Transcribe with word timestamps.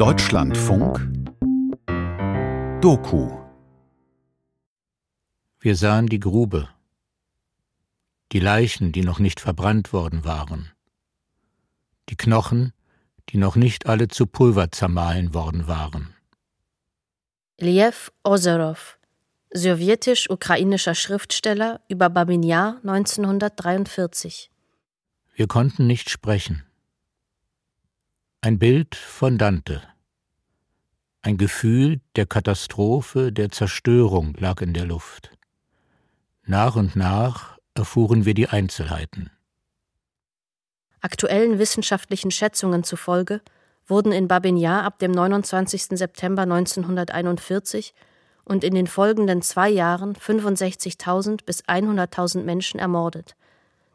Deutschlandfunk 0.00 0.98
Doku 2.80 3.30
Wir 5.60 5.76
sahen 5.76 6.06
die 6.06 6.18
Grube, 6.18 6.70
die 8.32 8.40
Leichen, 8.40 8.92
die 8.92 9.02
noch 9.02 9.18
nicht 9.18 9.40
verbrannt 9.40 9.92
worden 9.92 10.24
waren, 10.24 10.72
die 12.08 12.16
Knochen, 12.16 12.72
die 13.28 13.36
noch 13.36 13.56
nicht 13.56 13.84
alle 13.84 14.08
zu 14.08 14.24
Pulver 14.24 14.72
zermahlen 14.72 15.34
worden 15.34 15.66
waren. 15.66 16.14
Lev 17.58 18.10
Ozerov, 18.24 18.98
sowjetisch-ukrainischer 19.50 20.94
Schriftsteller 20.94 21.82
über 21.88 22.08
Babin 22.08 22.42
Yar 22.42 22.78
1943. 22.84 24.50
Wir 25.34 25.46
konnten 25.46 25.86
nicht 25.86 26.08
sprechen. 26.08 26.64
Ein 28.42 28.58
Bild 28.58 28.94
von 28.94 29.36
Dante. 29.36 29.82
Ein 31.20 31.36
Gefühl 31.36 32.00
der 32.16 32.24
Katastrophe, 32.24 33.32
der 33.32 33.50
Zerstörung 33.50 34.32
lag 34.38 34.62
in 34.62 34.72
der 34.72 34.86
Luft. 34.86 35.30
Nach 36.46 36.74
und 36.74 36.96
nach 36.96 37.58
erfuhren 37.74 38.24
wir 38.24 38.32
die 38.32 38.48
Einzelheiten. 38.48 39.30
Aktuellen 41.02 41.58
wissenschaftlichen 41.58 42.30
Schätzungen 42.30 42.82
zufolge 42.82 43.42
wurden 43.86 44.10
in 44.10 44.26
Babin 44.26 44.56
Yar 44.56 44.84
ab 44.84 44.98
dem 45.00 45.10
29. 45.10 45.98
September 45.98 46.42
1941 46.44 47.92
und 48.44 48.64
in 48.64 48.74
den 48.74 48.86
folgenden 48.86 49.42
zwei 49.42 49.68
Jahren 49.68 50.14
65.000 50.14 51.44
bis 51.44 51.62
100.000 51.64 52.44
Menschen 52.44 52.80
ermordet. 52.80 53.36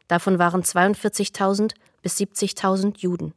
Davon 0.06 0.38
waren 0.38 0.62
42.000 0.62 1.72
bis 2.00 2.16
70.000 2.16 2.98
Juden. 2.98 3.34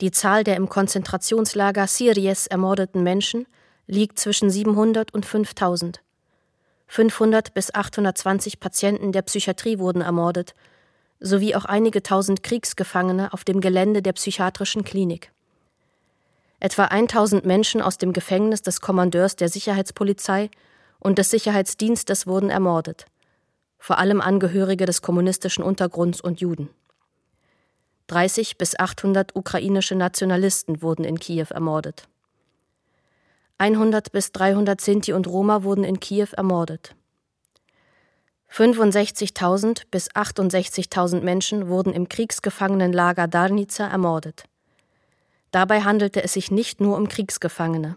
Die 0.00 0.10
Zahl 0.10 0.44
der 0.44 0.56
im 0.56 0.68
Konzentrationslager 0.68 1.86
Siries 1.86 2.46
ermordeten 2.46 3.02
Menschen 3.02 3.46
liegt 3.86 4.18
zwischen 4.18 4.48
700 4.48 5.12
und 5.12 5.26
5000. 5.26 6.00
500 6.86 7.52
bis 7.52 7.74
820 7.74 8.60
Patienten 8.60 9.12
der 9.12 9.22
Psychiatrie 9.22 9.78
wurden 9.78 10.00
ermordet, 10.00 10.54
sowie 11.20 11.54
auch 11.54 11.66
einige 11.66 12.02
tausend 12.02 12.42
Kriegsgefangene 12.42 13.32
auf 13.32 13.44
dem 13.44 13.60
Gelände 13.60 14.00
der 14.00 14.14
psychiatrischen 14.14 14.84
Klinik. 14.84 15.32
Etwa 16.60 16.86
1000 16.86 17.44
Menschen 17.44 17.82
aus 17.82 17.98
dem 17.98 18.12
Gefängnis 18.12 18.62
des 18.62 18.80
Kommandeurs 18.80 19.36
der 19.36 19.48
Sicherheitspolizei 19.50 20.50
und 20.98 21.18
des 21.18 21.30
Sicherheitsdienstes 21.30 22.26
wurden 22.26 22.50
ermordet, 22.50 23.04
vor 23.78 23.98
allem 23.98 24.20
Angehörige 24.20 24.86
des 24.86 25.02
kommunistischen 25.02 25.62
Untergrunds 25.62 26.20
und 26.20 26.40
Juden. 26.40 26.70
30 28.10 28.58
bis 28.58 28.76
800 28.76 29.36
ukrainische 29.36 29.94
Nationalisten 29.94 30.82
wurden 30.82 31.04
in 31.04 31.20
Kiew 31.20 31.46
ermordet. 31.50 32.08
100 33.58 34.10
bis 34.10 34.32
300 34.32 34.80
Sinti 34.80 35.12
und 35.12 35.28
Roma 35.28 35.62
wurden 35.62 35.84
in 35.84 36.00
Kiew 36.00 36.26
ermordet. 36.32 36.96
65.000 38.50 39.82
bis 39.92 40.10
68.000 40.10 41.20
Menschen 41.20 41.68
wurden 41.68 41.92
im 41.92 42.08
Kriegsgefangenenlager 42.08 43.28
Darnica 43.28 43.86
ermordet. 43.86 44.44
Dabei 45.52 45.82
handelte 45.82 46.24
es 46.24 46.32
sich 46.32 46.50
nicht 46.50 46.80
nur 46.80 46.96
um 46.96 47.08
Kriegsgefangene. 47.08 47.96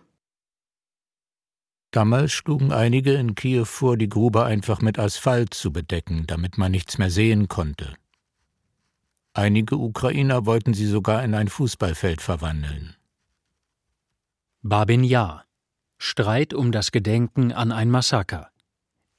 Damals 1.89 2.31
schlugen 2.31 2.72
einige 2.72 3.14
in 3.14 3.34
Kiew 3.34 3.66
vor, 3.66 3.97
die 3.97 4.09
Grube 4.09 4.45
einfach 4.45 4.80
mit 4.81 5.00
Asphalt 5.00 5.56
zu 5.56 5.73
bedecken, 5.73 6.25
damit 6.28 6.59
man 6.59 6.72
nichts 6.72 7.00
mehr 7.00 7.09
sehen 7.09 7.47
konnte. 7.47 7.95
Einige 9.34 9.78
Ukrainer 9.78 10.45
wollten 10.45 10.73
sie 10.73 10.86
sogar 10.86 11.23
in 11.23 11.34
ein 11.34 11.48
Fußballfeld 11.48 12.22
verwandeln. 12.22 12.95
Babin 14.62 15.03
Yar 15.03 15.45
Streit 15.98 16.53
um 16.53 16.73
das 16.73 16.92
Gedenken 16.92 17.53
an 17.53 17.72
ein 17.72 17.90
Massaker. 17.90 18.50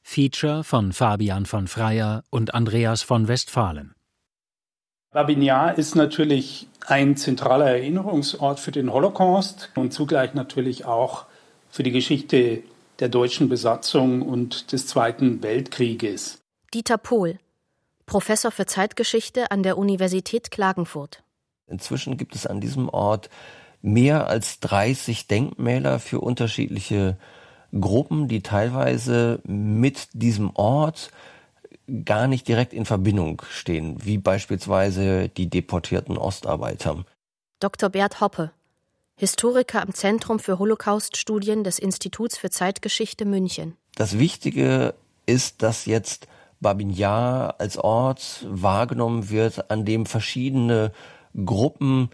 Feature 0.03 0.65
von 0.65 0.93
Fabian 0.93 1.47
von 1.47 1.67
Freyer 1.67 2.23
und 2.29 2.53
Andreas 2.53 3.03
von 3.03 3.27
Westfalen. 3.27 3.95
Babin 5.11 5.41
Yar 5.41 5.79
ist 5.79 5.97
natürlich 5.97 6.69
ein 6.87 7.17
zentraler 7.17 7.71
Erinnerungsort 7.71 8.61
für 8.61 8.71
den 8.71 8.93
Holocaust 8.93 9.71
und 9.75 9.95
zugleich 9.95 10.35
natürlich 10.35 10.85
auch 10.85 11.25
für 11.71 11.83
die 11.83 11.93
Geschichte 11.93 12.63
der 13.01 13.09
deutschen 13.09 13.49
Besatzung 13.49 14.23
und 14.23 14.73
des 14.73 14.87
Zweiten 14.87 15.43
Weltkrieges. 15.43 16.39
Dieter 16.75 16.99
Pohl, 16.99 17.39
Professor 18.07 18.51
für 18.51 18.67
Zeitgeschichte 18.67 19.51
an 19.51 19.63
der 19.63 19.79
Universität 19.79 20.51
Klagenfurt. 20.51 21.23
Inzwischen 21.67 22.17
gibt 22.17 22.35
es 22.35 22.47
an 22.47 22.61
diesem 22.61 22.89
Ort 22.89 23.31
mehr 23.81 24.27
als 24.27 24.61
30 24.61 25.27
Denkmäler 25.27 25.99
für 25.99 26.21
unterschiedliche 26.21 27.19
Gruppen, 27.79 28.29
die 28.29 28.43
teilweise 28.43 29.41
mit 29.45 30.09
diesem 30.13 30.51
Ort 30.55 31.11
gar 32.05 32.27
nicht 32.27 32.49
direkt 32.49 32.73
in 32.73 32.85
Verbindung 32.85 33.43
stehen, 33.51 34.05
wie 34.05 34.19
beispielsweise 34.19 35.29
die 35.29 35.51
deportierten 35.51 36.17
Ostarbeiter. 36.17 37.05
Dr. 37.61 37.91
Bert 37.91 38.21
Hoppe, 38.21 38.53
Historiker 39.17 39.83
am 39.83 39.95
Zentrum 39.95 40.39
für 40.39 40.59
Holocaust-Studien 40.59 41.63
des 41.63 41.79
Instituts 41.79 42.37
für 42.37 42.51
Zeitgeschichte 42.51 43.25
München. 43.25 43.77
Das 43.95 44.19
Wichtige 44.19 44.95
ist, 45.27 45.63
dass 45.63 45.87
jetzt 45.87 46.27
Babin 46.65 46.89
Yar 46.89 47.61
als 47.61 47.77
Ort 47.77 48.47
wahrgenommen 48.49 49.29
wird, 49.29 49.71
an 49.71 49.85
dem 49.85 50.07
verschiedene 50.07 50.93
Gruppen 51.45 52.09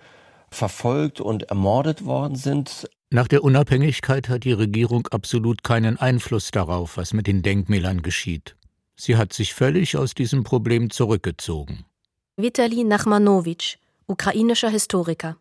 verfolgt 0.51 1.21
und 1.21 1.45
ermordet 1.45 2.05
worden 2.05 2.35
sind. 2.35 2.91
Nach 3.11 3.29
der 3.29 3.45
Unabhängigkeit 3.45 4.29
hat 4.29 4.43
die 4.43 4.53
Regierung 4.53 5.07
absolut 5.07 5.63
keinen 5.63 5.99
Einfluss 5.99 6.51
darauf, 6.51 6.97
was 6.97 7.13
mit 7.13 7.29
den 7.29 7.43
Denkmälern 7.43 8.03
geschieht. 8.03 8.57
Sie 8.97 9.17
hat 9.17 9.33
sich 9.33 9.55
völlig 9.55 9.97
aus 9.97 10.15
diesem 10.15 10.43
Problem 10.43 10.91
zurückgezogen. 10.91 11.85
Vitali 12.37 12.83
Nachmanowitsch, 12.83 13.77
ukrainischer 14.07 14.71
Historiker. 14.71 15.37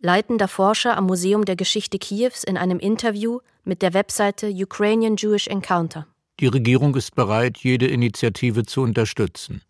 Leitender 0.00 0.48
Forscher 0.48 0.96
am 0.96 1.06
Museum 1.06 1.44
der 1.44 1.56
Geschichte 1.56 1.98
Kiews 1.98 2.42
in 2.42 2.56
einem 2.56 2.80
Interview 2.80 3.38
mit 3.62 3.80
der 3.80 3.94
Webseite 3.94 4.48
Ukrainian 4.50 5.16
Jewish 5.16 5.46
Encounter. 5.46 6.08
Die 6.40 6.46
Regierung 6.46 6.94
ist 6.96 7.14
bereit, 7.14 7.58
jede 7.58 7.86
Initiative 7.86 8.64
zu 8.64 8.82
unterstützen. 8.82 9.62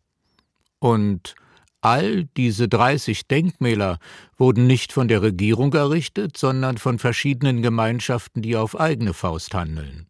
Und 0.79 1.35
all 1.83 2.25
diese 2.37 2.69
30 2.69 3.29
Denkmäler 3.29 3.99
wurden 4.39 4.67
nicht 4.67 4.93
von 4.93 5.09
der 5.09 5.21
Regierung 5.21 5.75
errichtet, 5.75 6.37
sondern 6.39 6.79
von 6.79 6.99
verschiedenen 6.99 7.63
Gemeinschaften, 7.63 8.41
die 8.41 8.57
auf 8.57 8.79
eigene 8.81 9.13
Faust 9.13 9.53
handeln. 9.55 10.07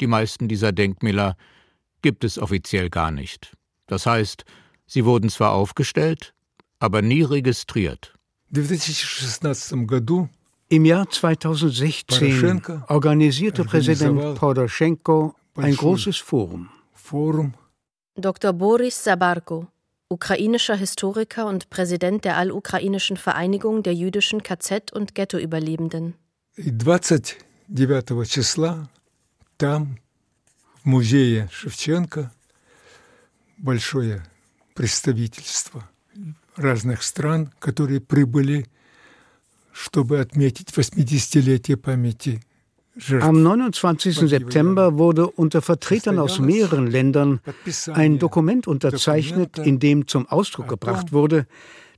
Die 0.00 0.06
meisten 0.06 0.48
dieser 0.48 0.72
Denkmäler 0.72 1.36
gibt 2.00 2.24
es 2.24 2.38
offiziell 2.38 2.88
gar 2.88 3.10
nicht. 3.10 3.52
Das 3.86 4.06
heißt, 4.06 4.44
sie 4.86 5.04
wurden 5.04 5.28
zwar 5.28 5.52
aufgestellt, 5.52 6.32
aber 6.78 7.02
nie 7.02 7.22
registriert. 7.22 8.14
Im 10.68 10.84
Jahr 10.86 11.10
2016 11.10 12.62
organisierte 12.88 13.64
Präsident 13.64 14.34
Poroschenko 14.36 15.34
ein 15.55 15.75
großes 15.75 16.17
Forum. 16.17 17.53
Dr. 18.15 18.53
Boris 18.53 19.03
Sabarko, 19.03 19.67
ukrainischer 20.09 20.75
Historiker 20.75 21.45
und 21.47 21.69
Präsident 21.69 22.25
der 22.25 22.37
Allukrainischen 22.37 23.17
Vereinigung 23.17 23.83
der 23.83 23.93
jüdischen 23.93 24.41
KZ- 24.41 24.93
und 24.93 25.15
Ghettoüberlebenden. 25.15 26.15
29 26.57 28.27
числа 28.27 28.89
там 29.57 29.99
в 30.83 30.85
музее 30.85 31.49
Шевченко 31.51 32.31
большое 33.57 34.23
представительство 34.73 35.87
разных 36.55 37.03
стран, 37.03 37.51
которые 37.59 38.01
прибыли, 38.01 38.67
чтобы 39.71 40.19
отметить 40.19 40.69
80-летие 40.69 41.77
памяти 41.77 42.41
am 43.20 43.42
29. 43.42 44.28
September 44.28 44.98
wurde 44.98 45.26
unter 45.28 45.62
Vertretern 45.62 46.18
aus 46.18 46.38
mehreren 46.38 46.86
Ländern 46.86 47.40
ein 47.92 48.18
Dokument 48.18 48.66
unterzeichnet, 48.66 49.58
in 49.58 49.78
dem 49.78 50.06
zum 50.06 50.28
Ausdruck 50.28 50.68
gebracht 50.68 51.12
wurde, 51.12 51.46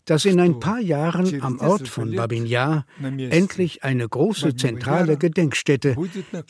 dass 0.04 0.24
in 0.24 0.38
ein 0.38 0.60
paar 0.60 0.80
Jahren 0.80 1.40
am 1.42 1.58
Ort 1.60 1.88
von 1.88 2.14
Babin 2.14 2.46
Yar 2.46 2.84
endlich 3.00 3.82
eine 3.84 4.08
große 4.08 4.54
zentrale 4.54 5.16
Gedenkstätte 5.16 5.96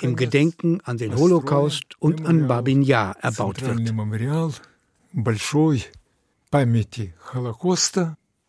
im 0.00 0.16
Gedenken 0.16 0.80
an 0.82 0.98
den 0.98 1.16
Holocaust 1.16 1.84
und 1.98 2.26
an 2.26 2.48
Babin 2.48 2.82
Yar 2.82 3.16
erbaut 3.22 3.62
wird. 3.62 3.94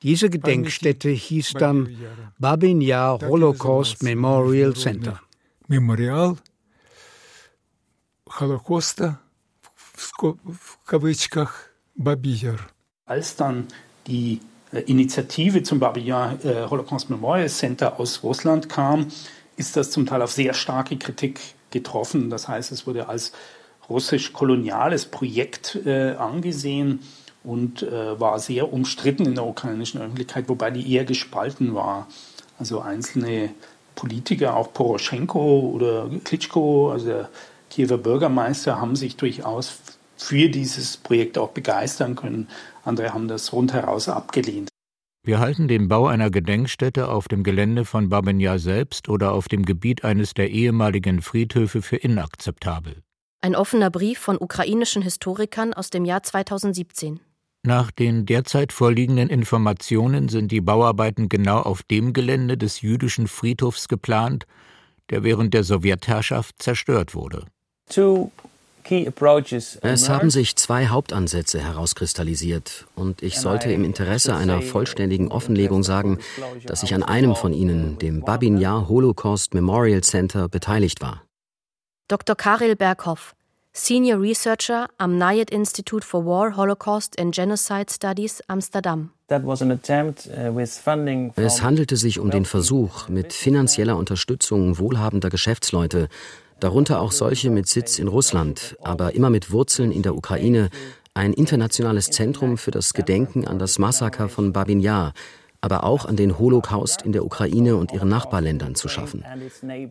Diese 0.01 0.29
Gedenkstätte 0.29 1.09
hieß 1.09 1.53
dann 1.53 1.89
Babin 2.37 2.81
Yar 2.81 3.19
Holocaust 3.21 4.03
Memorial 4.03 4.73
Center 4.73 5.21
Memorial 5.68 6.36
Holocausta 8.26 9.18
в 9.96 10.78
кавычках 10.86 11.70
Babiyar. 11.94 12.58
Als 13.06 13.36
dann 13.36 13.66
die 14.06 14.40
äh, 14.72 14.80
Initiative 14.80 15.62
zum 15.62 15.78
Babyan 15.78 16.38
äh, 16.42 16.66
Holocaust 16.68 17.10
Memorial 17.10 17.48
Center 17.48 17.98
aus 17.98 18.22
Russland 18.22 18.68
kam, 18.68 19.08
ist 19.56 19.76
das 19.76 19.90
zum 19.90 20.06
Teil 20.06 20.22
auf 20.22 20.32
sehr 20.32 20.54
starke 20.54 20.96
Kritik 20.96 21.40
getroffen. 21.70 22.30
Das 22.30 22.48
heißt, 22.48 22.72
es 22.72 22.86
wurde 22.86 23.08
als 23.08 23.32
russisch-koloniales 23.88 25.06
Projekt 25.06 25.76
äh, 25.84 26.12
angesehen 26.12 27.00
und 27.42 27.82
äh, 27.82 28.18
war 28.20 28.38
sehr 28.38 28.72
umstritten 28.72 29.26
in 29.26 29.34
der 29.34 29.44
ukrainischen 29.44 30.00
Öffentlichkeit, 30.00 30.48
wobei 30.48 30.70
die 30.70 30.92
eher 30.92 31.04
gespalten 31.04 31.74
war. 31.74 32.06
Also 32.58 32.80
einzelne 32.80 33.50
Politiker, 33.95 34.55
auch 34.55 34.73
Poroschenko 34.73 35.71
oder 35.73 36.09
Klitschko, 36.23 36.91
also 36.91 37.07
der 37.07 37.29
Kiewer 37.69 37.97
Bürgermeister, 37.97 38.79
haben 38.79 38.95
sich 38.95 39.15
durchaus 39.15 39.79
für 40.17 40.49
dieses 40.49 40.97
Projekt 40.97 41.37
auch 41.37 41.49
begeistern 41.49 42.15
können. 42.15 42.47
Andere 42.83 43.13
haben 43.13 43.27
das 43.27 43.51
rundheraus 43.53 44.09
abgelehnt. 44.09 44.69
Wir 45.25 45.39
halten 45.39 45.67
den 45.67 45.87
Bau 45.87 46.05
einer 46.05 46.29
Gedenkstätte 46.29 47.09
auf 47.09 47.27
dem 47.27 47.43
Gelände 47.43 47.83
von 47.83 48.09
Babinja 48.09 48.59
selbst 48.59 49.09
oder 49.09 49.31
auf 49.31 49.47
dem 49.47 49.65
Gebiet 49.65 50.03
eines 50.03 50.35
der 50.35 50.51
ehemaligen 50.51 51.21
Friedhöfe 51.21 51.81
für 51.81 51.95
inakzeptabel. 51.95 53.01
Ein 53.41 53.55
offener 53.55 53.89
Brief 53.89 54.19
von 54.19 54.37
ukrainischen 54.37 55.01
Historikern 55.01 55.73
aus 55.73 55.89
dem 55.89 56.05
Jahr 56.05 56.21
2017. 56.21 57.19
Nach 57.65 57.89
den 57.89 58.27
derzeit 58.27 58.71
vorliegenden 58.71 59.27
Informationen 59.27 60.29
sind 60.29 60.51
die 60.51 60.61
Bauarbeiten 60.61 61.29
genau 61.29 61.61
auf 61.61 61.81
dem 61.81 62.13
Gelände 62.13 62.57
des 62.57 62.81
jüdischen 62.81 63.27
Friedhofs 63.27 63.87
geplant, 63.87 64.45
der 65.09 65.23
während 65.23 65.55
der 65.55 65.63
Sowjetherrschaft 65.63 66.61
zerstört 66.61 67.15
wurde. 67.15 67.45
Es 69.81 70.09
haben 70.09 70.29
sich 70.29 70.55
zwei 70.57 70.87
Hauptansätze 70.87 71.59
herauskristallisiert, 71.59 72.85
und 72.93 73.23
ich 73.23 73.39
sollte 73.39 73.71
im 73.71 73.83
Interesse 73.83 74.35
einer 74.35 74.61
vollständigen 74.61 75.29
Offenlegung 75.29 75.81
sagen, 75.81 76.19
dass 76.67 76.83
ich 76.83 76.93
an 76.93 77.01
einem 77.01 77.35
von 77.35 77.51
ihnen, 77.51 77.97
dem 77.97 78.21
Babin 78.21 78.59
Yar 78.59 78.87
Holocaust 78.87 79.55
Memorial 79.55 80.01
Center, 80.01 80.49
beteiligt 80.49 81.01
war. 81.01 81.23
Dr. 82.07 82.35
Karel 82.35 82.75
Berghoff, 82.75 83.34
Senior 83.77 84.21
Researcher 84.21 84.87
am 84.97 85.17
Nayet 85.17 85.49
Institute 85.49 86.05
for 86.05 86.25
War, 86.25 86.55
Holocaust 86.55 87.19
and 87.19 87.35
Genocide 87.35 87.87
Studies, 87.91 88.41
Amsterdam. 88.47 89.11
Uh, 89.29 90.59
es 91.35 91.61
handelte 91.61 91.97
sich 91.97 92.19
um 92.19 92.31
den 92.31 92.45
Versuch, 92.45 93.09
mit 93.09 93.33
finanzieller 93.33 93.97
Unterstützung 93.97 94.79
wohlhabender 94.79 95.29
Geschäftsleute, 95.29 96.07
darunter 96.61 97.01
auch 97.01 97.11
solche 97.11 97.49
mit 97.49 97.67
Sitz 97.67 97.99
in 97.99 98.07
Russland, 98.07 98.77
aber 98.81 99.13
immer 99.13 99.29
mit 99.29 99.51
Wurzeln 99.51 99.91
in 99.91 100.03
der 100.03 100.15
Ukraine, 100.15 100.69
ein 101.13 101.33
internationales 101.33 102.05
Zentrum 102.05 102.57
für 102.57 102.71
das 102.71 102.93
Gedenken 102.93 103.45
an 103.45 103.59
das 103.59 103.77
Massaker 103.77 104.29
von 104.29 104.53
Babin 104.53 104.79
Yar, 104.79 105.11
aber 105.65 105.83
auch 105.83 106.05
an 106.05 106.15
den 106.15 106.37
Holocaust 106.37 107.01
in 107.01 107.11
der 107.11 107.25
Ukraine 107.25 107.75
und 107.75 107.91
ihren 107.91 108.07
Nachbarländern 108.07 108.75
zu 108.75 108.87
schaffen. 108.87 109.25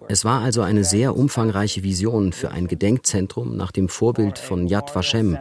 Es 0.07 0.25
war 0.25 0.41
also 0.41 0.63
eine 0.63 0.85
sehr 0.85 1.17
umfangreiche 1.17 1.83
Vision 1.83 2.33
für 2.33 2.53
ein 2.53 2.69
Gedenkzentrum 2.69 3.57
nach 3.57 3.73
dem 3.73 3.89
Vorbild 3.89 4.39
von 4.39 4.69
Yad 4.69 4.95
Vashem 4.95 5.37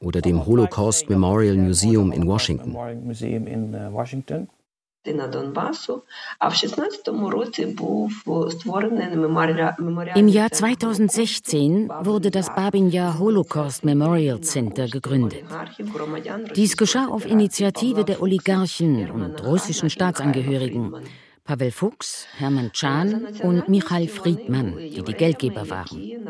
oder 0.00 0.22
dem 0.22 0.46
Holocaust 0.46 1.10
Memorial 1.10 1.56
Museum 1.56 2.12
in 2.12 2.26
Washington. 2.26 2.74
Im 10.14 10.28
Jahr 10.28 10.50
2016 10.50 11.88
wurde 12.00 12.30
das 12.30 12.54
Babinja 12.54 13.18
Holocaust 13.18 13.84
Memorial 13.84 14.40
Center 14.40 14.88
gegründet. 14.88 15.44
Dies 16.56 16.76
geschah 16.76 17.06
auf 17.08 17.26
Initiative 17.26 18.04
der 18.04 18.22
Oligarchen 18.22 19.10
und 19.10 19.44
russischen 19.44 19.90
Staatsangehörigen. 19.90 20.94
Pavel 21.44 21.70
Fuchs, 21.70 22.26
Hermann 22.38 22.72
Chan 22.72 23.26
und 23.42 23.68
Michael 23.68 24.08
Friedmann, 24.08 24.78
die 24.78 25.02
die 25.02 25.12
Geldgeber 25.12 25.68
waren. 25.68 26.26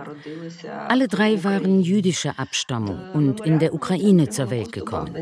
Alle 0.88 1.06
drei 1.06 1.44
waren 1.44 1.82
jüdischer 1.82 2.36
Abstammung 2.36 2.98
und 3.12 3.40
in 3.46 3.60
der 3.60 3.74
Ukraine 3.74 4.28
zur 4.28 4.50
Welt 4.50 4.72
gekommen. 4.72 5.14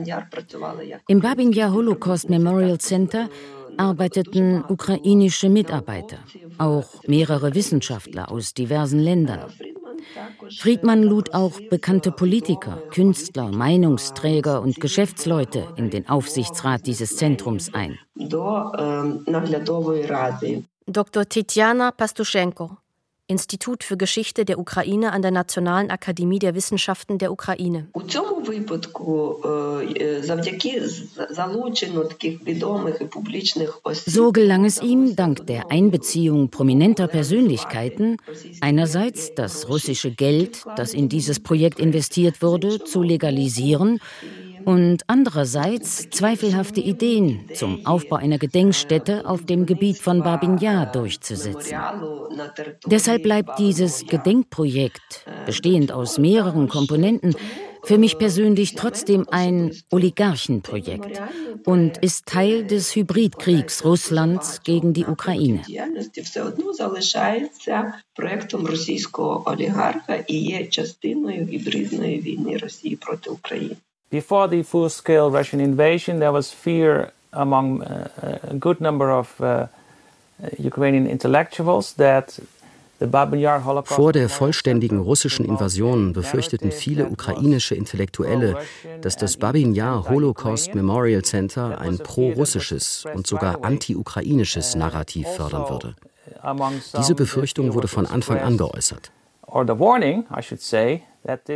Im 1.08 1.20
Babinja 1.20 1.70
Holocaust 1.70 2.30
Memorial 2.30 2.78
Center 2.78 3.28
arbeiteten 3.76 4.64
ukrainische 4.66 5.50
Mitarbeiter, 5.50 6.18
auch 6.56 6.88
mehrere 7.06 7.54
Wissenschaftler 7.54 8.30
aus 8.30 8.54
diversen 8.54 8.98
Ländern. 8.98 9.52
Friedmann 10.58 11.02
lud 11.02 11.34
auch 11.34 11.58
bekannte 11.70 12.10
Politiker, 12.12 12.82
Künstler, 12.90 13.50
Meinungsträger 13.50 14.60
und 14.60 14.80
Geschäftsleute 14.80 15.68
in 15.76 15.90
den 15.90 16.08
Aufsichtsrat 16.08 16.86
dieses 16.86 17.16
Zentrums 17.16 17.72
ein. 17.74 17.98
Dr. 20.86 21.28
Titjana 21.28 21.90
Pastuschenko, 21.92 22.76
Institut 23.28 23.84
für 23.84 23.96
Geschichte 23.96 24.44
der 24.44 24.58
Ukraine 24.58 25.12
an 25.12 25.22
der 25.22 25.30
Nationalen 25.30 25.90
Akademie 25.90 26.38
der 26.38 26.54
Wissenschaften 26.54 27.18
der 27.18 27.32
Ukraine. 27.32 27.88
So 34.06 34.32
gelang 34.32 34.64
es 34.64 34.82
ihm, 34.82 35.16
dank 35.16 35.46
der 35.46 35.70
Einbeziehung 35.70 36.50
prominenter 36.50 37.08
Persönlichkeiten, 37.08 38.18
einerseits 38.60 39.34
das 39.34 39.68
russische 39.68 40.10
Geld, 40.10 40.64
das 40.76 40.92
in 40.92 41.08
dieses 41.08 41.40
Projekt 41.40 41.78
investiert 41.80 42.42
wurde, 42.42 42.84
zu 42.84 43.02
legalisieren 43.02 44.00
und 44.64 45.02
andererseits 45.06 46.08
zweifelhafte 46.10 46.80
Ideen 46.80 47.48
zum 47.54 47.86
Aufbau 47.86 48.16
einer 48.16 48.38
Gedenkstätte 48.38 49.26
auf 49.26 49.44
dem 49.44 49.66
Gebiet 49.66 49.98
von 49.98 50.22
Babin 50.22 50.58
Yar 50.58 50.86
durchzusetzen. 50.86 51.78
Deshalb 52.86 53.22
bleibt 53.22 53.58
dieses 53.58 54.06
Gedenkprojekt, 54.06 55.24
bestehend 55.46 55.92
aus 55.92 56.18
mehreren 56.18 56.68
Komponenten, 56.68 57.34
für 57.84 57.98
mich 57.98 58.16
persönlich 58.16 58.74
trotzdem 58.76 59.26
ein 59.30 59.72
Oligarchenprojekt 59.90 61.20
und 61.64 61.98
ist 61.98 62.26
Teil 62.26 62.64
des 62.64 62.94
Hybridkriegs 62.94 63.84
Russlands 63.84 64.62
gegen 64.62 64.92
die 64.92 65.04
Ukraine. 65.04 65.62
Before 74.12 74.46
the 74.46 74.62
full 74.62 74.90
scale 74.90 75.30
Russian 75.30 75.58
invasion, 75.58 76.18
there 76.18 76.32
was 76.32 76.52
fear 76.52 77.12
among 77.32 77.82
uh, 77.82 78.38
a 78.42 78.54
good 78.54 78.78
number 78.78 79.10
of 79.10 79.40
uh, 79.40 79.68
Ukrainian 80.58 81.06
intellectuals 81.06 81.94
that 81.94 82.40
Vor 83.84 84.12
der 84.12 84.28
vollständigen 84.28 85.00
russischen 85.00 85.44
Invasion 85.44 86.12
befürchteten 86.12 86.70
viele 86.70 87.08
ukrainische 87.08 87.74
Intellektuelle, 87.74 88.58
dass 89.00 89.16
das 89.16 89.38
Babin 89.38 89.74
Yar 89.74 90.08
Holocaust 90.08 90.76
Memorial 90.76 91.22
Center 91.22 91.80
ein 91.80 91.98
pro-russisches 91.98 93.04
und 93.12 93.26
sogar 93.26 93.64
anti-ukrainisches 93.64 94.76
uh, 94.76 94.78
Narrativ 94.78 95.26
also 95.26 95.36
fördern 95.36 95.68
würde. 95.68 95.94
Diese 96.96 97.16
Befürchtung 97.16 97.74
wurde 97.74 97.88
von 97.88 98.06
Anfang 98.06 98.38
an 98.38 98.56
geäußert. 98.56 99.10
Or 99.48 99.66
the 99.66 99.76
warning, 99.76 100.24
I 100.30 100.40
should 100.40 100.62
say, 100.62 101.02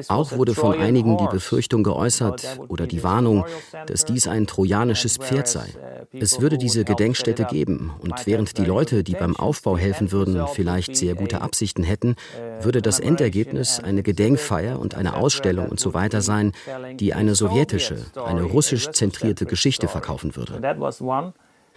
auch 0.08 0.32
wurde 0.32 0.54
von 0.54 0.78
einigen 0.78 1.16
die 1.16 1.26
Befürchtung 1.26 1.82
geäußert 1.82 2.60
oder 2.68 2.86
die 2.86 3.02
Warnung, 3.02 3.44
dass 3.86 4.04
dies 4.04 4.28
ein 4.28 4.46
trojanisches 4.46 5.16
Pferd 5.16 5.48
sei. 5.48 5.66
Es 6.12 6.40
würde 6.40 6.58
diese 6.58 6.84
Gedenkstätte 6.84 7.44
geben 7.44 7.92
und 8.00 8.26
während 8.26 8.58
die 8.58 8.64
Leute, 8.64 9.02
die 9.02 9.14
beim 9.14 9.36
Aufbau 9.36 9.76
helfen 9.76 10.12
würden, 10.12 10.46
vielleicht 10.48 10.96
sehr 10.96 11.14
gute 11.14 11.40
Absichten 11.40 11.82
hätten, 11.82 12.16
würde 12.60 12.82
das 12.82 13.00
Endergebnis 13.00 13.80
eine 13.80 14.02
Gedenkfeier 14.02 14.78
und 14.78 14.94
eine 14.94 15.16
Ausstellung 15.16 15.68
und 15.68 15.80
so 15.80 15.94
weiter 15.94 16.20
sein, 16.20 16.52
die 16.94 17.14
eine 17.14 17.34
sowjetische, 17.34 17.98
eine 18.24 18.42
russisch 18.42 18.90
zentrierte 18.90 19.46
Geschichte 19.46 19.88
verkaufen 19.88 20.36
würde. 20.36 20.60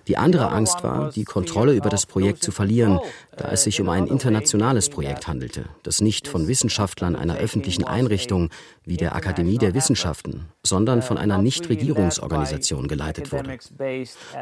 Die 0.08 0.18
andere 0.18 0.50
Angst 0.50 0.84
war, 0.84 1.12
die 1.12 1.24
Kontrolle 1.24 1.74
über 1.74 1.90
das 1.90 2.06
Projekt 2.06 2.44
zu 2.44 2.52
verlieren, 2.52 3.00
da 3.38 3.52
es 3.52 3.64
sich 3.64 3.80
um 3.80 3.90
ein 3.90 4.08
internationales 4.08 4.90
Projekt 4.90 5.28
handelte, 5.28 5.66
das 5.84 6.02
nicht 6.02 6.28
von 6.28 6.48
Wissenschaftlern 6.48 7.16
einer 7.16 7.38
öffentlichen 7.38 7.84
Einrichtung 7.84 8.50
wie 8.84 8.98
der 8.98 9.16
Akademie 9.16 9.58
der 9.58 9.74
Wissenschaften, 9.74 10.46
sondern 10.64 11.02
von 11.02 11.18
einer 11.18 11.38
Nichtregierungsorganisation 11.38 12.88
geleitet 12.88 13.32
wurde. 13.32 13.58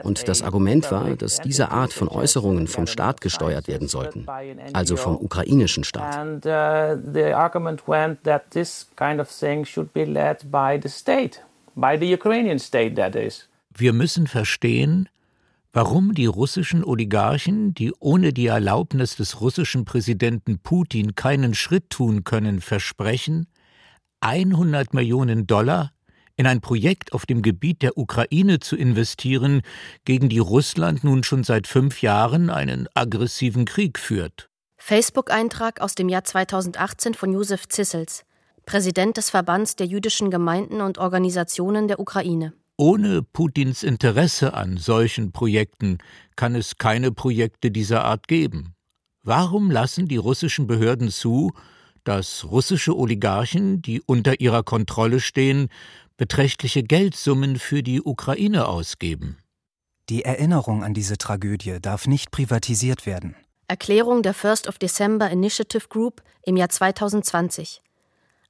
Und 0.03 0.27
das 0.27 0.41
Argument 0.41 0.89
war, 0.91 1.15
dass 1.15 1.41
diese 1.41 1.71
Art 1.71 1.93
von 1.93 2.07
Äußerungen 2.07 2.67
vom 2.67 2.87
Staat 2.87 3.21
gesteuert 3.21 3.67
werden 3.67 3.87
sollten, 3.87 4.25
also 4.73 4.95
vom 4.95 5.17
ukrainischen 5.17 5.83
Staat. 5.83 6.17
And 6.17 6.45
uh, 6.45 6.97
the 7.13 7.33
argument 7.33 7.87
went 7.87 8.23
that 8.23 8.51
this 8.51 8.87
kind 8.95 9.19
of 9.19 9.29
thing 9.29 9.65
should 9.65 9.93
be 9.93 10.05
led 10.05 10.49
by 10.49 10.79
the 10.81 10.89
state, 10.89 11.41
by 11.75 11.97
the 11.99 12.11
Ukrainian 12.11 12.59
state 12.59 12.95
that 12.95 13.15
is. 13.15 13.47
Wir 13.75 13.93
müssen 13.93 14.25
verstehen, 14.25 15.07
warum 15.77 16.15
die 16.15 16.25
russischen 16.25 16.83
Oligarchen, 16.83 17.75
die 17.75 17.93
ohne 17.99 18.33
die 18.33 18.47
Erlaubnis 18.47 19.15
des 19.15 19.41
russischen 19.41 19.85
Präsidenten 19.85 20.57
Putin 20.57 21.13
keinen 21.13 21.53
Schritt 21.53 21.91
tun 21.91 22.23
können, 22.23 22.61
versprechen, 22.61 23.45
100 24.21 24.95
Millionen 24.95 25.45
Dollar 25.45 25.91
in 26.35 26.47
ein 26.47 26.61
Projekt 26.61 27.13
auf 27.13 27.27
dem 27.27 27.43
Gebiet 27.43 27.83
der 27.83 27.95
Ukraine 27.95 28.59
zu 28.59 28.75
investieren, 28.75 29.61
gegen 30.03 30.29
die 30.29 30.39
Russland 30.39 31.03
nun 31.03 31.23
schon 31.23 31.43
seit 31.43 31.67
fünf 31.67 32.01
Jahren 32.01 32.49
einen 32.49 32.87
aggressiven 32.95 33.65
Krieg 33.65 33.99
führt. 33.99 34.49
Facebook-Eintrag 34.77 35.79
aus 35.79 35.93
dem 35.93 36.09
Jahr 36.09 36.23
2018 36.23 37.13
von 37.13 37.31
Josef 37.31 37.67
Zissels, 37.67 38.23
Präsident 38.65 39.15
des 39.17 39.29
Verbands 39.29 39.75
der 39.75 39.85
jüdischen 39.85 40.31
Gemeinden 40.31 40.81
und 40.81 40.97
Organisationen 40.97 41.87
der 41.87 41.99
Ukraine. 41.99 42.53
Ohne 42.79 43.23
Putins 43.23 43.81
Interesse 43.81 44.53
an 44.53 44.77
solchen 44.77 45.31
Projekten 45.31 45.97
kann 46.35 46.53
es 46.53 46.77
keine 46.77 47.11
Projekte 47.11 47.71
dieser 47.71 48.05
Art 48.05 48.27
geben. 48.27 48.75
Warum 49.23 49.71
lassen 49.71 50.07
die 50.07 50.17
russischen 50.17 50.67
Behörden 50.67 51.09
zu, 51.09 51.53
dass 52.03 52.45
russische 52.45 52.95
Oligarchen, 52.95 53.81
die 53.81 53.99
unter 54.01 54.39
ihrer 54.39 54.61
Kontrolle 54.61 55.21
stehen, 55.21 55.69
beträchtliche 56.17 56.83
Geldsummen 56.83 57.57
für 57.57 57.81
die 57.81 57.99
Ukraine 57.99 58.67
ausgeben? 58.67 59.39
Die 60.09 60.23
Erinnerung 60.23 60.83
an 60.83 60.93
diese 60.93 61.17
Tragödie 61.17 61.79
darf 61.81 62.05
nicht 62.05 62.29
privatisiert 62.29 63.07
werden. 63.07 63.35
Erklärung 63.67 64.21
der 64.21 64.35
First 64.35 64.67
of 64.67 64.77
December 64.77 65.31
Initiative 65.31 65.87
Group 65.89 66.21
im 66.43 66.55
Jahr 66.55 66.69
2020. 66.69 67.81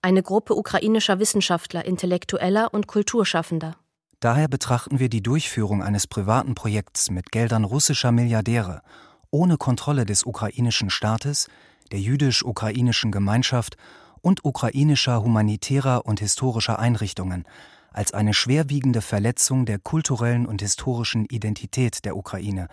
Eine 0.02 0.22
Gruppe 0.22 0.54
ukrainischer 0.54 1.18
Wissenschaftler, 1.20 1.86
Intellektueller 1.86 2.74
und 2.74 2.88
Kulturschaffender. 2.88 3.78
Daher 4.20 4.48
betrachten 4.48 5.00
wir 5.00 5.10
die 5.10 5.22
Durchführung 5.22 5.84
eines 5.84 6.08
privaten 6.08 6.56
Projekts 6.56 7.12
mit 7.12 7.32
Geldern 7.32 7.64
russischer 7.64 8.12
Milliardäre 8.12 8.82
ohne 9.30 9.58
Kontrolle 9.58 10.06
des 10.06 10.24
ukrainischen 10.26 10.90
Staates, 10.90 11.48
der 11.92 12.00
jüdisch-ukrainischen 12.00 13.12
Gemeinschaft 13.12 13.78
und 14.22 14.44
ukrainischer 14.46 15.22
humanitärer 15.22 16.06
und 16.06 16.20
historischer 16.20 16.80
Einrichtungen 16.80 17.46
als 17.92 18.14
eine 18.14 18.34
schwerwiegende 18.34 19.02
Verletzung 19.02 19.66
der 19.66 19.80
kulturellen 19.80 20.46
und 20.46 20.62
historischen 20.62 21.26
Identität 21.26 22.06
der 22.06 22.16
Ukraine, 22.16 22.68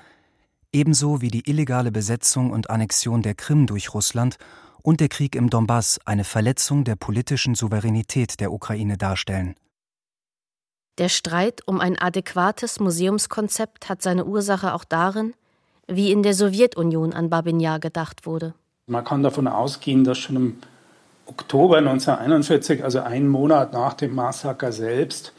ebenso 0.73 1.23
wie 1.23 1.31
die 1.31 1.49
illegale 1.49 1.93
Besetzung 1.93 2.51
und 2.51 2.69
Annexion 2.69 3.23
der 3.23 3.35
Krim 3.35 3.67
durch 3.67 3.95
Russland 3.95 4.37
und 4.83 5.01
der 5.01 5.09
Krieg 5.09 5.35
im 5.35 5.49
Donbass 5.49 5.99
eine 6.05 6.25
Verletzung 6.25 6.85
der 6.85 6.97
politischen 6.97 7.55
Souveränität 7.55 8.39
der 8.41 8.53
Ukraine 8.53 8.99
darstellen. 8.99 9.55
Der 10.99 11.09
Streit 11.09 11.63
um 11.67 11.81
ein 11.81 11.99
adäquates 11.99 12.79
Museumskonzept 12.79 13.89
hat 13.89 14.01
seine 14.01 14.27
Ursache 14.27 14.75
auch 14.75 14.85
darin, 14.85 15.35
wie 15.89 16.13
in 16.13 16.23
der 16.23 16.35
Sowjetunion 16.35 17.13
an 17.13 17.31
Babin 17.31 17.59
gedacht 17.81 18.27
wurde. 18.27 18.55
Man 18.87 19.05
kann 19.05 19.25
davon 19.25 19.49
ausgehen, 19.49 20.05
dass 20.05 20.19
schon 20.19 20.37
im 20.37 20.57
Oktober 21.27 21.79
1941, 21.79 22.85
also 22.85 23.01
einen 23.01 23.29
Monat 23.29 23.73
nach 23.73 23.95
dem 23.95 24.15
Massaker 24.15 24.71
selbst, 24.71 25.33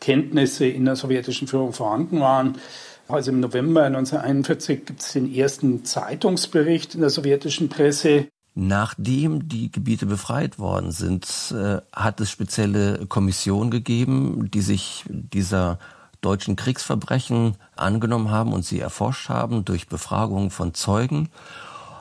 Kenntnisse 0.00 0.66
in 0.66 0.84
der 0.86 0.96
sowjetischen 0.96 1.46
Führung 1.46 1.72
vorhanden 1.72 2.20
waren. 2.20 2.58
Also 3.06 3.32
im 3.32 3.40
November 3.40 3.82
1941 3.82 4.86
gibt 4.86 5.00
es 5.02 5.12
den 5.12 5.32
ersten 5.32 5.84
Zeitungsbericht 5.84 6.94
in 6.94 7.02
der 7.02 7.10
sowjetischen 7.10 7.68
Presse, 7.68 8.28
Nachdem 8.54 9.48
die 9.48 9.72
Gebiete 9.72 10.04
befreit 10.04 10.58
worden 10.58 10.92
sind, 10.92 11.54
äh, 11.56 11.80
hat 11.92 12.20
es 12.20 12.30
spezielle 12.30 13.06
Kommissionen 13.06 13.70
gegeben, 13.70 14.50
die 14.50 14.60
sich 14.60 15.04
dieser 15.08 15.78
deutschen 16.20 16.54
Kriegsverbrechen 16.56 17.56
angenommen 17.76 18.30
haben 18.30 18.52
und 18.52 18.64
sie 18.64 18.78
erforscht 18.78 19.30
haben 19.30 19.64
durch 19.64 19.88
Befragungen 19.88 20.50
von 20.50 20.74
Zeugen. 20.74 21.30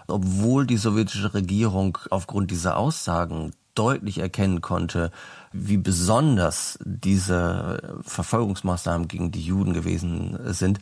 Obwohl 0.08 0.67
die 0.67 0.77
sowjetische 0.77 1.34
Regierung 1.34 1.98
aufgrund 2.10 2.51
dieser 2.51 2.75
Aussagen 2.75 3.53
deutlich 3.74 4.17
erkennen 4.17 4.62
konnte, 4.62 5.12
wie 5.53 5.77
besonders 5.77 6.77
diese 6.84 8.00
Verfolgungsmaßnahmen 8.03 9.08
gegen 9.08 9.31
die 9.31 9.41
Juden 9.41 9.74
gewesen 9.74 10.38
sind. 10.53 10.79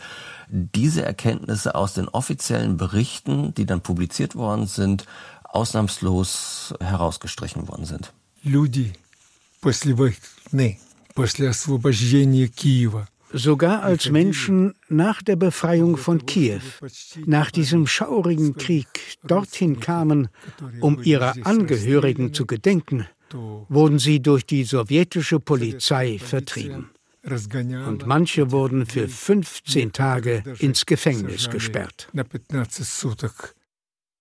Diese 0.47 1.05
Erkenntnisse 1.05 1.75
aus 1.75 1.93
den 1.93 2.07
offiziellen 2.07 2.77
Berichten, 2.77 3.53
die 3.53 3.65
dann 3.65 3.81
publiziert 3.81 4.35
worden 4.35 4.67
sind, 4.67 5.05
ausnahmslos 5.48 6.74
herausgestrichen 6.80 7.68
worden 7.68 7.84
sind. 7.84 8.12
Люди 8.42 8.92
после 9.60 9.94
войны, 9.94 10.78
после 11.14 11.48
освобождения 11.48 12.48
Киева 12.48 13.08
Sogar 13.36 13.82
als 13.82 14.10
Menschen 14.10 14.74
nach 14.88 15.20
der 15.20 15.34
Befreiung 15.34 15.96
von 15.96 16.24
Kiew, 16.24 16.60
nach 17.26 17.50
diesem 17.50 17.88
schaurigen 17.88 18.54
Krieg 18.54 18.86
dorthin 19.24 19.80
kamen, 19.80 20.28
um 20.80 21.02
ihrer 21.02 21.34
Angehörigen 21.42 22.32
zu 22.32 22.46
gedenken, 22.46 23.08
wurden 23.68 23.98
sie 23.98 24.22
durch 24.22 24.46
die 24.46 24.62
sowjetische 24.62 25.40
Polizei 25.40 26.20
vertrieben. 26.20 26.90
Und 27.24 28.06
manche 28.06 28.52
wurden 28.52 28.86
für 28.86 29.08
15 29.08 29.90
Tage 29.90 30.44
ins 30.60 30.86
Gefängnis 30.86 31.50
gesperrt. 31.50 32.08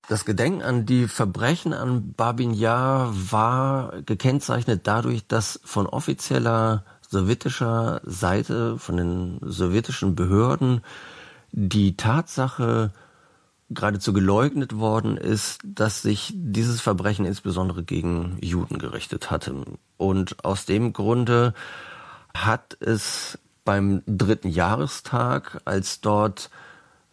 Das 0.09 0.25
Gedenken 0.25 0.63
an 0.63 0.87
die 0.87 1.07
Verbrechen 1.07 1.75
an 1.75 2.15
Babin 2.15 2.55
Yar 2.55 3.13
war 3.13 4.01
gekennzeichnet 4.07 4.87
dadurch, 4.87 5.27
dass 5.27 5.61
von 5.65 5.87
offizieller 5.87 6.85
sowjetischer 7.07 8.01
Seite, 8.05 8.79
von 8.79 8.97
den 8.97 9.39
sowjetischen 9.43 10.15
Behörden, 10.15 10.81
die 11.53 11.95
Tatsache 11.99 12.91
geradezu 13.69 14.15
geleugnet 14.15 14.79
worden 14.79 15.19
ist, 15.19 15.61
dass 15.63 16.01
sich 16.01 16.33
dieses 16.35 16.81
Verbrechen 16.81 17.27
insbesondere 17.27 17.83
gegen 17.83 18.39
Juden 18.41 18.79
gerichtet 18.79 19.31
hatte. 19.31 19.63
Und 19.99 20.43
aus 20.43 20.65
dem 20.65 20.95
Grunde 20.95 21.53
hat 22.33 22.79
es 22.81 23.39
beim 23.67 24.03
dritten 24.07 24.49
Jahrestag, 24.49 25.61
als 25.67 26.01
dort 26.01 26.49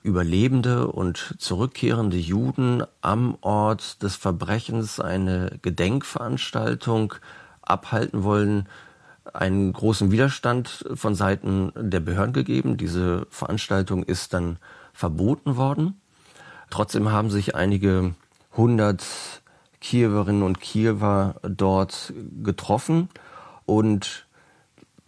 Überlebende 0.06 0.88
und 0.88 1.36
zurückkehrende 1.40 2.18
Juden 2.18 2.84
am 3.02 3.38
Ort 3.42 4.04
des 4.04 4.16
Verbrechens 4.16 5.00
eine 5.00 5.58
Gedenkveranstaltung 5.64 7.16
abhalten 7.64 8.24
wollen, 8.24 8.70
einen 9.34 9.74
großen 9.74 10.12
Widerstand 10.12 10.86
von 10.94 11.16
Seiten 11.16 11.72
der 11.76 12.00
Behörden 12.00 12.34
gegeben. 12.34 12.78
Diese 12.78 13.26
Veranstaltung 13.32 14.04
ist 14.04 14.34
dann 14.34 14.60
verboten 14.94 15.58
worden. 15.58 16.00
Trotzdem 16.70 17.12
haben 17.12 17.32
sich 17.32 17.56
einige 17.56 18.14
hundert 18.56 19.04
Kiewerinnen 19.82 20.44
und 20.44 20.62
Kiewer 20.62 21.36
dort 21.42 22.14
getroffen 22.44 23.10
und 23.66 24.28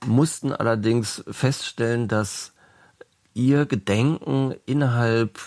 mussten 0.05 0.51
allerdings 0.51 1.23
feststellen, 1.29 2.07
dass 2.07 2.53
ihr 3.37 3.65
Gedenken 3.65 4.55
innerhalb 4.65 5.39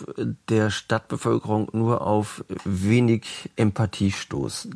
der 0.48 0.70
Stadtbevölkerung 0.70 1.68
nur 1.72 2.06
auf 2.06 2.44
wenig 2.64 3.50
Empathie 3.56 4.12
stoßt. 4.12 4.68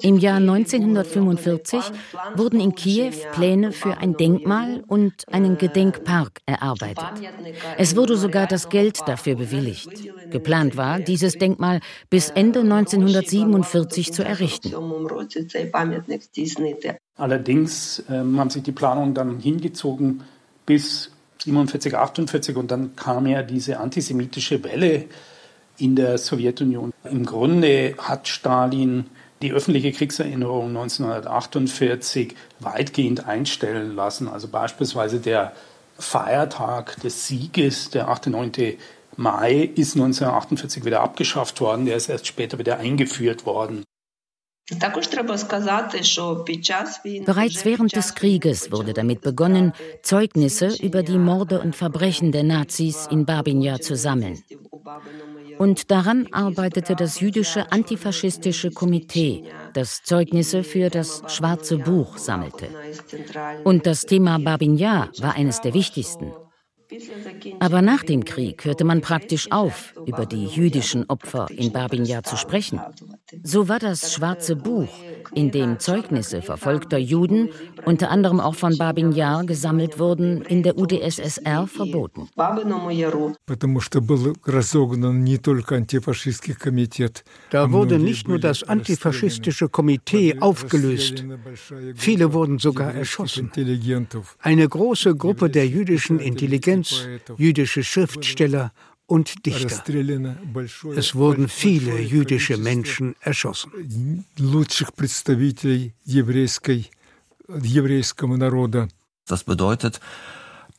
Im 0.00 0.18
Jahr 0.18 0.38
1945 0.38 1.80
wurden 2.34 2.60
in 2.60 2.74
Kiew 2.74 3.12
Pläne 3.32 3.72
für 3.72 3.98
ein 3.98 4.16
Denkmal 4.16 4.82
und 4.86 5.12
einen 5.30 5.58
Gedenkpark 5.58 6.40
erarbeitet. 6.46 7.04
Es 7.76 7.94
wurde 7.94 8.16
sogar 8.16 8.46
das 8.46 8.70
Geld 8.70 9.00
dafür 9.06 9.36
bewilligt. 9.36 9.90
Geplant 10.30 10.76
war, 10.76 10.98
dieses 10.98 11.34
Denkmal 11.34 11.80
bis 12.08 12.30
Ende 12.30 12.60
1947 12.60 14.12
zu 14.12 14.24
errichten. 14.24 14.74
Allerdings 17.18 17.98
äh, 18.08 18.12
haben 18.14 18.50
sich 18.50 18.62
die 18.62 18.72
Planungen 18.72 19.12
dann 19.12 19.40
hingezogen 19.40 20.22
bis 20.64 21.10
47, 21.42 21.94
48 21.94 22.56
und 22.56 22.70
dann 22.70 22.96
kam 22.96 23.26
ja 23.26 23.42
diese 23.42 23.80
antisemitische 23.80 24.62
Welle 24.64 25.04
in 25.78 25.96
der 25.96 26.18
Sowjetunion. 26.18 26.92
Im 27.04 27.24
Grunde 27.24 27.94
hat 27.98 28.28
Stalin 28.28 29.06
die 29.42 29.52
öffentliche 29.52 29.92
Kriegserinnerung 29.92 30.68
1948 30.68 32.34
weitgehend 32.60 33.26
einstellen 33.26 33.94
lassen. 33.94 34.28
Also 34.28 34.48
beispielsweise 34.48 35.20
der 35.20 35.52
Feiertag 35.98 37.00
des 37.00 37.26
Sieges, 37.26 37.90
der 37.90 38.08
8. 38.08 38.28
9. 38.28 38.52
Mai, 39.16 39.70
ist 39.74 39.96
1948 39.96 40.84
wieder 40.84 41.00
abgeschafft 41.00 41.60
worden. 41.60 41.86
Der 41.86 41.96
ist 41.96 42.08
erst 42.08 42.26
später 42.26 42.58
wieder 42.58 42.78
eingeführt 42.78 43.46
worden. 43.46 43.84
Bereits 47.24 47.64
während 47.64 47.96
des 47.96 48.14
Krieges 48.14 48.70
wurde 48.70 48.92
damit 48.92 49.22
begonnen, 49.22 49.72
Zeugnisse 50.02 50.76
über 50.82 51.02
die 51.02 51.16
Morde 51.16 51.60
und 51.60 51.74
Verbrechen 51.74 52.32
der 52.32 52.42
Nazis 52.42 53.08
in 53.10 53.24
Babinja 53.24 53.80
zu 53.80 53.96
sammeln. 53.96 54.42
Und 55.56 55.90
daran 55.90 56.28
arbeitete 56.32 56.94
das 56.94 57.20
jüdische 57.20 57.72
antifaschistische 57.72 58.70
Komitee, 58.70 59.44
das 59.72 60.02
Zeugnisse 60.04 60.62
für 60.62 60.90
das 60.90 61.22
Schwarze 61.28 61.78
Buch 61.78 62.18
sammelte. 62.18 62.68
Und 63.64 63.86
das 63.86 64.02
Thema 64.02 64.38
Babin 64.38 64.76
Yar 64.76 65.10
war 65.18 65.34
eines 65.34 65.62
der 65.62 65.72
wichtigsten. 65.72 66.32
Aber 67.60 67.82
nach 67.82 68.02
dem 68.02 68.24
Krieg 68.24 68.64
hörte 68.64 68.84
man 68.84 69.00
praktisch 69.00 69.52
auf, 69.52 69.94
über 70.06 70.24
die 70.24 70.46
jüdischen 70.46 71.04
Opfer 71.08 71.46
in 71.50 71.70
Babin 71.72 72.04
Yar 72.04 72.22
zu 72.22 72.36
sprechen. 72.36 72.80
So 73.42 73.68
war 73.68 73.78
das 73.78 74.14
Schwarze 74.14 74.56
Buch, 74.56 74.88
in 75.34 75.50
dem 75.50 75.78
Zeugnisse 75.78 76.40
verfolgter 76.40 76.96
Juden, 76.96 77.50
unter 77.84 78.10
anderem 78.10 78.40
auch 78.40 78.54
von 78.54 78.78
Babin 78.78 79.12
Yar, 79.12 79.44
gesammelt 79.44 79.98
wurden, 79.98 80.42
in 80.42 80.62
der 80.62 80.78
UdSSR 80.78 81.66
verboten. 81.66 82.28
Da 87.50 87.72
wurde 87.72 87.98
nicht 87.98 88.28
nur 88.28 88.38
das 88.38 88.62
antifaschistische 88.62 89.68
Komitee 89.68 90.36
aufgelöst, 90.40 91.24
viele 91.94 92.32
wurden 92.32 92.58
sogar 92.58 92.94
erschossen. 92.94 93.50
Eine 94.40 94.68
große 94.68 95.14
Gruppe 95.16 95.50
der 95.50 95.66
jüdischen 95.66 96.18
Intelligenz, 96.18 96.77
jüdische 97.36 97.84
Schriftsteller 97.84 98.72
und 99.06 99.46
Dichter. 99.46 99.82
Es 100.96 101.14
wurden 101.14 101.48
viele 101.48 101.98
jüdische 102.00 102.56
Menschen 102.58 103.16
erschossen. 103.20 104.24
Das 109.26 109.44
bedeutet, 109.44 110.00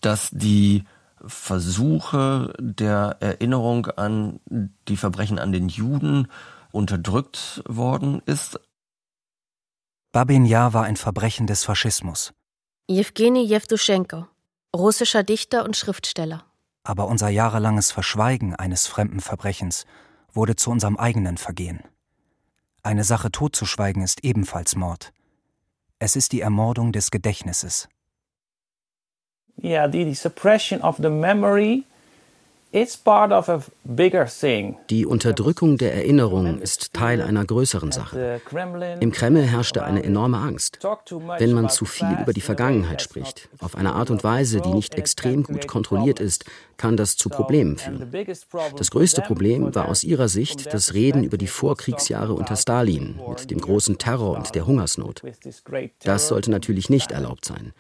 dass 0.01 0.29
die 0.32 0.84
Versuche 1.25 2.53
der 2.60 3.18
Erinnerung 3.20 3.88
an 3.88 4.39
die 4.88 4.98
Verbrechen 4.98 5.39
an 5.39 5.51
den 5.51 5.68
Juden 5.68 6.27
unterdrückt 6.72 7.62
worden 7.68 8.22
ist. 8.25 8.60
Babin 10.12 10.46
Yar 10.46 10.74
war 10.74 10.84
ein 10.84 10.98
Verbrechen 10.98 11.46
des 11.48 11.63
Faschismus. 11.63 12.34
Jewgeni 12.88 13.44
Jewtuschenko, 13.44 14.27
russischer 14.75 15.23
Dichter 15.23 15.63
und 15.63 15.75
Schriftsteller. 15.75 16.45
Aber 16.83 17.07
unser 17.07 17.29
jahrelanges 17.29 17.91
Verschweigen 17.91 18.55
eines 18.55 18.88
fremden 18.88 19.19
Verbrechens 19.19 19.85
wurde 20.31 20.55
zu 20.55 20.71
unserem 20.71 20.97
eigenen 20.97 21.38
Vergehen. 21.38 21.81
Eine 22.83 23.03
Sache 23.03 23.31
totzuschweigen 23.31 24.01
ist 24.01 24.23
ebenfalls 24.23 24.75
Mord. 24.75 25.11
Es 25.99 26.15
ist 26.15 26.31
die 26.31 26.41
Ermordung 26.41 26.91
des 26.91 27.11
Gedächtnisses. 27.11 27.89
Yeah, 29.61 29.91
the, 29.91 30.05
the 30.05 30.15
suppression 30.15 30.81
of 30.81 30.97
the 30.97 31.09
memory 31.09 31.83
die 34.89 35.05
Unterdrückung 35.07 35.77
der 35.79 35.95
Erinnerung 35.95 36.59
ist 36.59 36.93
Teil 36.93 37.19
einer 37.19 37.43
größeren 37.43 37.91
Sache. 37.91 38.41
Im 38.99 39.11
Kreml 39.11 39.41
herrschte 39.41 39.83
eine 39.83 40.03
enorme 40.03 40.38
Angst. 40.38 40.77
Wenn 41.39 41.53
man 41.53 41.69
zu 41.69 41.85
viel 41.85 42.15
über 42.21 42.31
die 42.31 42.41
Vergangenheit 42.41 43.01
spricht, 43.01 43.49
auf 43.59 43.75
eine 43.75 43.93
Art 43.93 44.11
und 44.11 44.23
Weise, 44.23 44.61
die 44.61 44.73
nicht 44.73 44.93
extrem 44.93 45.41
gut 45.41 45.67
kontrolliert 45.67 46.19
ist, 46.19 46.45
kann 46.77 46.95
das 46.95 47.15
zu 47.15 47.29
Problemen 47.29 47.77
führen. 47.77 48.11
Das 48.77 48.91
größte 48.91 49.23
Problem 49.23 49.73
war 49.73 49.88
aus 49.88 50.03
ihrer 50.03 50.27
Sicht 50.27 50.71
das 50.71 50.93
Reden 50.93 51.23
über 51.23 51.39
die 51.39 51.47
Vorkriegsjahre 51.47 52.33
unter 52.33 52.55
Stalin 52.55 53.19
mit 53.27 53.49
dem 53.49 53.61
großen 53.61 53.97
Terror 53.97 54.38
und 54.38 54.53
der 54.53 54.67
Hungersnot. 54.67 55.23
Das 56.03 56.27
sollte 56.27 56.51
natürlich 56.51 56.91
nicht 56.91 57.11
erlaubt 57.11 57.45
sein. 57.45 57.73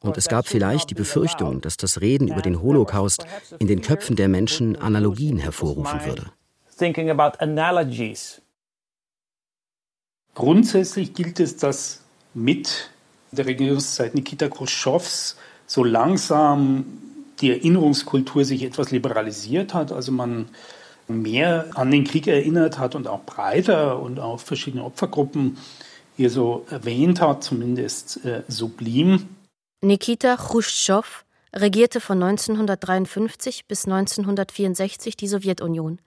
Und 0.00 0.16
es 0.16 0.28
gab 0.28 0.46
vielleicht 0.46 0.90
die 0.90 0.94
Befürchtung, 0.94 1.60
dass 1.60 1.76
das 1.76 2.00
Reden 2.00 2.28
über 2.28 2.42
den 2.42 2.62
Holocaust 2.62 3.26
in 3.58 3.66
den 3.66 3.80
Köpfen 3.80 4.16
der 4.16 4.28
Menschen 4.28 4.76
Analogien 4.76 5.38
hervorrufen 5.38 6.04
würde. 6.04 6.26
Grundsätzlich 10.34 11.14
gilt 11.14 11.40
es, 11.40 11.56
dass 11.56 12.02
mit 12.34 12.90
der 13.32 13.46
Regierungszeit 13.46 14.14
Nikita 14.14 14.48
Khrushchevs 14.48 15.36
so 15.66 15.82
langsam 15.82 16.84
die 17.40 17.50
Erinnerungskultur 17.50 18.44
sich 18.44 18.62
etwas 18.62 18.90
liberalisiert 18.90 19.74
hat. 19.74 19.92
Also 19.92 20.12
man 20.12 20.48
mehr 21.08 21.66
an 21.74 21.90
den 21.90 22.04
Krieg 22.04 22.26
erinnert 22.26 22.78
hat 22.78 22.94
und 22.94 23.08
auch 23.08 23.22
breiter 23.24 24.00
und 24.00 24.18
auch 24.18 24.40
verschiedene 24.40 24.84
Opfergruppen 24.84 25.58
hier 26.16 26.30
so 26.30 26.66
erwähnt 26.70 27.20
hat, 27.20 27.44
zumindest 27.44 28.24
äh, 28.24 28.42
sublim. 28.48 29.28
Nikita 29.82 30.36
Chruschtschow 30.36 31.24
regierte 31.54 32.00
von 32.00 32.22
1953 32.22 33.66
bis 33.66 33.84
1964 33.84 35.16
die 35.16 35.28
Sowjetunion. 35.28 36.00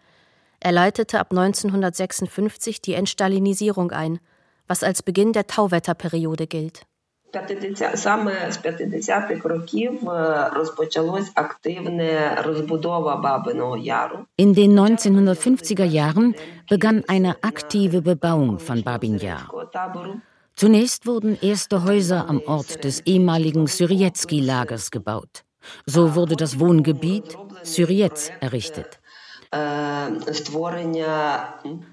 Er 0.60 0.72
leitete 0.72 1.20
ab 1.20 1.28
1956 1.30 2.82
die 2.82 2.96
Entstalinisierung 2.96 3.92
ein, 3.92 4.20
was 4.68 4.84
als 4.84 5.03
Beginn 5.03 5.34
der 5.34 5.48
Tauwetterperiode 5.48 6.48
gilt. 6.48 6.82
In 7.32 7.48
den 14.55 14.79
1950er 14.79 15.84
Jahren 15.84 16.36
begann 16.68 17.03
eine 17.08 17.44
aktive 17.44 18.01
Bebauung 18.01 18.58
von 18.58 18.84
Babin 18.84 19.20
Yar. 19.20 19.48
Zunächst 20.59 21.05
wurden 21.05 21.37
erste 21.41 21.85
Häuser 21.85 22.27
am 22.27 22.41
Ort 22.45 22.83
des 22.83 23.00
ehemaligen 23.05 23.65
Syrietsky-Lagers 23.67 24.91
gebaut. 24.91 25.45
So 25.85 26.15
wurde 26.15 26.35
das 26.35 26.59
Wohngebiet 26.59 27.37
Syrietz 27.63 28.29
errichtet. 28.41 29.00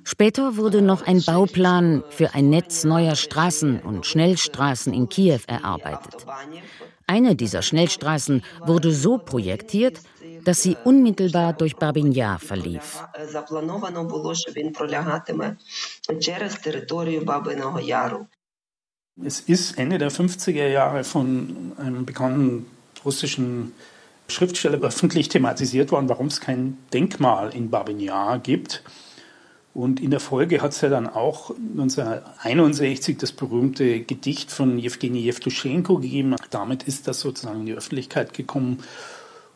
Später 0.03 0.57
wurde 0.57 0.83
noch 0.83 1.07
ein 1.07 1.23
Bauplan 1.23 2.03
für 2.11 2.35
ein 2.35 2.51
Netz 2.51 2.83
neuer 2.83 3.15
Straßen 3.15 3.79
und 3.83 4.05
Schnellstraßen 4.05 4.93
in 4.93 5.09
Kiew 5.09 5.43
erarbeitet. 5.47 6.27
Eine 7.07 7.37
dieser 7.37 7.63
Schnellstraßen 7.63 8.43
wurde 8.65 8.91
so 8.91 9.19
projektiert, 9.19 10.01
dass 10.43 10.63
sie 10.63 10.77
unmittelbar 10.83 11.53
durch 11.53 11.77
Babin 11.77 12.11
Yar 12.11 12.41
verlief. 12.41 13.01
Es 19.25 19.41
ist 19.41 19.79
Ende 19.79 19.97
der 19.97 20.11
50er 20.11 20.67
Jahre 20.69 21.03
von 21.03 21.73
einem 21.79 22.05
bekannten 22.05 22.67
russischen 23.03 23.73
Schriftsteller 24.29 24.79
öffentlich 24.83 25.31
thematisiert 25.31 25.91
worden, 25.91 26.11
warum 26.11 26.27
es 26.27 26.43
kein 26.43 26.77
Denkmal 26.93 27.55
in 27.55 27.71
Babin 27.71 27.99
Yar 27.99 28.39
gibt. 28.39 28.83
Und 29.73 30.01
in 30.01 30.11
der 30.11 30.21
Folge 30.21 30.61
hat 30.61 30.73
es 30.73 30.83
ja 30.83 30.91
dann 30.91 31.07
auch 31.07 31.51
1961 31.51 33.17
das 33.17 33.33
berühmte 33.33 34.01
Gedicht 34.01 34.51
von 34.51 34.79
Jewgeni 34.79 35.21
Jewtuschenko 35.21 35.99
gegeben. 35.99 36.37
Damit 36.51 36.83
ist 36.83 37.09
das 37.09 37.21
sozusagen 37.21 37.61
in 37.61 37.67
die 37.67 37.75
Öffentlichkeit 37.75 38.35
gekommen. 38.35 38.83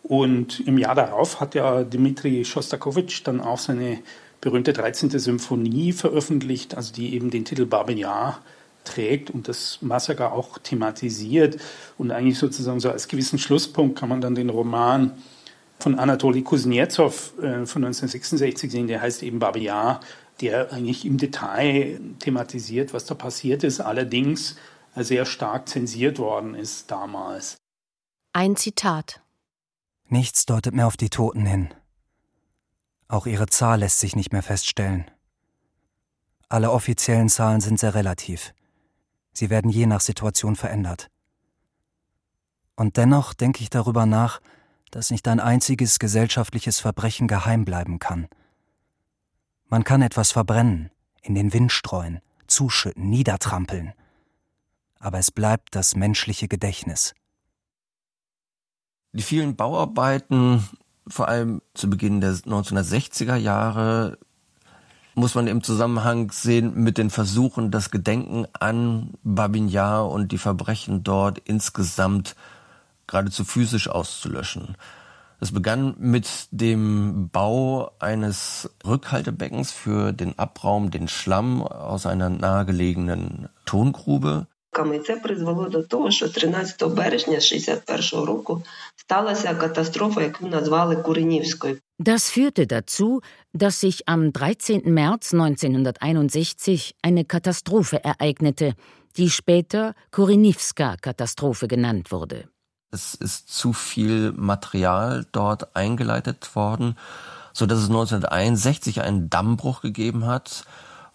Und 0.02 0.60
im 0.60 0.78
Jahr 0.78 0.94
darauf 0.94 1.38
hat 1.38 1.54
ja 1.54 1.84
Dmitri 1.84 2.46
Schostakowitsch 2.46 3.22
dann 3.24 3.42
auch 3.42 3.58
seine 3.58 3.98
berühmte 4.40 4.72
13. 4.72 5.10
Symphonie 5.18 5.92
veröffentlicht, 5.92 6.74
also 6.74 6.94
die 6.94 7.14
eben 7.14 7.28
den 7.28 7.44
Titel 7.44 7.66
Babin 7.66 7.98
Yar 7.98 8.40
trägt 8.84 9.30
und 9.30 9.48
das 9.48 9.78
Massaker 9.80 10.32
auch 10.32 10.58
thematisiert. 10.58 11.58
Und 11.98 12.10
eigentlich 12.10 12.38
sozusagen 12.38 12.80
so 12.80 12.90
als 12.90 13.08
gewissen 13.08 13.38
Schlusspunkt 13.38 13.98
kann 13.98 14.08
man 14.08 14.20
dann 14.20 14.34
den 14.34 14.50
Roman 14.50 15.12
von 15.78 15.98
Anatoli 15.98 16.42
Kuznetsov 16.42 17.32
äh, 17.38 17.66
von 17.66 17.84
1966 17.84 18.70
sehen, 18.70 18.86
der 18.86 19.00
heißt 19.00 19.22
eben 19.22 19.38
Babi 19.38 19.64
Yar, 19.64 20.00
der 20.40 20.72
eigentlich 20.72 21.04
im 21.04 21.18
Detail 21.18 22.00
thematisiert, 22.18 22.92
was 22.92 23.04
da 23.04 23.14
passiert 23.14 23.64
ist, 23.64 23.80
allerdings 23.80 24.56
sehr 24.96 25.24
stark 25.24 25.68
zensiert 25.68 26.18
worden 26.18 26.54
ist 26.54 26.90
damals. 26.90 27.56
Ein 28.32 28.56
Zitat. 28.56 29.22
Nichts 30.08 30.46
deutet 30.46 30.74
mehr 30.74 30.86
auf 30.86 30.96
die 30.96 31.10
Toten 31.10 31.46
hin. 31.46 31.74
Auch 33.08 33.26
ihre 33.26 33.46
Zahl 33.46 33.80
lässt 33.80 34.00
sich 34.00 34.16
nicht 34.16 34.32
mehr 34.32 34.42
feststellen. 34.42 35.10
Alle 36.48 36.72
offiziellen 36.72 37.28
Zahlen 37.28 37.60
sind 37.60 37.78
sehr 37.78 37.94
relativ. 37.94 38.52
Sie 39.40 39.48
werden 39.48 39.70
je 39.70 39.86
nach 39.86 40.02
Situation 40.02 40.54
verändert. 40.54 41.10
Und 42.76 42.98
dennoch 42.98 43.32
denke 43.32 43.62
ich 43.62 43.70
darüber 43.70 44.04
nach, 44.04 44.42
dass 44.90 45.10
nicht 45.10 45.26
ein 45.28 45.40
einziges 45.40 45.98
gesellschaftliches 45.98 46.78
Verbrechen 46.78 47.26
geheim 47.26 47.64
bleiben 47.64 47.98
kann. 47.98 48.28
Man 49.64 49.82
kann 49.82 50.02
etwas 50.02 50.30
verbrennen, 50.30 50.90
in 51.22 51.34
den 51.34 51.54
Wind 51.54 51.72
streuen, 51.72 52.20
zuschütten, 52.48 53.08
niedertrampeln. 53.08 53.94
Aber 54.98 55.18
es 55.18 55.30
bleibt 55.30 55.74
das 55.74 55.96
menschliche 55.96 56.46
Gedächtnis. 56.46 57.14
Die 59.12 59.22
vielen 59.22 59.56
Bauarbeiten, 59.56 60.68
vor 61.06 61.28
allem 61.28 61.62
zu 61.72 61.88
Beginn 61.88 62.20
der 62.20 62.32
1960er 62.32 63.36
Jahre, 63.36 64.18
muss 65.14 65.34
man 65.34 65.46
im 65.46 65.62
Zusammenhang 65.62 66.30
sehen 66.30 66.74
mit 66.74 66.98
den 66.98 67.10
Versuchen, 67.10 67.70
das 67.70 67.90
Gedenken 67.90 68.46
an 68.58 69.14
Babin 69.22 69.68
Yar 69.68 70.08
und 70.08 70.32
die 70.32 70.38
Verbrechen 70.38 71.02
dort 71.02 71.38
insgesamt 71.38 72.36
geradezu 73.06 73.44
physisch 73.44 73.88
auszulöschen. 73.88 74.76
Es 75.40 75.52
begann 75.52 75.94
mit 75.98 76.48
dem 76.50 77.30
Bau 77.30 77.92
eines 77.98 78.70
Rückhaltebeckens 78.86 79.72
für 79.72 80.12
den 80.12 80.38
Abraum, 80.38 80.90
den 80.90 81.08
Schlamm 81.08 81.62
aus 81.62 82.04
einer 82.04 82.28
nahegelegenen 82.28 83.48
Tongrube. 83.64 84.46
І 84.95 84.99
це 84.99 85.15
призвело 85.15 85.69
до 85.69 85.83
того, 85.83 86.11
що 86.11 86.29
13 86.29 86.83
березня 86.83 87.39
61 87.39 88.25
року 88.25 88.63
сталася 88.95 89.55
катастрофа, 89.55 90.21
яку 90.21 90.47
назвали 90.47 90.95
Куренівською. 90.95 91.77
Das 91.99 92.29
führte 92.29 92.67
dazu, 92.67 93.21
dass 93.53 93.79
sich 93.79 93.97
am 94.05 94.33
13. 94.33 94.85
März 94.85 95.33
1961 95.33 96.95
eine 97.01 97.23
Katastrophe 97.23 98.03
ereignete, 98.03 98.73
die 99.17 99.29
später 99.29 99.93
Korinivska-Katastrophe 100.11 101.67
genannt 101.67 102.11
wurde. 102.11 102.49
Es 102.91 103.15
ist 103.15 103.49
zu 103.49 103.71
viel 103.71 104.33
Material 104.33 105.25
dort 105.31 105.75
eingeleitet 105.75 106.55
worden, 106.55 106.97
so 107.53 107.65
dass 107.65 107.79
es 107.79 107.89
1961 107.89 109.01
einen 109.01 109.29
Dammbruch 109.29 109.81
gegeben 109.81 110.25
hat, 110.25 110.65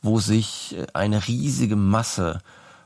wo 0.01 0.19
sich 0.19 0.77
eine 0.95 1.29
riesige 1.29 1.77
Masse 1.77 2.41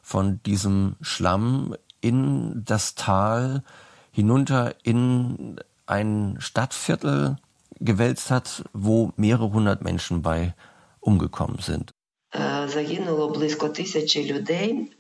von 0.10 0.42
diesem 0.42 0.96
Schlamm 1.02 1.76
in 2.02 2.64
das 2.66 2.96
Tal 2.96 3.64
hinunter 4.12 4.74
in 4.82 5.60
ein 5.86 6.38
Stadtviertel 6.40 7.36
gewälzt 7.80 8.32
hat, 8.32 8.64
wo 8.74 9.14
mehrere 9.18 9.52
hundert 9.52 9.84
Menschen 9.84 10.24
bei 10.24 10.56
umgekommen 11.00 11.60
sind. 11.60 11.94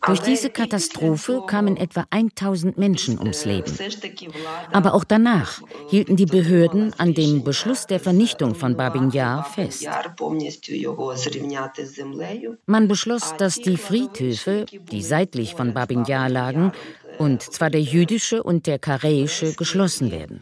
Durch 0.05 0.19
diese 0.21 0.49
Katastrophe 0.49 1.43
kamen 1.45 1.77
etwa 1.77 2.05
1000 2.09 2.77
Menschen 2.79 3.19
ums 3.19 3.45
Leben. 3.45 3.71
Aber 4.71 4.95
auch 4.95 5.03
danach 5.03 5.61
hielten 5.89 6.15
die 6.15 6.25
Behörden 6.25 6.91
an 6.97 7.13
dem 7.13 7.43
Beschluss 7.43 7.85
der 7.85 7.99
Vernichtung 7.99 8.55
von 8.55 8.75
Babin 8.75 9.11
Yar 9.11 9.43
fest. 9.43 9.87
Man 12.65 12.87
beschloss, 12.87 13.35
dass 13.37 13.55
die 13.55 13.77
Friedhöfe, 13.77 14.65
die 14.91 15.03
seitlich 15.03 15.53
von 15.53 15.75
Babin 15.75 16.05
Yar 16.05 16.29
lagen, 16.29 16.71
und 17.19 17.43
zwar 17.43 17.69
der 17.69 17.81
jüdische 17.81 18.41
und 18.41 18.65
der 18.65 18.79
kareische, 18.79 19.53
geschlossen 19.53 20.09
werden. 20.09 20.41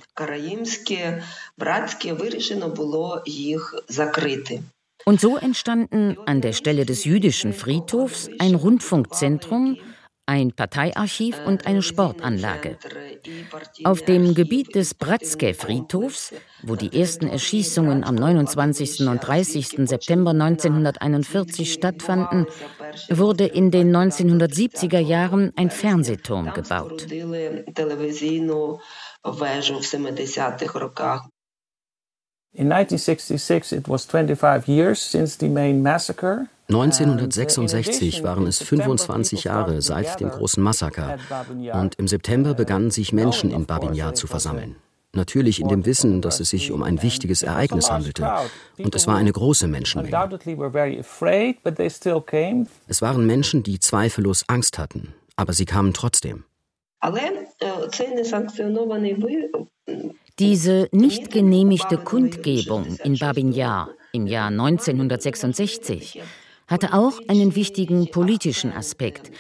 Und 5.08 5.22
so 5.22 5.38
entstanden 5.38 6.18
an 6.26 6.42
der 6.42 6.52
Stelle 6.52 6.86
des 6.86 7.06
jüdischen 7.06 7.54
Friedhofs 7.54 8.30
ein 8.40 8.56
Rundfunkzentrum, 8.56 9.78
ein 10.26 10.52
Parteiarchiv 10.52 11.40
und 11.46 11.66
eine 11.66 11.82
Sportanlage. 11.82 12.78
Auf 13.86 14.02
dem 14.02 14.36
Gebiet 14.36 14.76
des 14.76 14.96
Bratske-Friedhofs, 14.96 16.34
wo 16.62 16.76
die 16.76 16.92
ersten 16.92 17.30
Erschießungen 17.30 18.04
am 18.04 18.16
29. 18.16 19.08
und 19.08 19.26
30. 19.26 19.88
September 19.88 20.32
1941 20.32 21.72
stattfanden, 21.72 22.46
wurde 23.10 23.46
in 23.46 23.72
den 23.72 23.96
1970er 23.96 25.00
Jahren 25.00 25.54
ein 25.56 25.70
Fernsehturm 25.70 26.52
gebaut. 26.54 27.08
In 32.54 32.72
1966 32.72 33.72
it 33.74 33.88
was 33.88 34.06
25 34.06 34.68
years 34.68 35.00
since 35.00 35.38
the 35.40 35.48
main 35.48 35.82
massacre. 35.82 36.48
1966 36.70 38.24
waren 38.24 38.46
es 38.46 38.62
25 38.62 39.46
Jahre 39.46 39.82
seit 39.82 40.20
dem 40.20 40.30
großen 40.30 40.62
Massaker 40.62 41.18
und 41.74 41.96
im 41.96 42.08
September 42.10 42.54
begannen 42.54 42.92
sich 42.92 43.14
Menschen 43.14 43.52
in 43.52 43.66
Babinjar 43.66 44.16
zu 44.16 44.28
versammeln. 44.28 44.76
Natürlich 45.14 45.62
in 45.62 45.70
dem 45.70 45.86
Wissen, 45.86 46.22
dass 46.22 46.42
es 46.42 46.50
sich 46.50 46.72
um 46.72 46.84
ein 46.84 47.02
wichtiges 47.02 47.42
Ereignis 47.42 47.90
handelte. 47.90 48.30
Und 48.78 48.94
es 48.94 49.08
war 49.08 49.16
eine 49.16 49.32
große 49.32 49.68
Menschenmenge. 49.68 50.30
Es 52.88 53.02
waren 53.02 53.26
Menschen, 53.26 53.64
die 53.64 53.80
zweifellos 53.80 54.44
Angst 54.48 54.78
hatten, 54.78 55.14
aber 55.38 55.54
sie 55.54 55.66
kamen 55.66 55.94
trotzdem. 55.94 56.44
Diese 60.40 60.88
nicht 60.92 61.32
genehmigte 61.32 61.98
Kundgebung 61.98 62.98
in 63.04 63.18
Babin 63.18 63.52
Yar 63.52 63.90
im 64.12 64.28
Jahr 64.28 64.50
1966 64.50 66.22
hatte 66.68 66.94
auch 66.94 67.20
einen 67.28 67.56
wichtigen 67.56 68.12
politischen 68.12 68.72
Aspekt. 68.72 69.32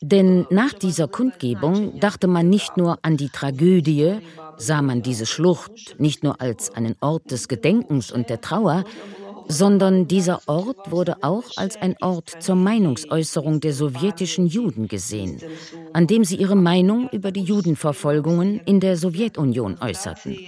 Denn 0.00 0.46
nach 0.48 0.72
dieser 0.72 1.08
Kundgebung 1.08 2.00
dachte 2.00 2.26
man 2.26 2.48
nicht 2.48 2.78
nur 2.78 2.98
an 3.02 3.18
die 3.18 3.28
Tragödie, 3.28 4.20
sah 4.56 4.80
man 4.80 5.02
diese 5.02 5.26
Schlucht 5.26 5.96
nicht 5.98 6.24
nur 6.24 6.40
als 6.40 6.70
einen 6.74 6.96
Ort 7.02 7.30
des 7.30 7.46
Gedenkens 7.46 8.10
und 8.10 8.30
der 8.30 8.40
Trauer, 8.40 8.84
sondern 9.50 10.06
dieser 10.06 10.40
Ort 10.46 10.90
wurde 10.90 11.16
auch 11.22 11.44
als 11.56 11.76
ein 11.76 11.96
Ort 12.00 12.30
zur 12.40 12.54
Meinungsäußerung 12.54 13.60
der 13.60 13.72
sowjetischen 13.72 14.46
Juden 14.46 14.86
gesehen, 14.86 15.40
an 15.92 16.06
dem 16.06 16.24
sie 16.24 16.36
ihre 16.36 16.56
Meinung 16.56 17.08
über 17.10 17.32
die 17.32 17.42
Judenverfolgungen 17.42 18.60
in 18.60 18.80
der 18.80 18.96
Sowjetunion 18.96 19.78
äußerten. 19.80 20.38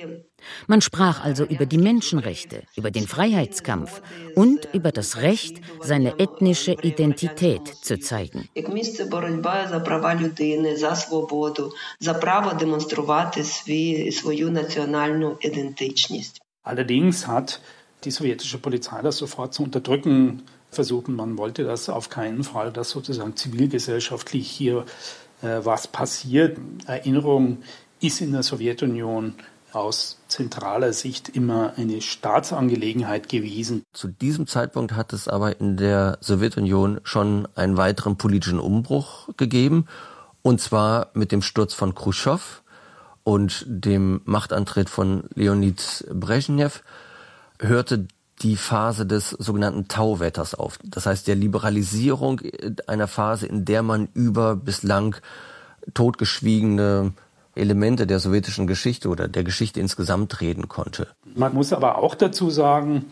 Man 0.67 0.81
sprach 0.81 1.25
also 1.25 1.45
über 1.45 1.67
die 1.67 1.79
Menschenrechte, 1.79 2.63
über 2.77 2.91
den 2.91 3.07
Freiheitskampf 3.07 4.03
und 4.35 4.69
über 4.73 4.93
das 4.93 5.19
Recht, 5.19 5.61
seine 5.81 6.19
ethnische 6.19 6.73
Identität 6.73 7.69
zu 7.69 7.99
zeigen. 7.99 8.49
Allerdings 16.65 17.27
hat 17.27 17.61
die 18.05 18.11
sowjetische 18.11 18.59
Polizei 18.59 19.03
das 19.03 19.19
sofort 19.19 19.55
zu 19.55 19.63
unterdrücken 19.63 20.43
versucht. 20.71 21.09
Man 21.09 21.39
wollte 21.39 21.65
das 21.65 21.89
auf 21.89 22.09
keinen 22.09 22.45
Fall, 22.45 22.73
dass 22.73 22.91
sozusagen 22.91 23.37
zivilgesellschaftlich 23.37 24.51
hier 24.51 24.85
äh, 25.43 25.61
was 25.63 25.87
passiert. 25.87 26.59
Erinnerung 26.87 27.59
ist 28.01 28.21
in 28.21 28.33
der 28.33 28.43
Sowjetunion 28.43 29.35
aus 29.73 30.19
zentraler 30.29 30.93
Sicht 30.93 31.31
immer 31.31 31.75
eine 31.77 32.03
Staatsangelegenheit 32.03 33.29
gewesen. 33.29 33.83
Zu 33.93 34.09
diesem 34.09 34.47
Zeitpunkt 34.47 34.93
hat 34.93 35.13
es 35.13 35.29
aber 35.29 35.61
in 35.61 35.77
der 35.77 36.19
Sowjetunion 36.21 37.01
schon 37.05 37.49
einen 37.55 37.77
weiteren 37.77 38.17
politischen 38.17 38.61
Umbruch 38.61 39.29
gegeben, 39.37 39.87
und 40.43 40.61
zwar 40.61 41.11
mit 41.15 41.33
dem 41.33 41.41
Sturz 41.41 41.73
von 41.73 41.95
Khrushchev 41.95 42.63
und 43.25 43.65
dem 43.67 44.21
Machtantritt 44.25 44.91
von 44.91 45.25
Leonid 45.35 46.07
Brezhnev 46.13 46.83
hörte 47.63 48.07
die 48.43 48.57
Phase 48.57 49.07
des 49.07 49.31
sogenannten 49.31 49.89
Tauwetters 49.89 50.55
auf. 50.55 50.79
Das 50.85 51.07
heißt 51.07 51.29
der 51.29 51.37
Liberalisierung 51.37 52.41
einer 52.87 53.07
Phase, 53.07 53.47
in 53.47 53.65
der 53.65 53.83
man 53.83 54.09
über 54.15 54.57
bislang 54.57 55.17
totgeschwiegene 55.95 57.13
Elemente 57.55 58.07
der 58.07 58.19
sowjetischen 58.19 58.67
Geschichte 58.67 59.09
oder 59.09 59.29
der 59.29 59.45
Geschichte 59.45 59.81
insgesamt 59.81 60.41
reden 60.41 60.69
konnte. 60.69 61.09
Man 61.35 61.55
muss 61.55 61.73
aber 61.73 61.99
auch 61.99 62.15
dazu 62.15 62.51
sagen, 62.51 63.05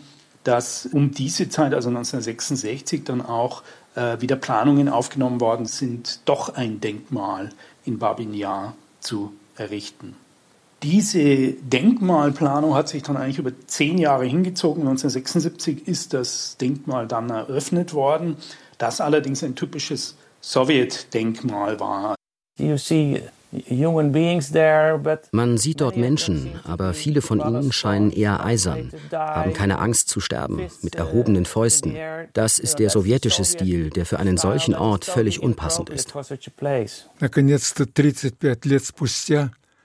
dass 0.44 0.86
um 0.86 1.10
diese 1.10 1.48
Zeit, 1.48 1.74
also 1.74 1.90
1966, 1.90 3.04
dann 3.04 3.20
auch 3.20 3.62
äh, 3.94 4.20
wieder 4.20 4.36
Planungen 4.36 4.88
aufgenommen 4.88 5.40
worden 5.40 5.66
sind, 5.66 6.20
doch 6.24 6.54
ein 6.54 6.80
Denkmal 6.80 7.50
in 7.84 7.98
Babin 7.98 8.32
Yar 8.32 8.74
zu 9.00 9.32
errichten. 9.56 10.16
Diese 10.82 11.52
Denkmalplanung 11.52 12.74
hat 12.74 12.88
sich 12.88 13.02
dann 13.02 13.16
eigentlich 13.16 13.38
über 13.38 13.52
zehn 13.66 13.98
Jahre 13.98 14.24
hingezogen. 14.24 14.82
1976 14.82 15.86
ist 15.86 16.14
das 16.14 16.56
Denkmal 16.58 17.06
dann 17.06 17.28
eröffnet 17.28 17.92
worden, 17.92 18.36
das 18.78 19.00
allerdings 19.00 19.44
ein 19.44 19.54
typisches 19.54 20.16
Sowjetdenkmal 20.40 21.80
war. 21.80 22.14
You 22.58 22.78
see 22.78 23.20
man 25.32 25.58
sieht 25.58 25.80
dort 25.80 25.96
Menschen, 25.96 26.60
aber 26.64 26.94
viele 26.94 27.20
von 27.20 27.40
ihnen 27.40 27.72
scheinen 27.72 28.12
eher 28.12 28.44
eisern, 28.44 28.92
haben 29.12 29.52
keine 29.54 29.80
Angst 29.80 30.08
zu 30.08 30.20
sterben, 30.20 30.68
mit 30.82 30.94
erhobenen 30.94 31.44
Fäusten. 31.46 31.96
Das 32.32 32.60
ist 32.60 32.78
der 32.78 32.90
sowjetische 32.90 33.44
Stil, 33.44 33.90
der 33.90 34.06
für 34.06 34.20
einen 34.20 34.36
solchen 34.36 34.74
Ort 34.74 35.04
völlig 35.04 35.42
unpassend 35.42 35.90
ist. 35.90 36.14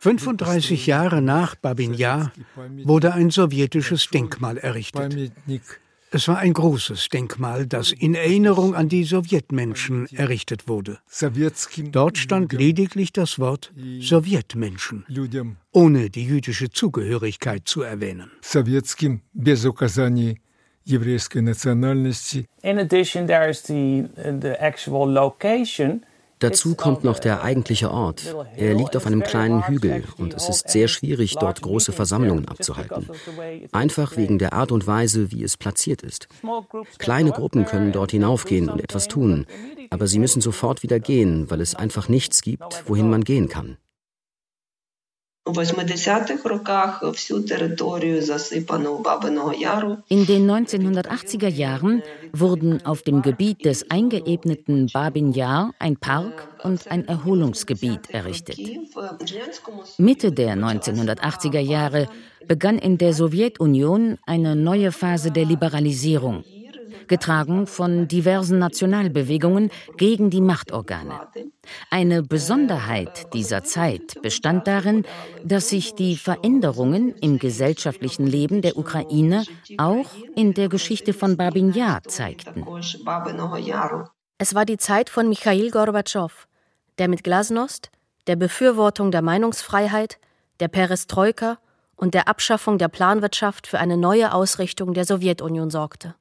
35 0.05 0.85
Jahre 0.85 1.19
nach 1.19 1.55
Babin 1.55 1.95
Yar 1.95 2.31
wurde 2.83 3.15
ein 3.15 3.31
sowjetisches 3.31 4.07
Denkmal 4.09 4.59
errichtet. 4.59 5.31
Es 6.11 6.27
war 6.27 6.37
ein 6.37 6.53
großes 6.53 7.09
Denkmal, 7.09 7.65
das 7.65 7.91
in 7.91 8.13
Erinnerung 8.13 8.75
an 8.75 8.87
die 8.87 9.03
Sowjetmenschen 9.03 10.05
errichtet 10.13 10.67
wurde. 10.67 10.99
Dort 11.91 12.19
stand 12.19 12.53
lediglich 12.53 13.13
das 13.13 13.39
Wort 13.39 13.73
Sowjetmenschen, 13.99 15.05
ohne 15.71 16.11
die 16.11 16.25
jüdische 16.25 16.69
Zugehörigkeit 16.69 17.63
zu 17.65 17.81
erwähnen. 17.81 18.29
In 22.61 22.77
addition, 22.77 23.27
there 23.27 23.49
is 23.49 23.63
the, 23.63 24.05
the 24.15 24.49
actual 24.59 25.11
location 25.11 26.05
Dazu 26.39 26.75
kommt 26.75 27.03
noch 27.03 27.19
der 27.19 27.43
eigentliche 27.43 27.91
Ort. 27.91 28.35
Er 28.55 28.73
liegt 28.73 28.95
auf 28.95 29.05
einem 29.05 29.23
kleinen 29.23 29.67
Hügel 29.67 30.03
und 30.17 30.33
es 30.33 30.49
ist 30.49 30.69
sehr 30.69 30.87
schwierig, 30.87 31.35
dort 31.39 31.61
große 31.61 31.91
Versammlungen 31.91 32.47
abzuhalten. 32.47 33.09
Einfach 33.71 34.17
wegen 34.17 34.37
der 34.37 34.53
Art 34.53 34.71
und 34.71 34.85
Weise, 34.85 35.31
wie 35.31 35.43
es 35.43 35.55
platziert 35.57 36.01
ist. 36.01 36.27
Kleine 36.97 37.31
Gruppen 37.31 37.65
können 37.65 37.91
dort 37.91 38.11
hinaufgehen 38.11 38.69
und 38.69 38.81
etwas 38.81 39.07
tun, 39.07 39.45
aber 39.89 40.07
sie 40.07 40.19
müssen 40.19 40.41
sofort 40.41 40.83
wieder 40.83 40.99
gehen, 40.99 41.49
weil 41.49 41.61
es 41.61 41.75
einfach 41.75 42.09
nichts 42.09 42.41
gibt, 42.41 42.83
wohin 42.87 43.09
man 43.09 43.23
gehen 43.23 43.47
kann. 43.47 43.77
In 45.47 45.53
den 45.53 45.63
1980er 50.49 51.47
Jahren 51.47 52.01
wurden 52.33 52.83
auf 52.83 53.03
dem 53.03 53.21
Gebiet 53.21 53.63
des 53.63 53.91
eingeebneten 53.91 54.87
Babin 54.91 55.33
Yar 55.33 55.71
ein 55.77 55.97
Park 55.97 56.47
und 56.63 56.89
ein 56.89 57.07
Erholungsgebiet 57.07 58.09
errichtet. 58.09 58.57
Mitte 59.99 60.31
der 60.31 60.55
1980er 60.55 61.59
Jahre 61.59 62.07
begann 62.47 62.79
in 62.79 62.97
der 62.97 63.13
Sowjetunion 63.13 64.17
eine 64.25 64.55
neue 64.55 64.91
Phase 64.91 65.29
der 65.29 65.45
Liberalisierung 65.45 66.43
getragen 67.07 67.67
von 67.67 68.07
diversen 68.07 68.59
Nationalbewegungen 68.59 69.71
gegen 69.97 70.29
die 70.29 70.41
Machtorgane. 70.41 71.27
Eine 71.89 72.23
Besonderheit 72.23 73.33
dieser 73.33 73.63
Zeit 73.63 74.21
bestand 74.21 74.67
darin, 74.67 75.05
dass 75.43 75.69
sich 75.69 75.95
die 75.95 76.17
Veränderungen 76.17 77.15
im 77.21 77.39
gesellschaftlichen 77.39 78.27
Leben 78.27 78.61
der 78.61 78.77
Ukraine 78.77 79.43
auch 79.77 80.07
in 80.35 80.53
der 80.53 80.69
Geschichte 80.69 81.13
von 81.13 81.37
Babin 81.37 81.73
Yar 81.73 82.03
zeigten. 82.03 82.65
Es 84.37 84.53
war 84.53 84.65
die 84.65 84.77
Zeit 84.77 85.09
von 85.09 85.29
Michail 85.29 85.71
Gorbatschow, 85.71 86.47
der 86.97 87.07
mit 87.07 87.23
Glasnost, 87.23 87.89
der 88.27 88.35
Befürwortung 88.35 89.11
der 89.11 89.21
Meinungsfreiheit, 89.21 90.17
der 90.59 90.67
Perestroika 90.67 91.57
und 91.95 92.13
der 92.13 92.27
Abschaffung 92.27 92.77
der 92.77 92.89
Planwirtschaft 92.89 93.67
für 93.67 93.79
eine 93.79 93.97
neue 93.97 94.33
Ausrichtung 94.33 94.93
der 94.93 95.05
Sowjetunion 95.05 95.69
sorgte. 95.69 96.15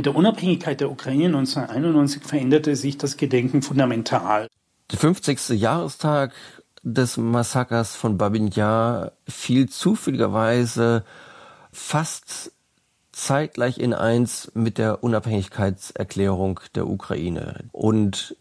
Mit 0.00 0.06
der 0.06 0.16
Unabhängigkeit 0.16 0.80
der 0.80 0.90
Ukraine 0.90 1.26
1991 1.26 2.22
veränderte 2.22 2.74
sich 2.74 2.96
das 2.96 3.18
Gedenken 3.18 3.60
fundamental. 3.60 4.48
Der 4.90 4.98
50. 4.98 5.50
Jahrestag 5.50 6.32
des 6.82 7.18
Massakers 7.18 7.96
von 7.96 8.16
Babin 8.16 8.48
Yar 8.48 9.12
fiel 9.28 9.68
zufälligerweise 9.68 11.04
fast 11.70 12.52
zeitgleich 13.12 13.76
in 13.76 13.92
eins 13.92 14.50
mit 14.54 14.78
der 14.78 15.04
Unabhängigkeitserklärung 15.04 16.60
der 16.74 16.88
Ukraine. 16.88 17.64
Und 17.70 18.36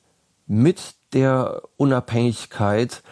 mit 0.48 0.96
der 1.12 1.64
Unabhängigkeit 1.76 3.04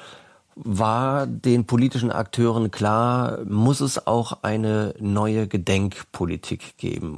war 0.56 1.28
den 1.28 1.66
politischen 1.66 2.14
Akteuren 2.14 2.72
klar, 2.72 3.44
muss 3.44 3.82
es 3.82 4.08
auch 4.08 4.42
eine 4.44 4.94
neue 5.02 5.50
Gedenkpolitik 5.50 6.78
geben. 6.78 7.18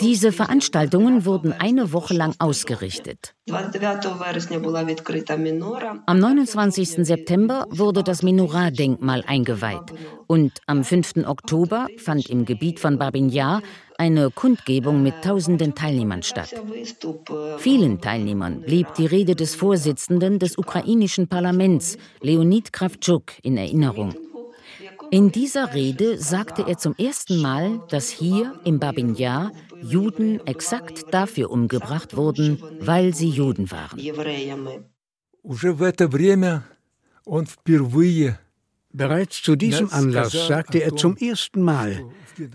Diese 0.00 0.32
Veranstaltungen 0.32 1.26
wurden 1.26 1.52
eine 1.52 1.92
Woche 1.92 2.14
lang 2.14 2.34
ausgerichtet. 2.38 3.34
Am 6.06 6.18
29. 6.18 6.88
September 7.06 7.66
wurde 7.68 8.02
das 8.02 8.22
Menorah-Denkmal 8.22 9.24
eingeweiht 9.26 9.92
und 10.26 10.52
am 10.66 10.84
5. 10.84 11.26
Oktober 11.26 11.88
fand 11.98 12.30
im 12.30 12.46
Gebiet 12.46 12.80
von 12.80 12.98
Babin 12.98 13.28
Yar 13.28 13.60
eine 13.98 14.30
Kundgebung 14.30 15.02
mit 15.02 15.22
tausenden 15.22 15.74
Teilnehmern 15.74 16.22
statt. 16.22 16.54
Vielen 17.58 18.00
Teilnehmern 18.00 18.62
blieb 18.62 18.94
die 18.94 19.04
Rede 19.04 19.36
des 19.36 19.54
Vorsitzenden 19.54 20.38
des 20.38 20.56
ukrainischen 20.56 21.28
Parlaments, 21.28 21.98
Leonid 22.22 22.72
Kravchuk, 22.72 23.32
in 23.42 23.58
Erinnerung. 23.58 24.14
In 25.12 25.32
dieser 25.32 25.74
Rede 25.74 26.18
sagte 26.18 26.64
er 26.66 26.78
zum 26.78 26.94
ersten 26.96 27.40
Mal, 27.40 27.80
dass 27.88 28.10
hier 28.10 28.60
im 28.64 28.78
Babin 28.78 29.16
Yar 29.16 29.50
Juden 29.82 30.46
exakt 30.46 31.12
dafür 31.12 31.50
umgebracht 31.50 32.16
wurden, 32.16 32.62
weil 32.80 33.12
sie 33.14 33.28
Juden 33.28 33.70
waren. 33.70 33.98
Bereits 38.92 39.42
zu 39.42 39.56
diesem 39.56 39.90
Anlass 39.90 40.32
sagte 40.32 40.82
er 40.82 40.96
zum 40.96 41.16
ersten 41.16 41.62
Mal, 41.62 42.04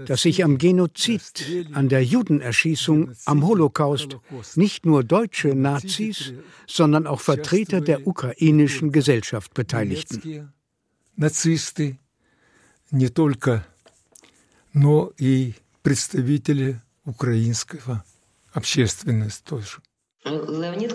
dass 0.06 0.22
sich 0.22 0.44
am 0.44 0.58
Genozid, 0.58 1.68
an 1.74 1.89
der 1.89 2.04
Judenerschießung, 2.04 3.12
am 3.26 3.46
Holocaust 3.46 4.18
nicht 4.56 4.86
nur 4.86 5.04
deutsche 5.04 5.56
Nazis, 5.56 6.34
sondern 6.68 7.06
auch 7.06 7.22
Vertreter 7.22 7.82
der 7.82 8.08
ukrainischen 8.08 8.91
Gesellschaft 8.91 9.54
beteiligten 9.54 10.52
не 12.90 13.09
только, 13.09 13.66
но 14.72 15.12
и 15.18 15.55
представители 15.83 16.81
украинского 17.05 18.05
общественности 18.53 19.44
тоже. 19.44 19.79
Leonid 20.22 20.94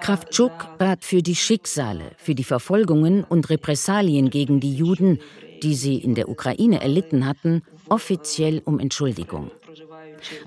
Kravchuk 0.00 0.78
bat 0.78 1.04
für 1.04 1.22
die 1.22 1.34
Schicksale, 1.34 2.12
für 2.18 2.36
die 2.36 2.44
Verfolgungen 2.44 3.24
und 3.24 3.50
Repressalien 3.50 4.30
gegen 4.30 4.60
die 4.60 4.76
Juden, 4.76 5.18
die 5.64 5.74
sie 5.74 5.96
in 5.96 6.14
der 6.14 6.28
Ukraine 6.28 6.80
erlitten 6.80 7.26
hatten, 7.26 7.62
offiziell 7.88 8.62
um 8.64 8.78
Entschuldigung. 8.78 9.50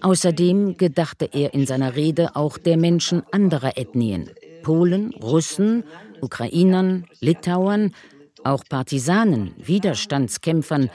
Außerdem 0.02 0.78
gedachte 0.78 1.30
er 1.32 1.54
in 1.54 1.66
seiner 1.66 1.98
Rede 1.98 2.36
auch 2.36 2.58
der 2.58 2.78
Menschen 2.78 3.24
anderer 3.32 3.78
Ethnien, 3.78 4.30
Polen, 4.64 5.14
Russen 5.16 5.84
Ukrainern, 6.25 7.07
Litauern, 7.21 7.95
auch 8.43 8.65
Partisanen, 8.69 9.55
Widerstandskämpfern 9.59 10.91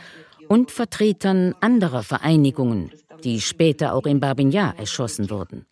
und 0.47 0.71
Vertretern 0.71 1.55
anderer 1.61 2.03
Vereinigungen, 2.03 2.91
die 3.23 3.39
später 3.39 3.93
auch 3.93 4.05
in 4.05 4.19
Babin 4.19 4.51
Yar 4.51 4.77
erschossen 4.77 5.29
wurden. 5.29 5.65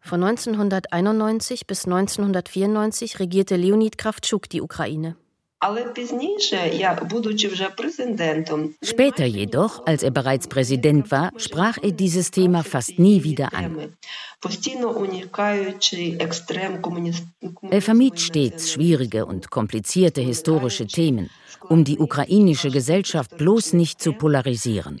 Von 0.00 0.22
1991 0.22 1.66
bis 1.66 1.84
1994 1.84 3.18
regierte 3.18 3.56
Leonid 3.56 3.98
Kravtschuk 3.98 4.48
die 4.48 4.60
Ukraine. 4.60 5.16
Später 8.82 9.24
jedoch, 9.24 9.86
als 9.86 10.02
er 10.02 10.10
bereits 10.10 10.48
Präsident 10.48 11.10
war, 11.10 11.32
sprach 11.38 11.78
er 11.82 11.92
dieses 11.92 12.30
Thema 12.30 12.62
fast 12.62 12.98
nie 12.98 13.24
wieder 13.24 13.54
an. 13.54 13.96
Er 17.70 17.82
vermied 17.82 18.20
stets 18.20 18.70
schwierige 18.70 19.24
und 19.24 19.50
komplizierte 19.50 20.20
historische 20.20 20.86
Themen, 20.86 21.30
um 21.68 21.84
die 21.84 21.98
ukrainische 21.98 22.70
Gesellschaft 22.70 23.36
bloß 23.38 23.72
nicht 23.72 24.00
zu 24.00 24.12
polarisieren. 24.12 24.98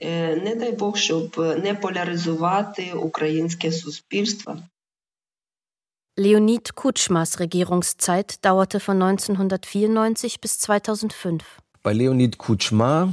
Leonid 6.18 6.76
Kutschmas 6.76 7.40
Regierungszeit 7.40 8.42
dauerte 8.42 8.80
von 8.80 9.02
1994 9.02 10.40
bis 10.40 10.58
2005. 10.60 11.44
Bei 11.82 11.92
Leonid 11.92 12.38
Kutschma, 12.38 13.12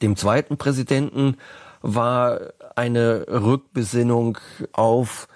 dem 0.00 0.16
zweiten 0.16 0.56
Präsidenten, 0.56 1.36
war 1.82 2.40
eine 2.76 3.26
Rückbesinnung 3.28 4.38
auf 4.72 5.28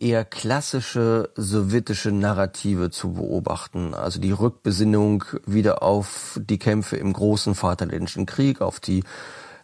eher 0.00 0.24
klassische 0.24 1.30
sowjetische 1.36 2.10
Narrative 2.10 2.90
zu 2.90 3.12
beobachten. 3.12 3.94
Also 3.94 4.20
die 4.20 4.32
Rückbesinnung 4.32 5.24
wieder 5.46 5.84
auf 5.84 6.40
die 6.42 6.58
Kämpfe 6.58 6.96
im 6.96 7.12
großen 7.12 7.54
Vaterländischen 7.54 8.26
Krieg, 8.26 8.62
auf 8.62 8.80
die 8.80 9.04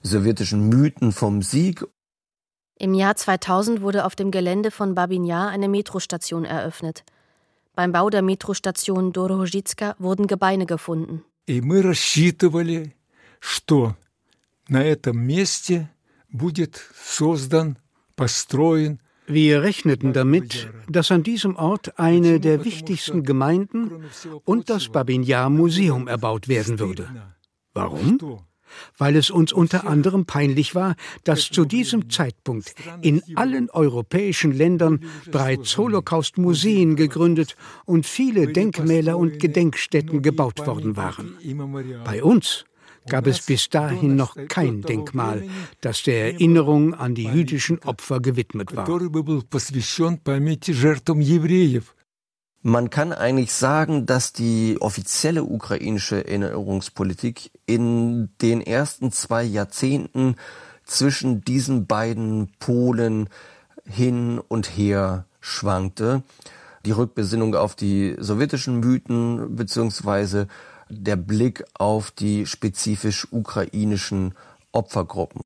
sowjetischen 0.00 0.68
Mythen 0.68 1.10
vom 1.10 1.42
Sieg 1.42 1.84
im 2.81 2.93
Jahr 2.93 3.15
2000 3.15 3.81
wurde 3.81 4.05
auf 4.05 4.15
dem 4.15 4.31
Gelände 4.31 4.71
von 4.71 4.95
Babin 4.95 5.25
Yar 5.25 5.49
eine 5.49 5.67
Metrostation 5.67 6.45
eröffnet. 6.45 7.03
Beim 7.75 7.91
Bau 7.91 8.09
der 8.09 8.21
Metrostation 8.21 9.11
Dorojitska 9.11 9.95
wurden 9.99 10.27
Gebeine 10.27 10.65
gefunden. 10.65 11.23
И 11.45 11.61
мы 11.61 11.81
рассчитывали, 11.81 12.95
что 13.39 13.95
на 14.69 14.83
этом 14.83 15.17
месте 15.17 15.89
будет 16.29 16.81
создан, 16.95 17.77
построен 18.15 18.99
wir 19.27 19.61
rechneten 19.61 20.13
damit, 20.13 20.69
dass 20.87 21.11
an 21.11 21.23
diesem 21.23 21.55
Ort 21.55 21.99
eine 21.99 22.39
der 22.39 22.63
wichtigsten 22.65 23.23
Gemeinden 23.23 24.05
und 24.45 24.69
das 24.69 24.89
Babin 24.89 25.23
Yar 25.23 25.49
Museum 25.49 26.07
erbaut 26.07 26.47
werden 26.47 26.79
würde. 26.79 27.09
Warum? 27.73 28.19
Weil 28.98 29.16
es 29.16 29.30
uns 29.30 29.52
unter 29.52 29.86
anderem 29.86 30.26
peinlich 30.26 30.74
war, 30.74 30.96
dass 31.24 31.50
zu 31.50 31.64
diesem 31.64 32.10
Zeitpunkt 32.10 32.74
in 33.02 33.22
allen 33.36 33.70
europäischen 33.70 34.52
Ländern 34.52 35.00
bereits 35.30 35.76
Holocaust-Museen 35.76 36.96
gegründet 36.96 37.56
und 37.84 38.06
viele 38.06 38.52
Denkmäler 38.52 39.18
und 39.18 39.38
Gedenkstätten 39.38 40.22
gebaut 40.22 40.66
worden 40.66 40.96
waren. 40.96 41.36
Bei 42.04 42.22
uns 42.22 42.64
gab 43.06 43.26
es 43.26 43.44
bis 43.44 43.68
dahin 43.68 44.16
noch 44.16 44.36
kein 44.48 44.82
Denkmal, 44.82 45.44
das 45.80 46.02
der 46.02 46.32
Erinnerung 46.32 46.94
an 46.94 47.14
die 47.14 47.24
jüdischen 47.24 47.78
Opfer 47.80 48.20
gewidmet 48.20 48.74
war. 48.74 48.86
Man 52.66 52.88
kann 52.88 53.12
eigentlich 53.12 53.52
sagen, 53.52 54.06
dass 54.06 54.32
die 54.32 54.78
offizielle 54.80 55.44
ukrainische 55.44 56.26
Erinnerungspolitik 56.26 57.50
in 57.66 58.30
den 58.40 58.62
ersten 58.62 59.12
zwei 59.12 59.42
Jahrzehnten 59.42 60.36
zwischen 60.86 61.42
diesen 61.44 61.86
beiden 61.86 62.50
Polen 62.60 63.28
hin 63.84 64.38
und 64.38 64.78
her 64.78 65.26
schwankte. 65.40 66.22
Die 66.86 66.92
Rückbesinnung 66.92 67.54
auf 67.54 67.74
die 67.74 68.16
sowjetischen 68.18 68.80
Mythen 68.80 69.56
beziehungsweise 69.56 70.48
der 70.88 71.16
Blick 71.16 71.64
auf 71.74 72.12
die 72.12 72.46
spezifisch 72.46 73.28
ukrainischen 73.30 74.34
Opfergruppen. 74.72 75.42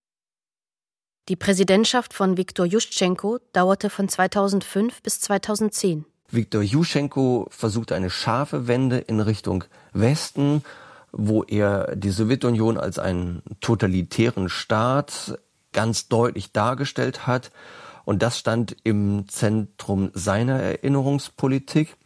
Die 1.29 1.35
Präsidentschaft 1.35 2.15
von 2.15 2.37
Viktor 2.37 2.65
Juschenko 2.65 3.41
dauerte 3.53 3.91
von 3.91 4.09
2005 4.09 5.03
bis 5.03 5.19
2010. 5.19 6.05
Viktor 6.31 6.63
Juschenko 6.63 7.47
versucht 7.51 7.91
eine 7.93 8.11
scharfe 8.11 8.69
Wende 8.69 8.99
in 8.99 9.21
Richtung 9.21 9.65
Westen, 9.93 10.63
wo 11.11 11.43
er 11.45 11.97
die 11.97 12.11
Sowjetunion 12.11 12.77
als 12.77 12.99
einen 12.99 13.43
totalitären 13.61 14.51
Staat 14.51 15.39
ganz 15.73 16.09
deutlich 16.09 16.53
dargestellt 16.53 17.27
hat. 17.27 17.51
Und 18.05 18.23
das 18.23 18.39
stand 18.39 18.77
im 18.85 19.27
Zentrum 19.29 20.11
seiner 20.15 20.61
Erinnerungspolitik. 20.61 21.97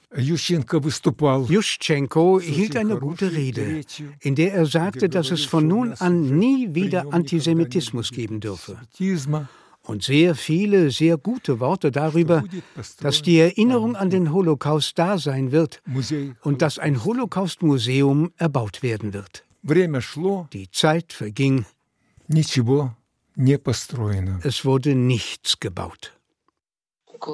Juschenko 1.49 2.41
hielt 2.41 2.77
eine 2.77 2.97
gute 2.99 3.33
Rede, 3.33 3.81
in 4.21 4.35
der 4.35 4.53
er 4.53 4.67
sagte, 4.67 5.09
dass 5.09 5.31
es 5.31 5.45
von 5.45 5.67
nun 5.67 5.95
an 5.95 6.39
nie 6.39 6.75
wieder 6.75 7.07
Antisemitismus 7.13 8.11
geben 8.11 8.41
dürfe. 8.41 8.77
Und 9.85 10.05
sehr 10.05 10.37
viele, 10.37 10.91
sehr 10.91 11.17
gute 11.17 11.59
Worte 11.59 11.91
darüber, 11.91 12.45
dass 13.01 13.23
die 13.23 13.39
Erinnerung 13.39 13.97
an 13.97 14.11
den 14.11 14.33
Holocaust 14.33 14.97
da 14.97 15.19
sein 15.19 15.51
wird 15.51 15.83
und 16.43 16.63
dass 16.63 16.79
ein 16.79 17.05
Holocaust-Museum 17.05 18.33
erbaut 18.37 18.83
werden 18.83 19.13
wird. 19.13 19.45
Die 19.65 20.71
Zeit 20.71 21.13
verging. 21.13 21.65
Es 24.43 24.65
wurde 24.65 24.95
nichts 24.95 25.59
gebaut. 25.59 26.13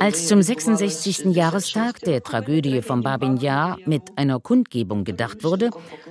Als 0.00 0.28
zum 0.28 0.42
66. 0.42 1.34
Jahrestag 1.34 2.00
der 2.00 2.22
Tragödie 2.22 2.82
von 2.82 3.02
Babin 3.02 3.38
Yar 3.38 3.78
mit 3.86 4.02
einer 4.16 4.38
Kundgebung 4.38 5.04
gedacht 5.04 5.44
wurde, 5.44 5.70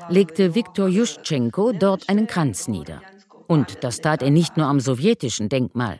legte 0.10 0.56
Viktor 0.56 0.88
Juschenko 0.88 1.73
dort 1.73 2.10
einen 2.10 2.26
Kranz 2.26 2.67
nieder. 2.67 3.02
Und 3.45 3.84
das 3.84 4.02
tat 4.02 4.23
er 4.23 4.32
nicht 4.32 4.58
nur 4.58 4.65
am 4.65 4.80
sowjetischen 4.80 5.47
Denkmal. 5.47 6.00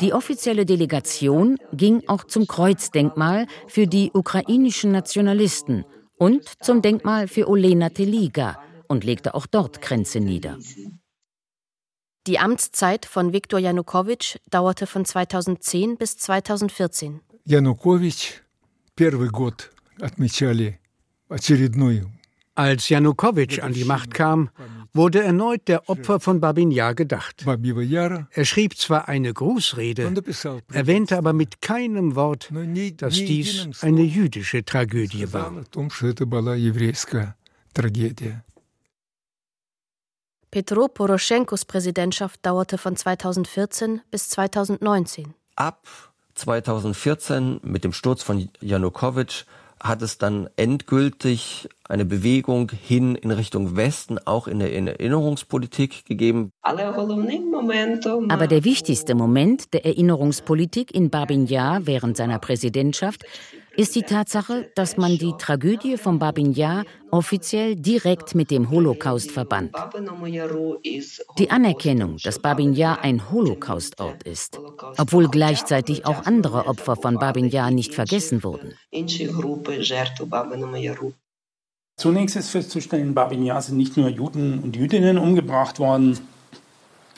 Die 0.00 0.12
offizielle 0.12 0.66
Delegation 0.66 1.56
ging 1.72 2.02
auch 2.08 2.24
zum 2.24 2.46
Kreuzdenkmal 2.46 3.46
für 3.68 3.86
die 3.86 4.10
ukrainischen 4.12 4.90
Nationalisten 4.90 5.84
und 6.16 6.44
zum 6.62 6.82
Denkmal 6.82 7.28
für 7.28 7.48
Olena 7.48 7.88
Teliga 7.90 8.58
und 8.88 9.04
legte 9.04 9.34
auch 9.34 9.46
dort 9.46 9.80
Kränze 9.80 10.20
nieder. 10.20 10.58
Die 12.26 12.38
Amtszeit 12.38 13.06
von 13.06 13.32
Viktor 13.32 13.58
Janukowitsch 13.58 14.36
dauerte 14.50 14.86
von 14.86 15.04
2010 15.04 15.96
bis 15.96 16.18
2014. 16.18 17.20
Janukowitsch, 17.44 18.42
первый 18.94 19.30
год 19.30 19.70
отмечали 20.00 20.78
очередную 21.28 22.10
als 22.54 22.88
Janukowitsch 22.88 23.60
an 23.60 23.72
die 23.72 23.84
Macht 23.84 24.12
kam, 24.12 24.50
wurde 24.95 25.21
erneut 25.23 25.67
der 25.67 25.89
Opfer 25.89 26.19
von 26.19 26.39
Babin 26.39 26.71
Yar 26.71 26.95
gedacht. 26.95 27.45
Er 27.45 28.45
schrieb 28.45 28.77
zwar 28.77 29.07
eine 29.07 29.33
Grußrede, 29.33 30.13
erwähnte 30.71 31.17
aber 31.17 31.33
mit 31.33 31.61
keinem 31.61 32.15
Wort, 32.15 32.51
dass 32.97 33.13
dies 33.15 33.67
eine 33.81 34.03
jüdische 34.03 34.63
Tragödie 34.63 35.31
war. 35.33 35.53
Petro 40.51 40.87
Poroschenkos 40.87 41.65
Präsidentschaft 41.65 42.45
dauerte 42.45 42.77
von 42.77 42.95
2014 42.95 44.01
bis 44.09 44.29
2019. 44.29 45.33
Ab 45.57 45.85
2014 46.35 47.59
mit 47.63 47.83
dem 47.83 47.91
Sturz 47.91 48.23
von 48.23 48.49
Janukowitsch 48.61 49.43
hat 49.81 50.01
es 50.01 50.17
dann 50.17 50.49
endgültig 50.55 51.69
eine 51.87 52.05
Bewegung 52.05 52.71
hin 52.71 53.15
in 53.15 53.31
Richtung 53.31 53.75
Westen, 53.75 54.17
auch 54.25 54.47
in 54.47 54.59
der 54.59 54.73
Erinnerungspolitik 54.73 56.05
gegeben. 56.05 56.51
Aber 56.61 58.47
der 58.47 58.63
wichtigste 58.63 59.15
Moment 59.15 59.73
der 59.73 59.85
Erinnerungspolitik 59.85 60.95
in 60.95 61.09
Babin 61.09 61.45
Yar 61.45 61.85
während 61.85 62.17
seiner 62.17 62.39
Präsidentschaft 62.39 63.25
ist 63.77 63.95
die 63.95 64.03
Tatsache, 64.03 64.71
dass 64.75 64.97
man 64.97 65.17
die 65.17 65.33
Tragödie 65.37 65.97
von 65.97 66.19
Babin 66.19 66.53
Yar 66.53 66.85
offiziell 67.11 67.75
direkt 67.75 68.35
mit 68.35 68.51
dem 68.51 68.69
Holocaust 68.69 69.31
verband. 69.31 69.71
Die 71.37 71.51
Anerkennung, 71.51 72.17
dass 72.23 72.39
Babin 72.39 72.73
Yar 72.73 73.01
ein 73.01 73.31
Holocaustort 73.31 74.23
ist, 74.23 74.59
obwohl 74.97 75.27
gleichzeitig 75.27 76.05
auch 76.05 76.25
andere 76.25 76.67
Opfer 76.67 76.95
von 76.95 77.17
Babin 77.17 77.49
Yar 77.49 77.71
nicht 77.71 77.93
vergessen 77.93 78.43
wurden. 78.43 78.73
Zunächst 81.97 82.35
ist 82.35 82.49
festzustellen, 82.49 83.07
in 83.07 83.13
Babin 83.13 83.43
Yar 83.43 83.61
sind 83.61 83.77
nicht 83.77 83.95
nur 83.95 84.09
Juden 84.09 84.59
und 84.59 84.75
Jüdinnen 84.75 85.17
umgebracht 85.17 85.79
worden, 85.79 86.19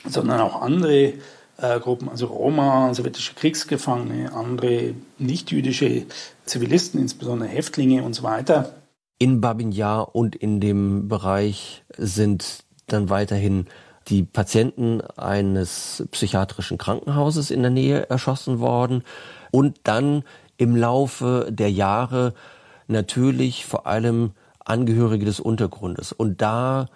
sondern 0.04 0.40
auch 0.40 0.62
andere 0.62 1.14
äh, 1.58 1.78
Gruppen, 1.80 2.08
also 2.08 2.26
Roma, 2.26 2.94
sowjetische 2.94 3.34
Kriegsgefangene, 3.34 4.32
andere 4.32 4.94
nichtjüdische 5.18 6.06
Zivilisten, 6.44 7.00
insbesondere 7.00 7.48
Häftlinge 7.48 8.02
und 8.02 8.14
so 8.14 8.22
weiter. 8.22 8.74
In 9.18 9.40
Babin 9.40 9.72
Yar 9.72 10.14
und 10.14 10.36
in 10.36 10.60
dem 10.60 11.08
Bereich 11.08 11.84
sind 11.96 12.64
dann 12.86 13.10
weiterhin 13.10 13.66
die 14.06 14.22
Patienten 14.22 15.02
eines 15.16 16.04
psychiatrischen 16.12 16.78
Krankenhauses 16.78 17.50
in 17.50 17.62
der 17.62 17.70
Nähe 17.70 18.08
erschossen 18.08 18.60
worden 18.60 19.02
und 19.50 19.80
dann 19.84 20.22
im 20.56 20.76
Laufe 20.76 21.48
der 21.50 21.70
Jahre 21.70 22.34
natürlich 22.86 23.66
vor 23.66 23.86
allem 23.86 24.32
Angehörige 24.64 25.24
des 25.24 25.40
Untergrundes 25.40 26.12
und 26.12 26.40
da 26.40 26.86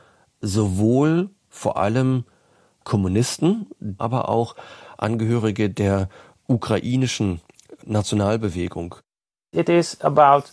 sowohl 0.41 1.31
vor 1.49 1.77
allem 1.77 2.25
Kommunisten, 2.85 3.67
aber 3.99 4.29
auch 4.29 4.57
Angehörige 4.99 5.71
der 5.71 6.09
ukrainischen 6.47 7.41
Nationalbewegung. 7.85 8.95
It 9.53 9.69
is 9.69 10.01
about 10.01 10.45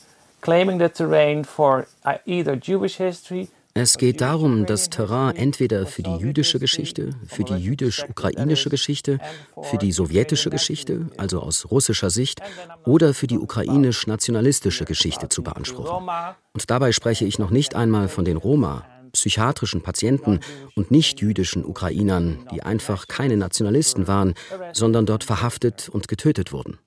claiming 0.42 0.80
the 0.80 0.90
terrain 0.90 1.46
for 1.46 1.88
uh, 2.06 2.18
either 2.26 2.56
Jewish 2.56 2.98
history 2.98 3.50
es 3.76 3.98
geht 3.98 4.20
darum, 4.20 4.66
das 4.66 4.90
Terrain 4.90 5.36
entweder 5.36 5.86
für 5.86 6.02
die 6.02 6.16
jüdische 6.18 6.60
Geschichte, 6.60 7.12
für 7.28 7.44
die 7.44 7.54
jüdisch-ukrainische 7.54 8.70
Geschichte, 8.70 9.20
für 9.62 9.78
die 9.78 9.92
sowjetische 9.92 10.50
Geschichte, 10.50 11.08
also 11.18 11.40
aus 11.42 11.70
russischer 11.70 12.10
Sicht, 12.10 12.42
oder 12.86 13.14
für 13.14 13.28
die 13.28 13.38
ukrainisch-nationalistische 13.38 14.86
Geschichte 14.86 15.30
zu 15.30 15.44
beanspruchen. 15.44 16.10
Und 16.52 16.70
dabei 16.70 16.92
spreche 16.92 17.26
ich 17.26 17.38
noch 17.38 17.52
nicht 17.52 17.76
einmal 17.76 18.10
von 18.10 18.26
den 18.26 18.38
Roma, 18.38 18.86
psychiatrischen 19.12 19.82
Patienten 19.82 20.40
und 20.76 20.92
nicht-jüdischen 20.92 21.66
Ukrainern, 21.66 22.48
die 22.52 22.64
einfach 22.64 23.08
keine 23.08 23.38
Nationalisten 23.38 24.08
waren, 24.08 24.34
sondern 24.74 25.06
dort 25.06 25.24
verhaftet 25.24 25.90
und 25.90 26.08
getötet 26.08 26.52
wurden. 26.52 26.78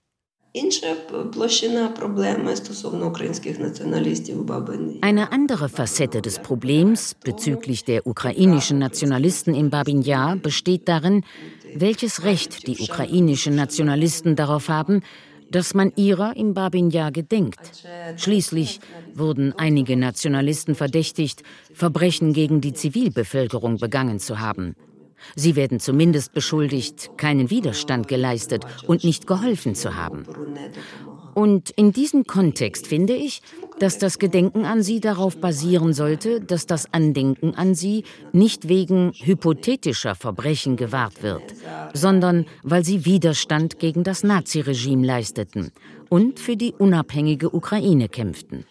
Eine 5.01 5.33
andere 5.33 5.69
Facette 5.71 6.21
des 6.21 6.39
Problems 6.41 7.15
bezüglich 7.15 7.85
der 7.85 8.07
ukrainischen 8.07 8.79
Nationalisten 8.79 9.55
in 9.55 9.71
Babin 9.71 10.03
Yar 10.03 10.37
besteht 10.37 10.89
darin, 10.89 11.25
welches 11.75 12.25
Recht 12.25 12.67
die 12.67 12.79
ukrainischen 12.79 13.55
Nationalisten 13.55 14.37
darauf 14.37 14.69
haben, 14.69 15.01
dass 15.53 15.75
man 15.75 15.93
ihrer 15.97 16.37
im 16.37 16.55
Babin 16.55 16.91
Yar 16.91 17.13
gedenkt. 17.13 17.87
Schließlich 18.17 18.81
wurden 19.15 19.53
einige 19.57 19.97
Nationalisten 19.97 20.75
verdächtigt, 20.75 21.43
Verbrechen 21.73 22.33
gegen 22.33 22.61
die 22.61 22.73
Zivilbevölkerung 22.73 23.77
begangen 23.79 24.19
zu 24.19 24.41
haben. 24.41 24.75
Sie 25.37 25.55
werden 25.55 25.79
zumindest 25.79 26.33
beschuldigt, 26.33 27.11
keinen 27.17 27.51
Widerstand 27.51 28.09
geleistet 28.09 28.65
und 28.87 29.05
nicht 29.05 29.27
geholfen 29.27 29.75
zu 29.75 29.95
haben. 29.95 30.25
Und 31.35 31.71
in 31.71 31.93
diesem 31.93 32.25
Kontext 32.27 32.87
finde 32.87 33.15
ich, 33.15 33.43
dass 33.79 33.99
das 33.99 34.19
Gedenken 34.19 34.65
an 34.65 34.83
sie 34.83 35.01
darauf 35.01 35.39
basieren 35.39 35.93
sollte, 35.93 36.41
dass 36.41 36.67
das 36.67 36.93
Andenken 36.93 37.55
an 37.55 37.75
sie 37.75 38.05
nicht 38.33 38.69
wegen 38.69 39.13
hypothetischer 39.15 40.15
Verbrechen 40.15 40.77
gewahrt 40.77 41.23
wird, 41.23 41.43
sondern 41.95 42.47
weil 42.63 42.85
sie 42.85 43.05
Widerstand 43.05 43.79
gegen 43.79 44.05
das 44.05 44.23
Naziregime 44.23 45.07
leisteten 45.07 45.73
und 46.11 46.39
für 46.39 46.57
die 46.57 46.75
unabhängige 46.77 47.51
Ukraine 47.51 48.09
kämpften. 48.09 48.65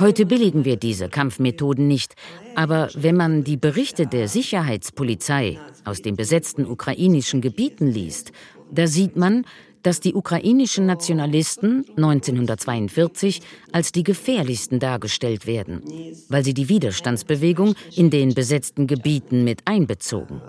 Heute 0.00 0.26
billigen 0.26 0.64
wir 0.64 0.76
diese 0.76 1.08
Kampfmethoden 1.08 1.86
nicht, 1.86 2.14
aber 2.54 2.88
wenn 2.94 3.16
man 3.16 3.44
die 3.44 3.56
Berichte 3.56 4.06
der 4.06 4.28
Sicherheitspolizei 4.28 5.58
aus 5.84 6.02
den 6.02 6.16
besetzten 6.16 6.66
ukrainischen 6.66 7.40
Gebieten 7.40 7.86
liest, 7.86 8.32
da 8.70 8.86
sieht 8.86 9.16
man, 9.16 9.44
dass 9.88 10.00
die 10.00 10.12
ukrainischen 10.12 10.84
Nationalisten 10.84 11.82
1942 11.96 13.40
als 13.72 13.90
die 13.90 14.02
gefährlichsten 14.02 14.80
dargestellt 14.80 15.46
werden, 15.46 15.82
weil 16.28 16.44
sie 16.44 16.52
die 16.52 16.68
Widerstandsbewegung 16.68 17.74
in 17.96 18.10
den 18.10 18.34
besetzten 18.34 18.86
Gebieten 18.86 19.44
mit 19.44 19.62
einbezogen. 19.64 20.42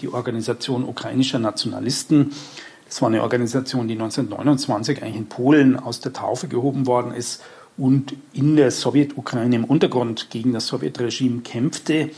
Die 0.00 0.08
Organisation 0.08 0.82
ukrainischer 0.82 1.38
Nationalisten, 1.38 2.32
das 2.88 3.00
war 3.00 3.10
eine 3.10 3.22
Organisation, 3.22 3.86
die 3.86 3.94
1929 3.94 5.00
eigentlich 5.04 5.14
in 5.14 5.26
Polen 5.26 5.78
aus 5.78 6.00
der 6.00 6.12
Taufe 6.12 6.48
gehoben 6.48 6.88
worden 6.88 7.12
ist 7.12 7.44
und 7.76 8.16
in 8.32 8.56
der 8.56 8.72
Sowjetukraine 8.72 9.54
im 9.54 9.64
Untergrund 9.64 10.30
gegen 10.30 10.52
das 10.52 10.66
Sowjetregime 10.66 11.42
kämpfte 11.42 12.10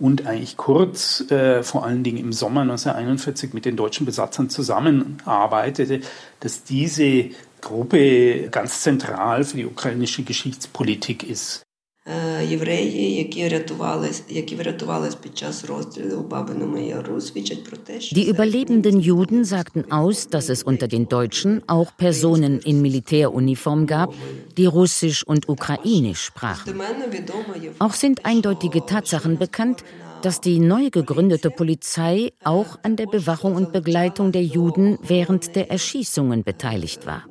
und 0.00 0.26
eigentlich 0.26 0.56
kurz, 0.56 1.30
äh, 1.30 1.62
vor 1.62 1.84
allen 1.84 2.04
Dingen 2.04 2.18
im 2.18 2.32
Sommer 2.32 2.62
1941 2.62 3.52
mit 3.52 3.64
den 3.64 3.76
deutschen 3.76 4.06
Besatzern 4.06 4.48
zusammenarbeitete, 4.48 6.00
dass 6.40 6.64
diese 6.64 7.30
Gruppe 7.60 8.48
ganz 8.50 8.82
zentral 8.82 9.44
für 9.44 9.56
die 9.56 9.66
ukrainische 9.66 10.22
Geschichtspolitik 10.22 11.28
ist. 11.28 11.62
Євреї, 12.49 13.15
які 13.15 13.47
рятувались, 13.47 14.23
які 14.29 14.55
врятувались 14.55 15.15
під 15.15 15.37
час 15.37 15.65
розстрілу 15.65 16.19
в 16.19 16.27
Бабиному 16.27 16.77
Яру, 16.77 17.21
свідчать 17.21 17.63
про 17.63 17.77
те, 17.77 18.01
що 18.01 18.15
Die 18.15 18.33
überlebenden 18.33 18.99
Juden 18.99 19.45
sagten 19.45 19.83
aus, 19.89 20.29
dass 20.29 20.49
es 20.49 20.63
unter 20.63 20.87
den 20.87 21.05
Deutschen 21.07 21.61
auch 21.67 21.89
Personen 21.97 22.59
in 22.69 22.81
Militäruniform 22.81 23.85
gab, 23.85 24.09
die 24.57 24.69
Russisch 24.79 25.19
und 25.31 25.41
Ukrainisch 25.55 26.21
sprachen. 26.29 26.81
Auch 27.79 27.93
sind 28.03 28.17
eindeutige 28.25 28.85
Tatsachen 28.85 29.37
bekannt, 29.37 29.79
dass 30.23 30.41
die 30.47 30.59
neu 30.59 30.89
gegründete 30.99 31.49
Polizei 31.61 32.15
auch 32.43 32.71
an 32.85 32.93
der 32.95 33.07
Bewachung 33.15 33.53
und 33.59 33.71
Begleitung 33.79 34.27
der 34.37 34.45
Juden 34.57 34.87
während 35.15 35.55
der 35.55 35.65
Erschießungen 35.77 36.39
beteiligt 36.43 37.01
war. 37.05 37.21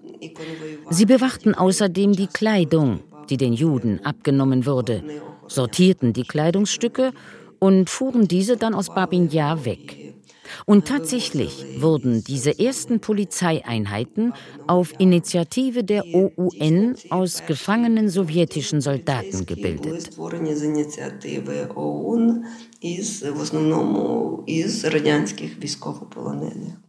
Sie 0.90 1.06
bewachten 1.14 1.52
außerdem 1.64 2.10
die 2.22 2.30
Kleidung, 2.40 2.90
die 3.29 3.37
den 3.37 3.53
Juden 3.53 4.03
abgenommen 4.03 4.65
wurde, 4.65 5.03
sortierten 5.47 6.13
die 6.13 6.23
Kleidungsstücke 6.23 7.11
und 7.59 7.89
fuhren 7.89 8.27
diese 8.27 8.57
dann 8.57 8.73
aus 8.73 8.93
Babin 8.93 9.29
Yar 9.29 9.65
weg. 9.65 10.07
Und 10.65 10.87
tatsächlich 10.87 11.65
wurden 11.79 12.23
diese 12.23 12.57
ersten 12.57 12.99
Polizeieinheiten 12.99 14.33
auf 14.65 14.93
Initiative 14.97 15.83
der 15.83 16.05
OUN 16.13 16.95
aus 17.09 17.45
gefangenen 17.45 18.09
sowjetischen 18.09 18.81
Soldaten 18.81 19.45
gebildet. 19.45 20.09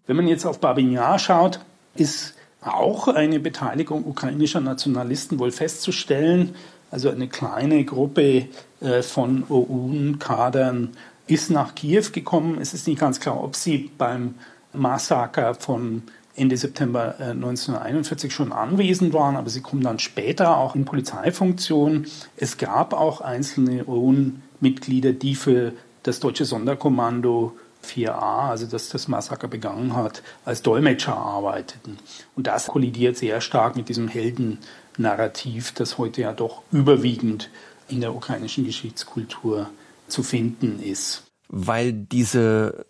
Wenn 0.07 0.17
man 0.17 0.29
jetzt 0.29 0.47
auf 0.47 0.61
Babin 0.61 0.93
Yar 0.93 1.19
schaut, 1.19 1.61
ist 1.97 2.35
auch 2.61 3.09
eine 3.09 3.41
Beteiligung 3.41 4.05
ukrainischer 4.05 4.61
Nationalisten 4.61 5.39
wohl 5.39 5.53
festzustellen. 5.53 6.55
Also 6.91 7.11
eine 7.11 7.29
kleine 7.29 7.85
Gruppe 7.85 8.47
äh, 8.81 9.03
von 9.03 9.45
OUN-Kadern 9.49 10.91
ist 11.27 11.51
nach 11.51 11.75
Kiew 11.75 12.05
gekommen. 12.13 12.59
Es 12.61 12.75
ist 12.75 12.87
nicht 12.87 13.01
ganz 13.01 13.21
klar, 13.21 13.43
ob 13.43 13.55
sie 13.55 13.91
beim 13.99 14.35
Massaker 14.73 15.55
von 15.55 16.03
Ende 16.35 16.57
September 16.57 17.17
1941 17.19 18.31
äh, 18.31 18.35
schon 18.35 18.53
anwesend 18.53 19.13
waren, 19.13 19.37
aber 19.37 19.51
sie 19.51 19.61
kommen 19.61 19.83
dann 19.83 19.99
später 19.99 20.57
auch 20.57 20.75
in 20.75 20.85
Polizeifunktion. 20.85 22.07
Es 22.37 22.59
gab 22.59 22.95
auch 22.95 23.21
einzelne 23.21 23.87
OUN-Mitglieder, 23.87 25.13
die 25.13 25.35
für 25.35 25.73
das 26.05 26.21
deutsche 26.21 26.45
Sonderkommando 26.45 27.57
4a, 27.89 28.51
also 28.51 28.67
dass 28.67 28.89
das 28.89 29.09
Massaker 29.09 29.49
begangen 29.49 29.95
hat, 29.95 30.23
als 30.45 30.63
Dolmetscher 30.63 31.17
arbeiteten. 31.17 31.99
Und 32.37 32.47
das 32.47 32.67
kollidiert 32.67 33.17
sehr 33.17 33.41
stark 33.41 33.77
mit 33.77 33.89
diesem 33.89 34.09
Heldennarrativ, 34.09 35.73
das 35.73 35.99
heute 35.99 36.23
ja 36.23 36.33
doch 36.33 36.63
überwiegend 36.71 37.51
in 37.89 38.01
der 38.01 38.15
ukrainischen 38.15 38.65
Geschichtskultur 38.65 39.69
zu 40.09 40.23
finden 40.23 40.81
ist. 40.83 41.25
Weil 41.49 41.93
diese 41.93 42.87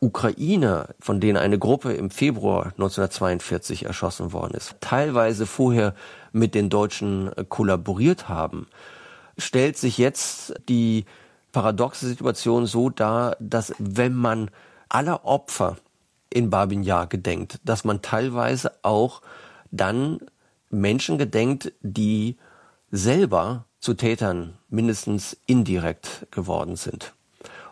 Ukrainer, 0.00 0.94
von 1.00 1.20
denen 1.20 1.36
eine 1.36 1.58
Gruppe 1.58 1.92
im 1.92 2.10
Februar 2.10 2.66
1942 2.66 3.84
erschossen 3.84 4.32
worden 4.32 4.54
ist, 4.54 4.76
teilweise 4.80 5.44
vorher 5.44 5.94
mit 6.32 6.54
den 6.54 6.70
Deutschen 6.70 7.30
kollaboriert 7.48 8.28
haben, 8.28 8.68
stellt 9.36 9.76
sich 9.76 9.98
jetzt 9.98 10.54
die 10.68 11.04
paradoxe 11.58 12.06
Situation 12.06 12.66
so 12.66 12.88
dar, 12.88 13.36
dass 13.40 13.74
wenn 13.80 14.14
man 14.14 14.48
aller 14.88 15.24
Opfer 15.24 15.76
in 16.30 16.50
Babin 16.50 16.84
Yar 16.84 17.08
gedenkt, 17.08 17.58
dass 17.64 17.82
man 17.82 18.00
teilweise 18.00 18.70
auch 18.82 19.22
dann 19.72 20.20
Menschen 20.70 21.18
gedenkt, 21.18 21.72
die 21.80 22.36
selber 22.92 23.64
zu 23.80 23.94
Tätern 23.94 24.56
mindestens 24.68 25.36
indirekt 25.46 26.28
geworden 26.30 26.76
sind. 26.76 27.12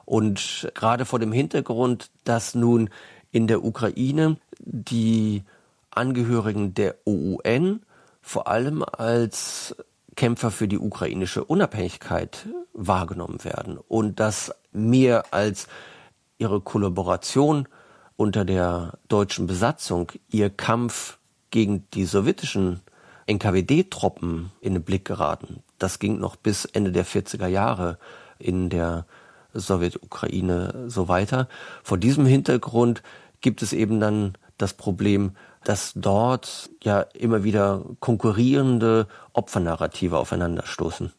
Und 0.05 0.68
gerade 0.74 1.05
vor 1.05 1.20
dem 1.20 1.30
Hintergrund, 1.30 2.11
dass 2.24 2.57
nun 2.57 2.91
in 3.30 3.47
der 3.47 3.64
Ukraine 3.64 4.37
die 4.59 5.45
Angehörigen 5.91 6.74
der 6.74 6.97
OUN 7.05 7.82
vor 8.20 8.49
allem 8.49 8.82
als 8.82 9.76
Kämpfer 10.16 10.51
für 10.51 10.66
die 10.66 10.78
ukrainische 10.78 11.45
Unabhängigkeit 11.45 12.49
wahrgenommen 12.76 13.42
werden 13.42 13.78
und 13.78 14.20
dass 14.20 14.54
mehr 14.72 15.32
als 15.32 15.66
ihre 16.38 16.60
Kollaboration 16.60 17.66
unter 18.16 18.44
der 18.44 18.98
deutschen 19.08 19.46
Besatzung 19.46 20.12
ihr 20.28 20.50
Kampf 20.50 21.18
gegen 21.50 21.88
die 21.94 22.04
sowjetischen 22.04 22.80
NKWD-Truppen 23.26 24.52
in 24.60 24.74
den 24.74 24.82
Blick 24.82 25.04
geraten. 25.04 25.62
Das 25.78 25.98
ging 25.98 26.18
noch 26.18 26.36
bis 26.36 26.64
Ende 26.64 26.92
der 26.92 27.06
40er 27.06 27.46
Jahre 27.46 27.98
in 28.38 28.70
der 28.70 29.06
Sowjetukraine 29.52 30.84
so 30.88 31.08
weiter. 31.08 31.48
Vor 31.82 31.98
diesem 31.98 32.26
Hintergrund 32.26 33.02
gibt 33.40 33.62
es 33.62 33.72
eben 33.72 34.00
dann 34.00 34.36
das 34.58 34.74
Problem, 34.74 35.32
dass 35.64 35.92
dort 35.96 36.70
ja 36.82 37.00
immer 37.00 37.42
wieder 37.42 37.84
konkurrierende 38.00 39.08
Opfernarrative 39.32 40.18
aufeinanderstoßen. 40.18 41.12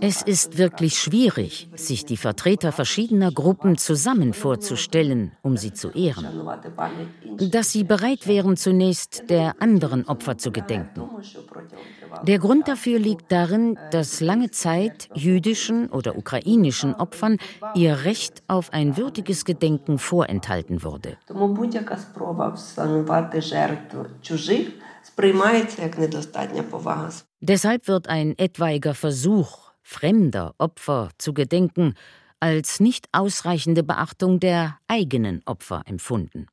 Es 0.00 0.22
ist 0.22 0.58
wirklich 0.58 0.98
schwierig, 0.98 1.68
sich 1.74 2.04
die 2.04 2.16
Vertreter 2.16 2.70
verschiedener 2.70 3.32
Gruppen 3.32 3.76
zusammen 3.78 4.32
vorzustellen, 4.32 5.32
um 5.42 5.56
sie 5.56 5.72
zu 5.72 5.90
ehren. 5.90 6.26
Dass 7.50 7.72
sie 7.72 7.82
bereit 7.82 8.28
wären, 8.28 8.56
zunächst 8.56 9.28
der 9.28 9.60
anderen 9.60 10.06
Opfer 10.06 10.38
zu 10.38 10.52
gedenken. 10.52 11.08
Der 12.26 12.38
Grund 12.38 12.68
dafür 12.68 12.98
liegt 12.98 13.32
darin, 13.32 13.76
dass 13.90 14.20
lange 14.20 14.50
Zeit 14.50 15.08
jüdischen 15.14 15.88
oder 15.88 16.16
ukrainischen 16.16 16.94
Opfern 16.94 17.38
ihr 17.74 18.04
Recht 18.04 18.42
auf 18.46 18.72
ein 18.72 18.96
würdiges 18.96 19.44
Gedenken 19.44 19.98
vorenthalten 19.98 20.84
wurde. 20.84 21.16
Deshalb 27.40 27.88
wird 27.88 28.08
ein 28.08 28.38
etwaiger 28.38 28.94
Versuch, 28.94 29.70
fremder 29.82 30.54
Opfer 30.58 31.10
zu 31.18 31.34
gedenken, 31.34 31.94
als 32.40 32.80
nicht 32.80 33.08
ausreichende 33.12 33.82
Beachtung 33.82 34.40
der 34.40 34.78
eigenen 34.88 35.42
Opfer 35.46 35.82
empfunden. 35.86 36.46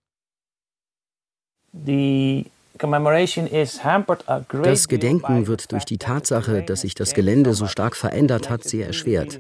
Das 4.64 4.88
Gedenken 4.88 5.47
wird 5.47 5.72
durch 5.72 5.86
die 5.86 5.97
Tatsache, 5.97 6.64
dass 6.64 6.82
sich 6.82 6.95
das 6.95 7.14
Gelände 7.14 7.53
so 7.53 7.68
stark 7.68 7.95
verändert 7.95 8.49
hat, 8.49 8.64
sehr 8.64 8.88
erschwert. 8.88 9.39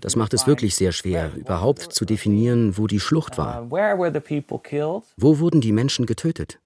Das 0.00 0.14
macht 0.14 0.34
es 0.34 0.46
wirklich 0.46 0.76
sehr 0.76 0.92
schwer, 0.92 1.32
überhaupt 1.34 1.92
zu 1.92 2.04
definieren, 2.04 2.78
wo 2.78 2.86
die 2.86 3.00
Schlucht 3.00 3.36
war. 3.36 3.70
Uh, 3.70 5.02
wo 5.16 5.38
wurden 5.38 5.60
die 5.60 5.72
Menschen 5.72 6.06
getötet? 6.06 6.60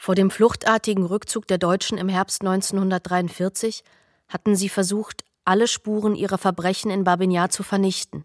Vor 0.00 0.14
dem 0.14 0.30
fluchtartigen 0.30 1.04
Rückzug 1.04 1.48
der 1.48 1.58
Deutschen 1.58 1.98
im 1.98 2.08
Herbst 2.08 2.42
1943 2.42 3.82
hatten 4.28 4.54
sie 4.54 4.68
versucht, 4.68 5.24
alle 5.44 5.66
Spuren 5.66 6.14
ihrer 6.14 6.38
Verbrechen 6.38 6.90
in 6.90 7.02
Babinjar 7.02 7.50
zu 7.50 7.64
vernichten. 7.64 8.24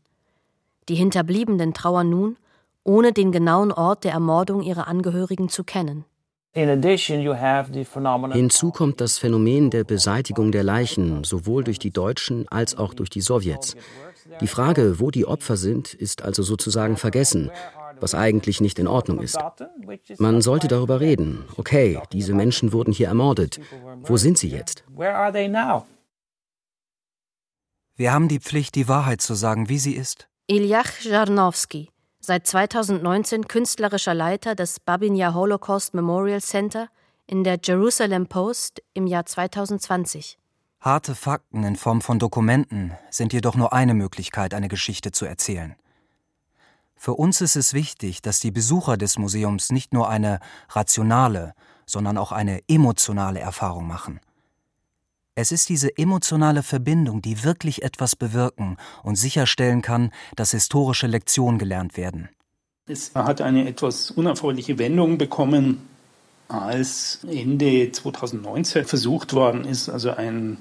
Die 0.87 0.95
Hinterbliebenen 0.95 1.73
trauern 1.73 2.09
nun, 2.09 2.37
ohne 2.83 3.11
den 3.11 3.31
genauen 3.31 3.71
Ort 3.71 4.03
der 4.03 4.11
Ermordung 4.11 4.61
ihrer 4.61 4.87
Angehörigen 4.87 5.49
zu 5.49 5.63
kennen. 5.63 6.05
Hinzu 6.53 8.71
kommt 8.71 9.01
das 9.01 9.17
Phänomen 9.17 9.71
der 9.71 9.83
Beseitigung 9.83 10.51
der 10.51 10.63
Leichen, 10.63 11.23
sowohl 11.23 11.63
durch 11.63 11.79
die 11.79 11.89
Deutschen 11.89 12.47
als 12.49 12.77
auch 12.77 12.93
durch 12.93 13.09
die 13.09 13.21
Sowjets. 13.21 13.75
Die 14.41 14.47
Frage, 14.47 14.99
wo 14.99 15.09
die 15.09 15.25
Opfer 15.25 15.57
sind, 15.57 15.95
ist 15.95 16.21
also 16.21 16.43
sozusagen 16.43 16.97
vergessen. 16.97 17.49
Was 17.99 18.15
eigentlich 18.15 18.61
nicht 18.61 18.79
in 18.79 18.87
Ordnung 18.87 19.19
ist. 19.19 19.37
Man 20.17 20.41
sollte 20.41 20.67
darüber 20.67 20.99
reden. 20.99 21.45
Okay, 21.57 21.99
diese 22.11 22.33
Menschen 22.33 22.73
wurden 22.73 22.93
hier 22.93 23.07
ermordet. 23.07 23.59
Wo 24.03 24.17
sind 24.17 24.37
sie 24.37 24.49
jetzt? 24.49 24.83
Wir 27.95 28.11
haben 28.11 28.27
die 28.27 28.39
Pflicht, 28.39 28.75
die 28.75 28.87
Wahrheit 28.87 29.21
zu 29.21 29.35
sagen, 29.35 29.69
wie 29.69 29.77
sie 29.77 29.93
ist. 29.93 30.27
Ilyach 30.47 31.01
Jarnowski, 31.01 31.89
seit 32.19 32.47
2019 32.47 33.47
künstlerischer 33.47 34.13
Leiter 34.13 34.55
des 34.55 34.79
Babinja 34.79 35.33
Holocaust 35.33 35.93
Memorial 35.93 36.41
Center 36.41 36.89
in 37.27 37.43
der 37.43 37.59
Jerusalem 37.63 38.27
Post 38.27 38.81
im 38.93 39.07
Jahr 39.07 39.25
2020. 39.25 40.37
Harte 40.81 41.15
Fakten 41.15 41.63
in 41.63 41.77
Form 41.77 42.01
von 42.01 42.19
Dokumenten 42.19 42.91
sind 43.09 43.31
jedoch 43.31 43.55
nur 43.55 43.71
eine 43.71 43.93
Möglichkeit, 43.93 44.53
eine 44.53 44.67
Geschichte 44.67 45.11
zu 45.11 45.25
erzählen. 45.25 45.75
Für 47.03 47.15
uns 47.15 47.41
ist 47.41 47.57
es 47.57 47.73
wichtig, 47.73 48.21
dass 48.21 48.39
die 48.39 48.51
Besucher 48.51 48.95
des 48.95 49.17
Museums 49.17 49.73
nicht 49.73 49.93
nur 49.93 50.07
eine 50.07 50.39
rationale, 50.69 51.53
sondern 51.85 52.17
auch 52.17 52.31
eine 52.31 52.61
emotionale 52.69 53.41
Erfahrung 53.41 53.85
machen. 53.85 54.21
Es 55.35 55.51
ist 55.51 55.67
diese 55.67 55.97
emotionale 55.97 56.63
Verbindung, 56.63 57.21
die 57.21 57.43
wirklich 57.43 57.83
etwas 57.83 58.15
bewirken 58.15 58.77
und 59.03 59.17
sicherstellen 59.17 59.81
kann, 59.81 60.11
dass 60.37 60.51
historische 60.51 61.07
Lektionen 61.07 61.59
gelernt 61.59 61.97
werden. 61.97 62.29
Es 62.87 63.13
hat 63.13 63.41
eine 63.41 63.67
etwas 63.67 64.09
unerfreuliche 64.09 64.79
Wendung 64.79 65.17
bekommen, 65.17 65.85
als 66.47 67.19
Ende 67.29 67.91
2019 67.91 68.85
versucht 68.85 69.33
worden 69.33 69.65
ist, 69.65 69.89
also 69.89 70.11
einen 70.11 70.57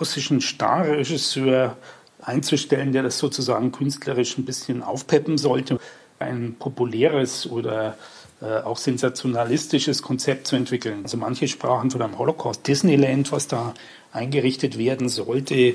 russischen 0.00 0.40
Starregisseur 0.40 1.76
einzustellen, 2.22 2.92
der 2.92 3.02
das 3.02 3.18
sozusagen 3.18 3.72
künstlerisch 3.72 4.38
ein 4.38 4.44
bisschen 4.44 4.82
aufpeppen 4.82 5.38
sollte, 5.38 5.78
ein 6.18 6.56
populäres 6.58 7.50
oder 7.50 7.96
äh, 8.42 8.60
auch 8.60 8.78
sensationalistisches 8.78 10.02
Konzept 10.02 10.46
zu 10.46 10.56
entwickeln. 10.56 11.00
Also 11.02 11.16
manche 11.16 11.48
sprachen 11.48 11.90
von 11.90 12.02
einem 12.02 12.18
Holocaust 12.18 12.66
Disneyland, 12.66 13.32
was 13.32 13.48
da 13.48 13.74
eingerichtet 14.12 14.78
werden 14.78 15.08
sollte. 15.08 15.74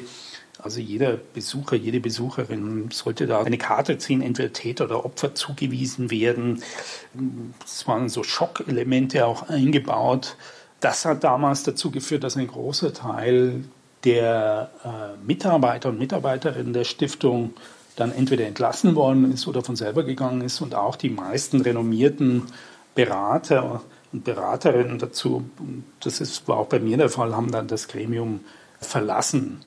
Also 0.58 0.80
jeder 0.80 1.18
Besucher, 1.34 1.76
jede 1.76 2.00
Besucherin 2.00 2.90
sollte 2.92 3.28
da 3.28 3.44
eine 3.44 3.58
Karte 3.58 3.98
ziehen, 3.98 4.22
entweder 4.22 4.52
Täter 4.52 4.86
oder 4.86 5.06
Opfer 5.06 5.36
zugewiesen 5.36 6.10
werden. 6.10 6.64
Es 7.64 7.88
waren 7.88 8.10
so 8.10 8.24
Schockelemente 8.24 9.26
auch 9.26 9.48
eingebaut. 9.50 10.38
Das 10.80 11.06
hat 11.06 11.24
damals 11.24 11.64
dazu 11.64 11.92
geführt, 11.92 12.24
dass 12.24 12.36
ein 12.36 12.48
großer 12.48 12.94
Teil 12.94 13.66
der 14.06 14.70
äh, 14.84 15.26
Mitarbeiter 15.26 15.90
und 15.90 16.00
Mitarbeiterinnen 16.00 16.74
der 16.74 16.84
Stiftung 16.84 17.54
dann 17.96 18.12
entweder 18.12 18.46
entlassen 18.46 18.96
worden 18.96 19.32
ist 19.32 19.48
oder 19.48 19.64
von 19.64 19.76
selber 19.76 20.04
gegangen 20.04 20.42
ist 20.42 20.62
und 20.62 20.76
auch 20.76 20.96
die 20.96 21.10
meisten 21.10 21.62
renommierten 21.62 22.44
Berater 22.94 23.82
und 24.12 24.24
Beraterinnen 24.24 25.00
dazu, 25.00 25.50
das 26.02 26.22
ist, 26.22 26.48
war 26.48 26.58
auch 26.58 26.68
bei 26.68 26.80
mir 26.80 26.98
der 26.98 27.10
Fall, 27.10 27.36
haben 27.36 27.52
dann 27.52 27.68
das 27.68 27.88
Gremium 27.88 28.42
verlassen. 28.80 29.66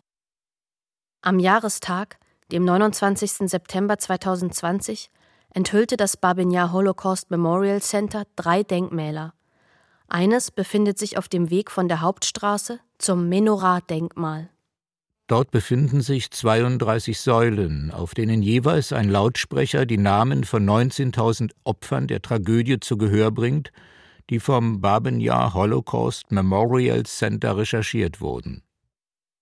Am 1.23 1.39
Jahrestag, 1.39 2.19
dem 2.53 2.65
29. 2.65 3.51
September 3.51 3.99
2020, 3.99 5.11
enthüllte 5.53 5.97
das 5.97 6.17
Babinjar 6.17 6.73
Holocaust 6.73 7.31
Memorial 7.31 7.83
Center 7.83 8.25
drei 8.37 8.63
Denkmäler. 8.63 9.35
Eines 10.09 10.51
befindet 10.51 10.99
sich 10.99 11.19
auf 11.19 11.29
dem 11.29 11.51
Weg 11.51 11.71
von 11.71 11.87
der 11.87 12.01
Hauptstraße 12.01 12.81
zum 12.97 13.29
Menorah-Denkmal. 13.29 14.49
Dort 15.27 15.51
befinden 15.51 16.01
sich 16.01 16.31
32 16.31 17.21
Säulen, 17.21 17.91
auf 17.91 18.15
denen 18.15 18.41
jeweils 18.41 18.95
ein 18.95 19.11
Lautsprecher 19.11 19.85
die 19.85 19.99
Namen 19.99 20.45
von 20.45 20.67
19.000 20.67 21.51
Opfern 21.65 22.07
der 22.07 22.23
Tragödie 22.23 22.81
zu 22.81 22.97
Gehör 22.97 23.31
bringt, 23.31 23.71
die 24.31 24.41
vom 24.41 24.81
Babenjar 24.81 25.53
Holocaust 25.53 26.33
Memorial 26.33 27.03
Center 27.05 27.59
recherchiert 27.59 28.23
wurden. 28.23 28.63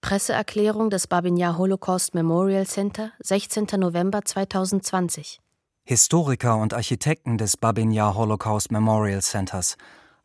Presseerklärung 0.01 0.91
des 0.91 1.07
Babinjar 1.07 1.57
Holocaust 1.57 2.15
Memorial 2.15 2.67
Center, 2.67 3.13
16. 3.21 3.67
November 3.79 4.23
2020. 4.25 5.41
Historiker 5.85 6.57
und 6.57 6.75
Architekten 6.75 7.39
des 7.39 7.57
Babinjar 7.57 8.17
Holocaust 8.17 8.73
Memorial 8.73 9.23
Centers 9.23 9.77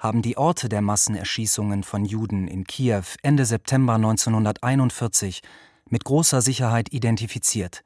haben 0.02 0.24
die 0.24 0.36
Orte 0.36 0.68
der 0.68 0.82
Massenerschießungen 0.82 1.84
von 1.84 2.06
Juden 2.06 2.48
in 2.48 2.66
Kiew 2.66 3.04
Ende 3.22 3.46
September 3.46 3.94
1941 3.94 5.44
mit 5.90 6.04
großer 6.04 6.42
Sicherheit 6.42 6.92
identifiziert. 6.92 7.84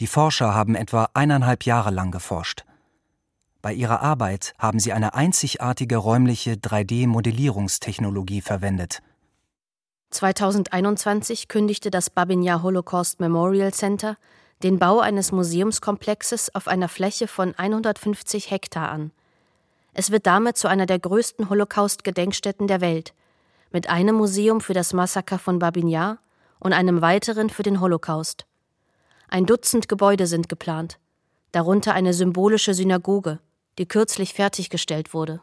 Die 0.00 0.08
Forscher 0.08 0.52
haben 0.52 0.74
etwa 0.74 1.08
eineinhalb 1.14 1.64
Jahre 1.64 1.90
lang 1.90 2.10
geforscht. 2.10 2.64
Bei 3.62 3.72
ihrer 3.72 4.02
Arbeit 4.02 4.52
haben 4.58 4.80
sie 4.80 4.92
eine 4.92 5.14
einzigartige 5.14 5.96
räumliche 5.96 6.54
3D-Modellierungstechnologie 6.54 8.40
verwendet. 8.40 9.00
2021 10.10 11.46
kündigte 11.46 11.92
das 11.92 12.10
Babinjar 12.10 12.64
Holocaust 12.64 13.20
Memorial 13.20 13.72
Center 13.72 14.16
den 14.64 14.80
Bau 14.80 14.98
eines 14.98 15.30
Museumskomplexes 15.30 16.52
auf 16.54 16.66
einer 16.66 16.88
Fläche 16.88 17.28
von 17.28 17.54
150 17.54 18.50
Hektar 18.50 18.90
an. 18.90 19.12
Es 19.98 20.10
wird 20.10 20.26
damit 20.26 20.58
zu 20.58 20.68
einer 20.68 20.84
der 20.84 20.98
größten 20.98 21.48
Holocaust-Gedenkstätten 21.48 22.66
der 22.66 22.82
Welt, 22.82 23.14
mit 23.72 23.88
einem 23.88 24.16
Museum 24.16 24.60
für 24.60 24.74
das 24.74 24.92
Massaker 24.92 25.38
von 25.38 25.58
Babinjar 25.58 26.18
und 26.58 26.74
einem 26.74 27.00
weiteren 27.00 27.48
für 27.48 27.62
den 27.62 27.80
Holocaust. 27.80 28.44
Ein 29.28 29.46
Dutzend 29.46 29.88
Gebäude 29.88 30.26
sind 30.26 30.50
geplant, 30.50 30.98
darunter 31.50 31.94
eine 31.94 32.12
symbolische 32.12 32.74
Synagoge, 32.74 33.38
die 33.78 33.86
kürzlich 33.86 34.34
fertiggestellt 34.34 35.14
wurde. 35.14 35.40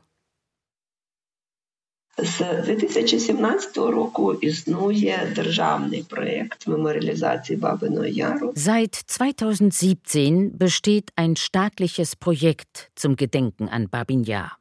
Seit 8.56 8.96
2017 8.96 10.58
besteht 10.58 11.10
ein 11.16 11.36
staatliches 11.36 12.16
Projekt 12.16 12.92
zum 12.96 13.16
Gedenken 13.16 13.68
an 13.68 13.90
Babin 13.90 14.24
Yar. 14.24 14.58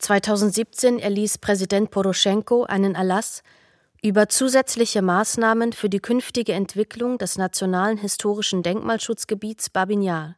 2017 0.00 0.98
erließ 0.98 1.38
Präsident 1.38 1.90
Poroschenko 1.90 2.64
einen 2.64 2.94
Erlass 2.94 3.42
über 4.02 4.28
zusätzliche 4.28 5.00
Maßnahmen 5.00 5.72
für 5.72 5.88
die 5.88 6.00
künftige 6.00 6.52
Entwicklung 6.52 7.16
des 7.16 7.38
nationalen 7.38 7.96
historischen 7.96 8.62
Denkmalschutzgebiets 8.62 9.70
Babin 9.70 10.02
Yar. 10.02 10.36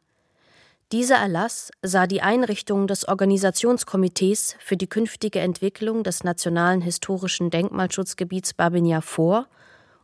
Dieser 0.95 1.17
Erlass 1.17 1.71
sah 1.81 2.07
die 2.07 2.21
Einrichtung 2.21 2.87
des 2.87 3.05
Organisationskomitees 3.05 4.55
für 4.59 4.77
die 4.77 4.87
künftige 4.87 5.39
Entwicklung 5.39 6.05
des 6.05 6.23
nationalen 6.23 6.79
historischen 6.79 7.49
Denkmalschutzgebiets 7.49 8.53
Babinja 8.53 9.01
vor 9.01 9.47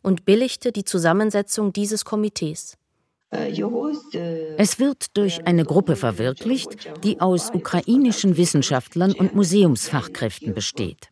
und 0.02 0.26
billigte 0.26 0.74
die 0.74 0.84
Zusammensetzung 0.84 1.72
dieses 1.72 2.04
Komitees. 2.04 2.76
Es 3.30 4.80
wird 4.80 5.16
durch 5.16 5.48
eine 5.48 5.64
Gruppe 5.64 5.96
verwirklicht, 5.96 6.90
die 7.06 7.22
aus 7.22 7.52
ukrainischen 7.54 8.36
Wissenschaftlern 8.36 9.14
und 9.14 9.34
Museumsfachkräften 9.34 10.54
besteht. 10.54 11.08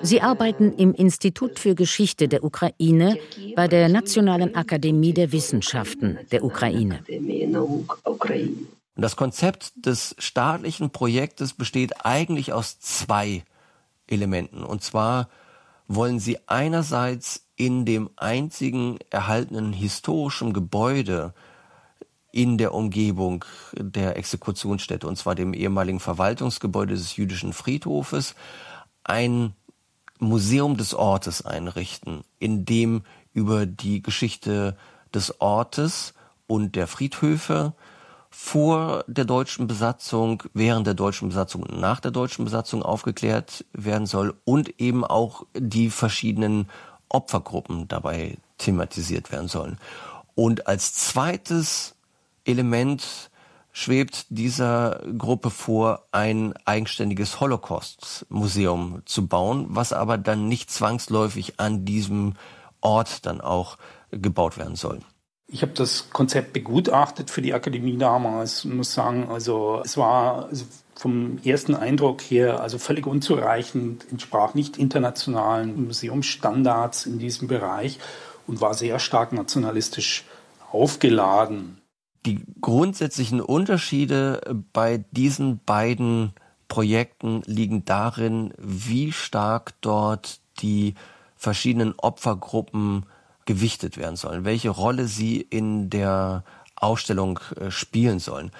Sie 0.00 0.22
arbeiten 0.22 0.72
im 0.72 0.94
Institut 0.94 1.58
für 1.58 1.74
Geschichte 1.74 2.28
der 2.28 2.44
Ukraine 2.44 3.18
bei 3.56 3.68
der 3.68 3.90
Nationalen 3.90 4.54
Akademie 4.54 5.12
der 5.12 5.32
Wissenschaften 5.32 6.18
der 6.30 6.42
Ukraine. 6.42 7.00
Und 8.94 9.02
das 9.02 9.16
Konzept 9.16 9.72
des 9.76 10.14
staatlichen 10.18 10.90
Projektes 10.90 11.54
besteht 11.54 12.04
eigentlich 12.04 12.52
aus 12.52 12.78
zwei 12.80 13.44
Elementen. 14.06 14.62
Und 14.64 14.82
zwar 14.82 15.28
wollen 15.88 16.18
sie 16.18 16.38
einerseits 16.46 17.46
in 17.56 17.84
dem 17.84 18.10
einzigen 18.16 18.98
erhaltenen 19.10 19.72
historischen 19.72 20.52
Gebäude 20.52 21.34
in 22.32 22.56
der 22.56 22.74
Umgebung 22.74 23.44
der 23.74 24.16
Exekutionsstätte, 24.16 25.06
und 25.06 25.16
zwar 25.16 25.34
dem 25.34 25.52
ehemaligen 25.52 26.00
Verwaltungsgebäude 26.00 26.94
des 26.94 27.16
jüdischen 27.16 27.52
Friedhofes, 27.52 28.34
ein 29.04 29.54
Museum 30.18 30.76
des 30.76 30.94
Ortes 30.94 31.44
einrichten, 31.44 32.24
in 32.38 32.64
dem 32.64 33.02
über 33.34 33.66
die 33.66 34.02
Geschichte 34.02 34.76
des 35.14 35.40
Ortes 35.40 36.14
und 36.46 36.74
der 36.74 36.86
Friedhöfe 36.86 37.74
vor 38.34 39.04
der 39.06 39.26
deutschen 39.26 39.66
Besatzung, 39.66 40.42
während 40.54 40.86
der 40.86 40.94
deutschen 40.94 41.28
Besatzung 41.28 41.62
und 41.64 41.78
nach 41.78 42.00
der 42.00 42.10
deutschen 42.10 42.46
Besatzung 42.46 42.82
aufgeklärt 42.82 43.64
werden 43.74 44.06
soll 44.06 44.34
und 44.44 44.80
eben 44.80 45.04
auch 45.04 45.44
die 45.54 45.90
verschiedenen 45.90 46.68
Opfergruppen 47.10 47.88
dabei 47.88 48.38
thematisiert 48.56 49.30
werden 49.30 49.48
sollen. 49.48 49.78
Und 50.34 50.66
als 50.66 50.94
zweites 50.94 51.94
Element 52.44 53.30
schwebt 53.70 54.24
dieser 54.30 55.00
Gruppe 55.18 55.50
vor, 55.50 56.06
ein 56.10 56.54
eigenständiges 56.64 57.38
Holocaust-Museum 57.38 59.02
zu 59.04 59.26
bauen, 59.26 59.66
was 59.68 59.92
aber 59.92 60.16
dann 60.16 60.48
nicht 60.48 60.70
zwangsläufig 60.70 61.60
an 61.60 61.84
diesem 61.84 62.34
Ort 62.80 63.26
dann 63.26 63.42
auch 63.42 63.76
gebaut 64.10 64.56
werden 64.56 64.76
soll. 64.76 65.00
Ich 65.52 65.60
habe 65.60 65.72
das 65.74 66.08
Konzept 66.10 66.54
begutachtet 66.54 67.30
für 67.30 67.42
die 67.42 67.52
Akademie 67.52 67.98
damals 67.98 68.64
und 68.64 68.74
muss 68.74 68.94
sagen, 68.94 69.28
also 69.28 69.82
es 69.84 69.98
war 69.98 70.46
also 70.46 70.64
vom 70.94 71.38
ersten 71.44 71.74
Eindruck 71.74 72.22
her 72.22 72.60
also 72.60 72.78
völlig 72.78 73.06
unzureichend, 73.06 74.06
entsprach 74.10 74.54
nicht 74.54 74.78
internationalen 74.78 75.86
Museumsstandards 75.86 77.04
in 77.04 77.18
diesem 77.18 77.48
Bereich 77.48 77.98
und 78.46 78.62
war 78.62 78.72
sehr 78.72 78.98
stark 78.98 79.34
nationalistisch 79.34 80.24
aufgeladen. 80.70 81.82
Die 82.24 82.40
grundsätzlichen 82.62 83.42
Unterschiede 83.42 84.40
bei 84.72 85.04
diesen 85.10 85.60
beiden 85.66 86.32
Projekten 86.68 87.42
liegen 87.44 87.84
darin, 87.84 88.54
wie 88.56 89.12
stark 89.12 89.74
dort 89.82 90.40
die 90.60 90.94
verschiedenen 91.36 91.94
Opfergruppen 91.98 93.04
gewichtet 93.46 93.96
werden 93.96 94.16
sollen, 94.16 94.44
welche 94.44 94.70
Rolle 94.70 95.06
sie 95.06 95.40
in 95.40 95.90
der 95.90 96.44
Ausstellung 96.76 97.40
äh, 97.56 97.70
spielen 97.70 98.18
sollen. 98.18 98.50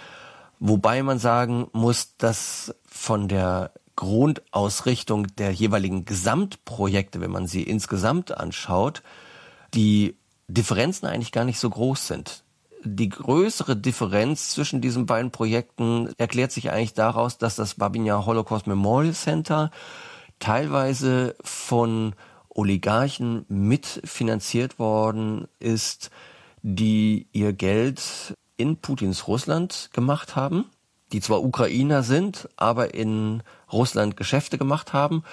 Wobei 0.58 1.02
man 1.02 1.18
sagen 1.18 1.68
muss, 1.72 2.16
dass 2.18 2.74
von 2.86 3.28
der 3.28 3.72
Grundausrichtung 3.96 5.26
der 5.36 5.52
jeweiligen 5.52 6.04
Gesamtprojekte, 6.04 7.20
wenn 7.20 7.30
man 7.30 7.46
sie 7.46 7.62
insgesamt 7.62 8.36
anschaut, 8.36 9.02
die 9.74 10.16
Differenzen 10.48 11.06
eigentlich 11.06 11.32
gar 11.32 11.44
nicht 11.44 11.58
so 11.58 11.68
groß 11.68 12.06
sind. 12.06 12.44
Die 12.84 13.08
größere 13.08 13.76
Differenz 13.76 14.50
zwischen 14.50 14.80
diesen 14.80 15.06
beiden 15.06 15.30
Projekten 15.30 16.10
erklärt 16.18 16.52
sich 16.52 16.70
eigentlich 16.70 16.94
daraus, 16.94 17.38
dass 17.38 17.56
das 17.56 17.74
Babinja 17.74 18.26
Holocaust 18.26 18.66
Memorial 18.66 19.14
Center 19.14 19.70
teilweise 20.40 21.36
von 21.42 22.14
Oligarchen 22.54 23.44
mitfinanziert 23.48 24.78
worden 24.78 25.48
ist, 25.58 26.10
die 26.62 27.26
ihr 27.32 27.52
Geld 27.52 28.34
in 28.56 28.76
Putins 28.76 29.26
Russland 29.26 29.90
gemacht 29.92 30.36
haben, 30.36 30.66
die 31.12 31.20
zwar 31.20 31.42
Ukrainer 31.42 32.02
sind, 32.02 32.48
aber 32.56 32.94
in 32.94 33.42
Russland 33.72 34.16
Geschäfte 34.16 34.58
gemacht 34.58 34.92
haben. 34.92 35.24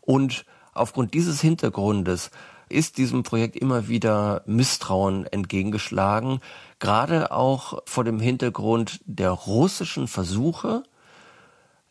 Und 0.00 0.44
aufgrund 0.74 1.14
dieses 1.14 1.40
Hintergrundes 1.40 2.30
ist 2.68 2.98
diesem 2.98 3.22
Projekt 3.22 3.56
immer 3.56 3.88
wieder 3.88 4.42
Misstrauen 4.46 5.26
entgegengeschlagen, 5.26 6.40
gerade 6.78 7.30
auch 7.30 7.82
vor 7.86 8.04
dem 8.04 8.20
Hintergrund 8.20 9.00
der 9.04 9.30
russischen 9.30 10.08
Versuche, 10.08 10.82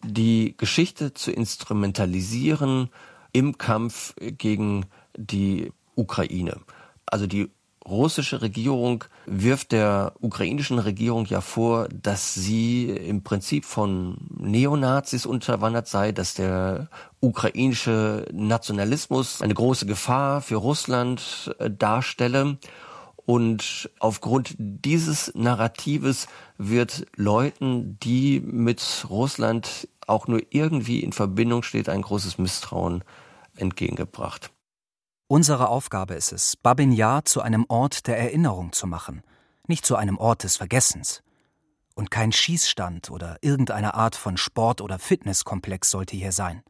die 0.04 0.56
Geschichte 0.58 1.14
zu 1.14 1.32
instrumentalisieren 1.32 2.90
im 3.34 3.58
Kampf 3.58 4.16
gegen 4.20 4.86
die 5.18 5.72
Ukraine. 5.96 6.62
Also 7.06 7.28
die 7.28 7.50
russische 7.86 8.42
Regierung 8.42 9.04
wirft 9.26 9.72
der 9.72 10.14
ukrainischen 10.22 10.80
Regierung 10.80 11.26
ja 11.26 11.42
vor, 11.42 11.88
dass 11.90 12.34
sie 12.34 12.90
im 12.90 13.24
Prinzip 13.24 13.66
von 13.66 14.18
Neonazis 14.38 15.26
unterwandert 15.26 15.88
sei, 15.88 16.12
dass 16.12 16.34
der 16.34 16.90
ukrainische 17.20 18.26
Nationalismus 18.32 19.42
eine 19.42 19.54
große 19.54 19.86
Gefahr 19.86 20.42
für 20.42 20.56
Russland 20.56 21.54
äh, 21.60 21.70
darstelle. 21.70 22.58
Und 23.26 23.90
aufgrund 24.00 24.56
dieses 24.58 25.34
Narratives 25.34 26.28
wird 26.58 27.06
Leuten, 27.16 27.98
die 28.04 28.42
mit 28.42 29.06
Russland 29.10 29.88
auch 30.08 30.28
nur 30.28 30.42
irgendwie 30.50 31.00
in 31.00 31.14
Verbindung 31.14 31.64
steht, 31.64 31.88
ein 31.88 32.02
großes 32.02 32.38
Misstrauen 32.38 33.04
entgegengebracht. 33.58 34.52
Unsere 35.28 35.70
Aufgabe 35.70 36.14
ist 36.14 36.32
es, 36.32 36.56
Babin 36.58 36.92
Yar 36.92 37.26
zu 37.26 37.42
einem 37.42 37.66
Ort 37.68 38.08
der 38.08 38.18
Erinnerung 38.18 38.72
zu 38.72 38.88
machen, 38.88 39.24
nicht 39.68 39.86
zu 39.86 39.96
einem 39.96 40.18
Ort 40.18 40.44
des 40.44 40.58
Vergessens. 40.58 41.24
Und 41.96 42.12
kein 42.12 42.32
Schießstand 42.32 43.12
oder 43.12 43.38
irgendeine 43.42 43.94
Art 43.94 44.16
von 44.16 44.38
Sport- 44.38 44.82
oder 44.82 45.00
Fitnesskomplex 45.00 45.90
sollte 45.90 46.16
hier 46.16 46.32
sein. 46.32 46.64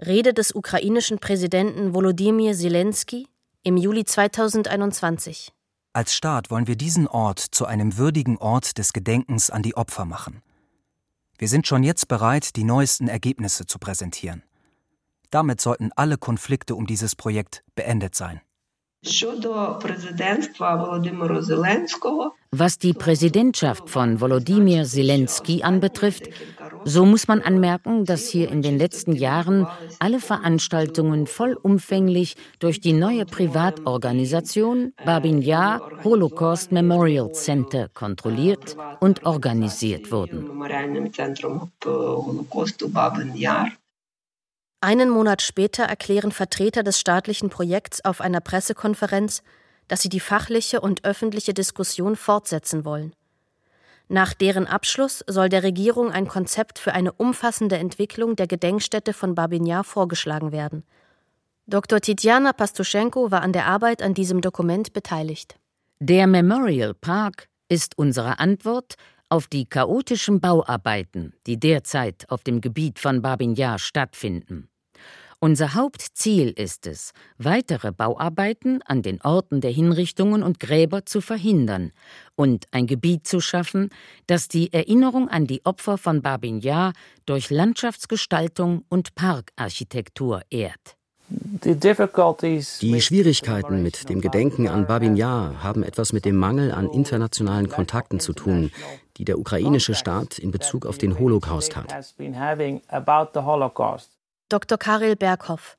Rede 0.00 0.32
des 0.32 0.54
ukrainischen 0.54 1.18
Präsidenten 1.18 1.94
Volodymyr 1.94 2.54
Zelensky 2.54 3.28
im 3.62 3.76
Juli 3.76 4.04
2021. 4.04 5.52
Als 5.92 6.14
Staat 6.14 6.50
wollen 6.50 6.66
wir 6.66 6.76
diesen 6.76 7.06
Ort 7.06 7.38
zu 7.38 7.66
einem 7.66 7.98
würdigen 7.98 8.38
Ort 8.38 8.78
des 8.78 8.92
Gedenkens 8.92 9.50
an 9.50 9.62
die 9.62 9.76
Opfer 9.76 10.06
machen. 10.06 10.42
Wir 11.38 11.48
sind 11.48 11.66
schon 11.66 11.82
jetzt 11.82 12.08
bereit, 12.08 12.56
die 12.56 12.64
neuesten 12.64 13.08
Ergebnisse 13.08 13.66
zu 13.66 13.78
präsentieren. 13.78 14.42
Damit 15.32 15.60
sollten 15.60 15.90
alle 15.96 16.18
Konflikte 16.18 16.74
um 16.76 16.86
dieses 16.86 17.16
Projekt 17.16 17.64
beendet 17.74 18.14
sein. 18.14 18.42
Was 22.52 22.78
die 22.78 22.92
Präsidentschaft 22.92 23.90
von 23.90 24.20
Volodymyr 24.20 24.84
Zelensky 24.84 25.64
anbetrifft, 25.64 26.28
so 26.84 27.04
muss 27.04 27.26
man 27.26 27.42
anmerken, 27.42 28.04
dass 28.04 28.28
hier 28.28 28.48
in 28.48 28.62
den 28.62 28.78
letzten 28.78 29.16
Jahren 29.16 29.66
alle 29.98 30.20
Veranstaltungen 30.20 31.26
vollumfänglich 31.26 32.36
durch 32.60 32.80
die 32.80 32.92
neue 32.92 33.24
Privatorganisation 33.24 34.92
Babin 35.04 35.42
Yar 35.42 35.80
Holocaust 36.04 36.70
Memorial 36.70 37.32
Center 37.32 37.88
kontrolliert 37.88 38.76
und 39.00 39.24
organisiert 39.24 40.12
wurden. 40.12 40.48
Einen 44.84 45.10
Monat 45.10 45.42
später 45.42 45.84
erklären 45.84 46.32
Vertreter 46.32 46.82
des 46.82 46.98
staatlichen 46.98 47.50
Projekts 47.50 48.04
auf 48.04 48.20
einer 48.20 48.40
Pressekonferenz, 48.40 49.44
dass 49.86 50.02
sie 50.02 50.08
die 50.08 50.18
fachliche 50.18 50.80
und 50.80 51.04
öffentliche 51.04 51.54
Diskussion 51.54 52.16
fortsetzen 52.16 52.84
wollen. 52.84 53.14
Nach 54.08 54.34
deren 54.34 54.66
Abschluss 54.66 55.22
soll 55.28 55.48
der 55.48 55.62
Regierung 55.62 56.10
ein 56.10 56.26
Konzept 56.26 56.80
für 56.80 56.94
eine 56.94 57.12
umfassende 57.12 57.76
Entwicklung 57.76 58.34
der 58.34 58.48
Gedenkstätte 58.48 59.12
von 59.12 59.36
Babinjar 59.36 59.84
vorgeschlagen 59.84 60.50
werden. 60.50 60.82
Dr. 61.68 62.00
Titjana 62.00 62.52
Pastuschenko 62.52 63.30
war 63.30 63.42
an 63.42 63.52
der 63.52 63.66
Arbeit 63.66 64.02
an 64.02 64.14
diesem 64.14 64.40
Dokument 64.40 64.92
beteiligt. 64.92 65.54
Der 66.00 66.26
Memorial 66.26 66.94
Park 66.94 67.46
ist 67.68 67.96
unsere 67.96 68.40
Antwort 68.40 68.96
auf 69.28 69.46
die 69.46 69.64
chaotischen 69.64 70.40
Bauarbeiten, 70.40 71.34
die 71.46 71.60
derzeit 71.60 72.28
auf 72.30 72.42
dem 72.42 72.60
Gebiet 72.60 72.98
von 72.98 73.22
Babinjar 73.22 73.78
stattfinden. 73.78 74.68
Unser 75.44 75.74
Hauptziel 75.74 76.50
ist 76.50 76.86
es, 76.86 77.10
weitere 77.36 77.90
Bauarbeiten 77.90 78.80
an 78.82 79.02
den 79.02 79.20
Orten 79.22 79.60
der 79.60 79.72
Hinrichtungen 79.72 80.40
und 80.44 80.60
Gräber 80.60 81.04
zu 81.04 81.20
verhindern 81.20 81.90
und 82.36 82.66
ein 82.70 82.86
Gebiet 82.86 83.26
zu 83.26 83.40
schaffen, 83.40 83.90
das 84.28 84.46
die 84.46 84.72
Erinnerung 84.72 85.28
an 85.28 85.48
die 85.48 85.66
Opfer 85.66 85.98
von 85.98 86.22
Babin 86.22 86.60
Yar 86.60 86.92
durch 87.26 87.50
Landschaftsgestaltung 87.50 88.84
und 88.88 89.16
Parkarchitektur 89.16 90.42
ehrt. 90.48 90.96
Die 91.28 93.00
Schwierigkeiten 93.00 93.82
mit 93.82 94.08
dem 94.08 94.20
Gedenken 94.20 94.68
an 94.68 94.86
Babin 94.86 95.16
Yar 95.16 95.60
haben 95.60 95.82
etwas 95.82 96.12
mit 96.12 96.24
dem 96.24 96.36
Mangel 96.36 96.70
an 96.70 96.88
internationalen 96.88 97.68
Kontakten 97.68 98.20
zu 98.20 98.32
tun, 98.32 98.70
die 99.16 99.24
der 99.24 99.40
ukrainische 99.40 99.96
Staat 99.96 100.38
in 100.38 100.52
Bezug 100.52 100.86
auf 100.86 100.98
den 100.98 101.18
Holocaust 101.18 101.74
hat. 101.74 101.92
Dr. 104.52 104.76
Karel 104.76 105.16
Berghoff, 105.16 105.78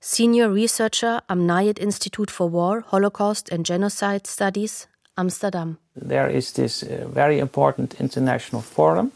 Senior 0.00 0.50
Researcher 0.50 1.22
am 1.28 1.44
Nayed 1.44 1.78
Institute 1.78 2.30
for 2.30 2.50
War, 2.50 2.82
Holocaust 2.90 3.52
and 3.52 3.66
Genocide 3.66 4.26
Studies, 4.26 4.88
Amsterdam. 5.14 5.76
There 5.94 6.30
is 6.30 6.54
this 6.54 6.82
uh, 6.82 7.06
very 7.12 7.38
important 7.38 8.00
international 8.00 8.62
forum, 8.62 9.12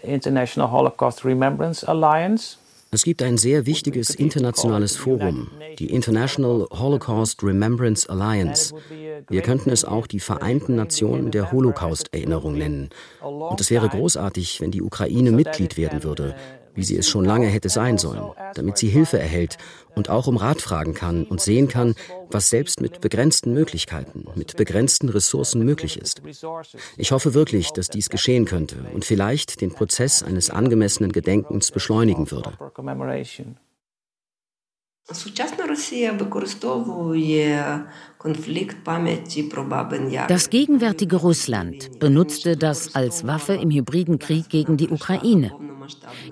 the 0.00 0.08
International 0.08 0.68
Holocaust 0.68 1.22
Remembrance 1.22 1.84
Alliance, 1.86 2.56
es 2.94 3.02
gibt 3.02 3.24
ein 3.24 3.38
sehr 3.38 3.66
wichtiges 3.66 4.14
internationales 4.14 4.96
Forum, 4.96 5.50
die 5.80 5.90
International 5.90 6.68
Holocaust 6.70 7.42
Remembrance 7.42 8.08
Alliance. 8.08 8.72
Wir 9.28 9.42
könnten 9.42 9.70
es 9.70 9.84
auch 9.84 10.06
die 10.06 10.20
Vereinten 10.20 10.76
Nationen 10.76 11.32
der 11.32 11.50
Holocaust-Erinnerung 11.50 12.56
nennen. 12.56 12.90
Und 13.20 13.60
es 13.60 13.70
wäre 13.70 13.88
großartig, 13.88 14.60
wenn 14.60 14.70
die 14.70 14.80
Ukraine 14.80 15.32
Mitglied 15.32 15.76
werden 15.76 16.04
würde, 16.04 16.36
wie 16.74 16.84
sie 16.84 16.96
es 16.96 17.08
schon 17.08 17.24
lange 17.24 17.46
hätte 17.46 17.68
sein 17.68 17.98
sollen, 17.98 18.32
damit 18.54 18.78
sie 18.78 18.88
Hilfe 18.88 19.18
erhält 19.18 19.58
und 19.94 20.10
auch 20.10 20.26
um 20.26 20.36
Rat 20.36 20.60
fragen 20.60 20.94
kann 20.94 21.24
und 21.24 21.40
sehen 21.40 21.68
kann, 21.68 21.94
was 22.30 22.50
selbst 22.50 22.80
mit 22.80 23.00
begrenzten 23.00 23.54
Möglichkeiten, 23.54 24.24
mit 24.34 24.56
begrenzten 24.56 25.08
Ressourcen 25.08 25.64
möglich 25.64 25.98
ist. 25.98 26.22
Ich 26.96 27.12
hoffe 27.12 27.34
wirklich, 27.34 27.70
dass 27.70 27.88
dies 27.88 28.10
geschehen 28.10 28.44
könnte 28.44 28.76
und 28.92 29.04
vielleicht 29.04 29.60
den 29.60 29.72
Prozess 29.72 30.22
eines 30.22 30.50
angemessenen 30.50 31.12
Gedenkens 31.12 31.70
beschleunigen 31.70 32.30
würde. 32.30 32.52
Das 40.28 40.50
gegenwärtige 40.50 41.16
Russland 41.16 41.98
benutzte 41.98 42.56
das 42.56 42.94
als 42.94 43.26
Waffe 43.26 43.52
im 43.52 43.70
hybriden 43.70 44.18
Krieg 44.18 44.48
gegen 44.48 44.78
die 44.78 44.88
Ukraine. 44.88 45.52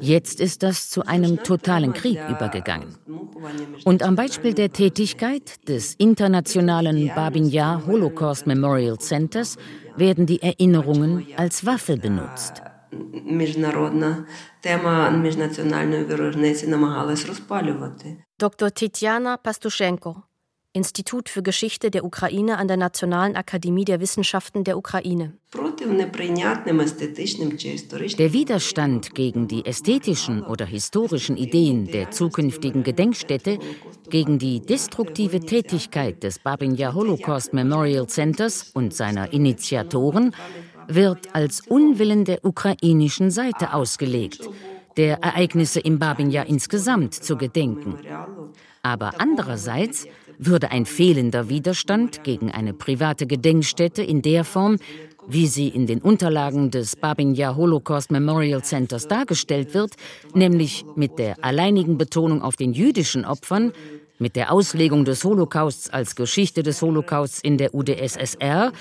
Jetzt 0.00 0.40
ist 0.40 0.62
das 0.62 0.88
zu 0.88 1.04
einem 1.06 1.42
totalen 1.42 1.92
Krieg 1.92 2.18
übergegangen. 2.30 2.96
Und 3.84 4.02
am 4.02 4.16
Beispiel 4.16 4.54
der 4.54 4.72
Tätigkeit 4.72 5.68
des 5.68 5.94
internationalen 5.96 7.08
Babin 7.14 7.50
Yar 7.50 7.86
Holocaust 7.86 8.46
Memorial 8.46 8.98
Centers 8.98 9.58
werden 9.96 10.24
die 10.24 10.40
Erinnerungen 10.40 11.26
als 11.36 11.66
Waffe 11.66 11.98
benutzt. 11.98 12.62
Dr. 18.38 18.74
Tetjana 18.74 19.36
Pastuschenko, 19.36 20.22
Institut 20.74 21.28
für 21.28 21.42
Geschichte 21.42 21.90
der 21.90 22.02
Ukraine 22.02 22.56
an 22.56 22.66
der 22.66 22.78
Nationalen 22.78 23.36
Akademie 23.36 23.84
der 23.84 24.00
Wissenschaften 24.00 24.64
der 24.64 24.78
Ukraine. 24.78 25.34
Der 28.18 28.32
Widerstand 28.32 29.14
gegen 29.14 29.48
die 29.48 29.66
ästhetischen 29.66 30.42
oder 30.42 30.64
historischen 30.64 31.36
Ideen 31.36 31.84
der 31.86 32.10
zukünftigen 32.10 32.84
Gedenkstätte, 32.84 33.58
gegen 34.08 34.38
die 34.38 34.60
destruktive 34.60 35.40
Tätigkeit 35.40 36.22
des 36.22 36.38
Babinja 36.38 36.94
Holocaust 36.94 37.52
Memorial 37.52 38.06
Centers 38.06 38.70
und 38.72 38.94
seiner 38.94 39.30
Initiatoren 39.34 40.34
wird 40.88 41.34
als 41.34 41.60
Unwillen 41.60 42.24
der 42.24 42.44
ukrainischen 42.44 43.30
Seite 43.30 43.74
ausgelegt, 43.74 44.48
der 44.96 45.22
Ereignisse 45.22 45.80
im 45.80 45.98
Babinja 45.98 46.42
insgesamt 46.42 47.14
zu 47.14 47.36
gedenken. 47.36 47.96
Aber 48.82 49.12
andererseits 49.18 50.06
würde 50.38 50.70
ein 50.70 50.86
fehlender 50.86 51.48
Widerstand 51.48 52.24
gegen 52.24 52.50
eine 52.50 52.72
private 52.72 53.26
Gedenkstätte 53.26 54.02
in 54.02 54.22
der 54.22 54.44
Form, 54.44 54.78
wie 55.28 55.46
sie 55.46 55.68
in 55.68 55.86
den 55.86 56.00
Unterlagen 56.00 56.70
des 56.70 56.96
Babinja 56.96 57.54
Holocaust 57.54 58.10
Memorial 58.10 58.62
Centers 58.62 59.06
dargestellt 59.06 59.72
wird, 59.72 59.94
nämlich 60.34 60.84
mit 60.96 61.18
der 61.18 61.44
alleinigen 61.44 61.96
Betonung 61.96 62.42
auf 62.42 62.56
den 62.56 62.72
jüdischen 62.72 63.24
Opfern, 63.24 63.72
mit 64.22 64.36
der 64.36 64.52
Auslegung 64.52 65.04
des 65.04 65.24
Holocausts 65.24 65.90
als 65.90 66.14
Geschichte 66.14 66.62
des 66.62 66.80
Holocausts 66.80 67.40
in 67.40 67.58
der 67.58 67.74
UdSSR, 67.74 68.72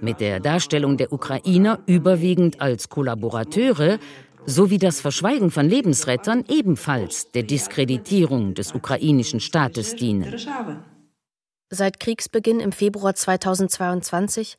mit 0.00 0.20
der 0.20 0.38
Darstellung 0.38 0.96
der 0.98 1.12
Ukrainer 1.12 1.80
überwiegend 1.86 2.60
als 2.60 2.90
Kollaborateure, 2.90 3.98
sowie 4.46 4.78
das 4.78 5.00
Verschweigen 5.00 5.50
von 5.50 5.68
Lebensrettern 5.68 6.44
ebenfalls 6.48 7.32
der 7.32 7.42
Diskreditierung 7.42 8.54
des 8.54 8.72
ukrainischen 8.72 9.40
Staates 9.40 9.96
dienen. 9.96 10.36
Seit 11.70 12.00
Kriegsbeginn 12.00 12.60
im 12.60 12.72
Februar 12.72 13.14
2022 13.14 14.56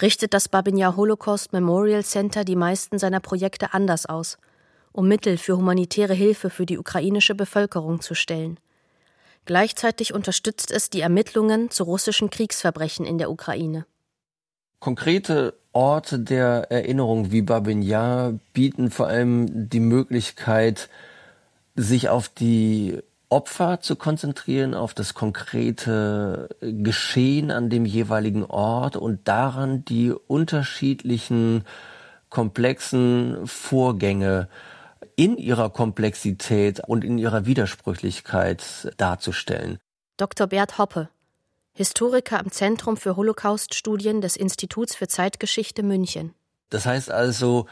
richtet 0.00 0.34
das 0.34 0.48
Babinja 0.48 0.96
Holocaust 0.96 1.52
Memorial 1.52 2.02
Center 2.02 2.44
die 2.44 2.56
meisten 2.56 2.98
seiner 2.98 3.20
Projekte 3.20 3.74
anders 3.74 4.06
aus, 4.06 4.38
um 4.92 5.06
Mittel 5.06 5.36
für 5.36 5.56
humanitäre 5.56 6.14
Hilfe 6.14 6.50
für 6.50 6.66
die 6.66 6.78
ukrainische 6.78 7.34
Bevölkerung 7.34 8.00
zu 8.00 8.14
stellen. 8.14 8.58
Gleichzeitig 9.46 10.14
unterstützt 10.14 10.70
es 10.70 10.90
die 10.90 11.00
Ermittlungen 11.00 11.70
zu 11.70 11.84
russischen 11.84 12.30
Kriegsverbrechen 12.30 13.04
in 13.04 13.18
der 13.18 13.30
Ukraine. 13.30 13.86
Konkrete 14.78 15.54
Orte 15.72 16.18
der 16.18 16.70
Erinnerung 16.70 17.32
wie 17.32 17.42
Babin 17.42 17.82
Yar 17.82 18.34
bieten 18.52 18.90
vor 18.90 19.08
allem 19.08 19.68
die 19.68 19.80
Möglichkeit, 19.80 20.88
sich 21.74 22.08
auf 22.08 22.28
die 22.28 22.98
Opfer 23.28 23.80
zu 23.80 23.96
konzentrieren, 23.96 24.74
auf 24.74 24.94
das 24.94 25.14
konkrete 25.14 26.48
Geschehen 26.60 27.50
an 27.50 27.68
dem 27.68 27.84
jeweiligen 27.84 28.44
Ort 28.44 28.96
und 28.96 29.26
daran 29.26 29.84
die 29.84 30.12
unterschiedlichen 30.12 31.64
komplexen 32.30 33.46
Vorgänge 33.46 34.48
in 35.16 35.36
ihrer 35.36 35.70
Komplexität 35.70 36.80
und 36.80 37.04
in 37.04 37.18
ihrer 37.18 37.46
Widersprüchlichkeit 37.46 38.92
darzustellen. 38.96 39.78
Dr. 40.16 40.46
Bert 40.46 40.78
Hoppe, 40.78 41.08
Historiker 41.76 42.38
am 42.38 42.52
Zentrum 42.52 42.96
für 42.96 43.16
Holocaust-Studien 43.16 44.20
des 44.20 44.36
Instituts 44.36 44.94
für 44.94 45.08
Zeitgeschichte 45.08 45.82
München. 45.82 46.32
Das 46.70 46.86
heißt 46.86 47.10
also, 47.10 47.66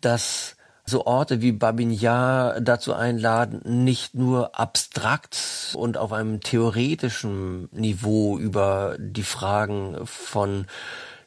dass 0.00 0.56
so 0.84 1.06
Orte 1.06 1.42
wie 1.42 1.52
Babin 1.52 1.90
Yar 1.90 2.60
dazu 2.60 2.94
einladen, 2.94 3.60
nicht 3.84 4.14
nur 4.14 4.58
abstrakt 4.58 5.74
und 5.74 5.96
auf 5.96 6.12
einem 6.12 6.40
theoretischen 6.40 7.68
Niveau 7.72 8.38
über 8.38 8.96
die 8.98 9.24
Fragen 9.24 10.06
von 10.06 10.66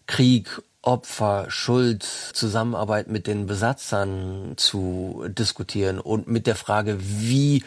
Krieg, 0.08 0.62
Opfer, 0.82 1.48
Schuld, 1.50 2.04
Zusammenarbeit 2.04 3.10
mit 3.10 3.28
den 3.28 3.48
Besatzern 3.48 4.54
zu 4.56 5.26
diskutieren 5.28 6.00
und 6.00 6.28
mit 6.28 6.48
der 6.48 6.56
Frage, 6.56 6.98
wie 7.00 7.64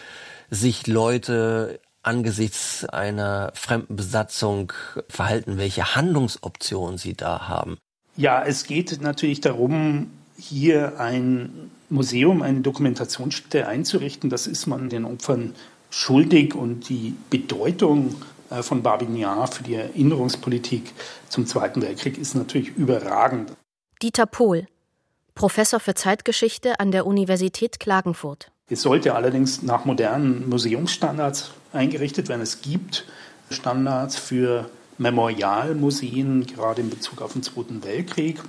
sich 0.51 0.87
Leute 0.87 1.81
angesichts 2.03 2.85
einer 2.85 3.53
fremden 3.55 3.97
Besatzung 3.97 4.73
verhalten, 5.09 5.57
welche 5.57 5.95
Handlungsoptionen 5.95 6.99
sie 6.99 7.15
da 7.15 7.49
haben. 7.49 7.79
Ja, 8.17 8.43
es 8.45 8.65
geht 8.65 9.01
natürlich 9.01 9.41
darum, 9.41 10.11
hier 10.37 10.99
ein 10.99 11.71
Museum 11.89 12.43
eine 12.43 12.61
Dokumentationsstätte 12.61 13.69
einzurichten, 13.69 14.31
das 14.31 14.47
ist 14.47 14.67
man 14.67 14.89
den 14.89 15.05
Opfern 15.05 15.55
schuldig 15.91 16.55
und 16.55 16.89
die 16.89 17.15
Bedeutung 17.31 18.17
von 18.61 18.83
Babignan 18.83 19.47
für 19.47 19.63
die 19.63 19.75
Erinnerungspolitik 19.75 20.93
zum 21.29 21.47
Zweiten 21.47 21.81
Weltkrieg 21.81 22.19
ist 22.19 22.35
natürlich 22.35 22.77
überragend. 22.77 23.53
Dieter 24.03 24.27
Pohl, 24.27 24.67
Professor 25.35 25.81
für 25.81 25.95
Zeitgeschichte 25.95 26.79
an 26.81 26.91
der 26.91 27.07
Universität 27.07 27.81
Klagenfurt. 27.81 28.51
Es 28.69 28.83
sollte 28.83 29.15
allerdings 29.15 29.63
nach 29.63 29.85
modernen 29.85 30.49
Museumsstandards 30.49 31.53
eingerichtet 31.73 32.29
werden. 32.29 32.43
Es 32.43 32.63
gibt 32.63 33.07
Standards 33.51 34.17
für 34.17 34.71
Memorialmuseen, 34.99 36.47
gerade 36.47 36.83
in 36.83 36.91
Bezug 36.91 37.23
auf 37.23 37.33
den 37.33 37.43
Zweiten 37.43 37.85
Weltkrieg, 37.85 38.41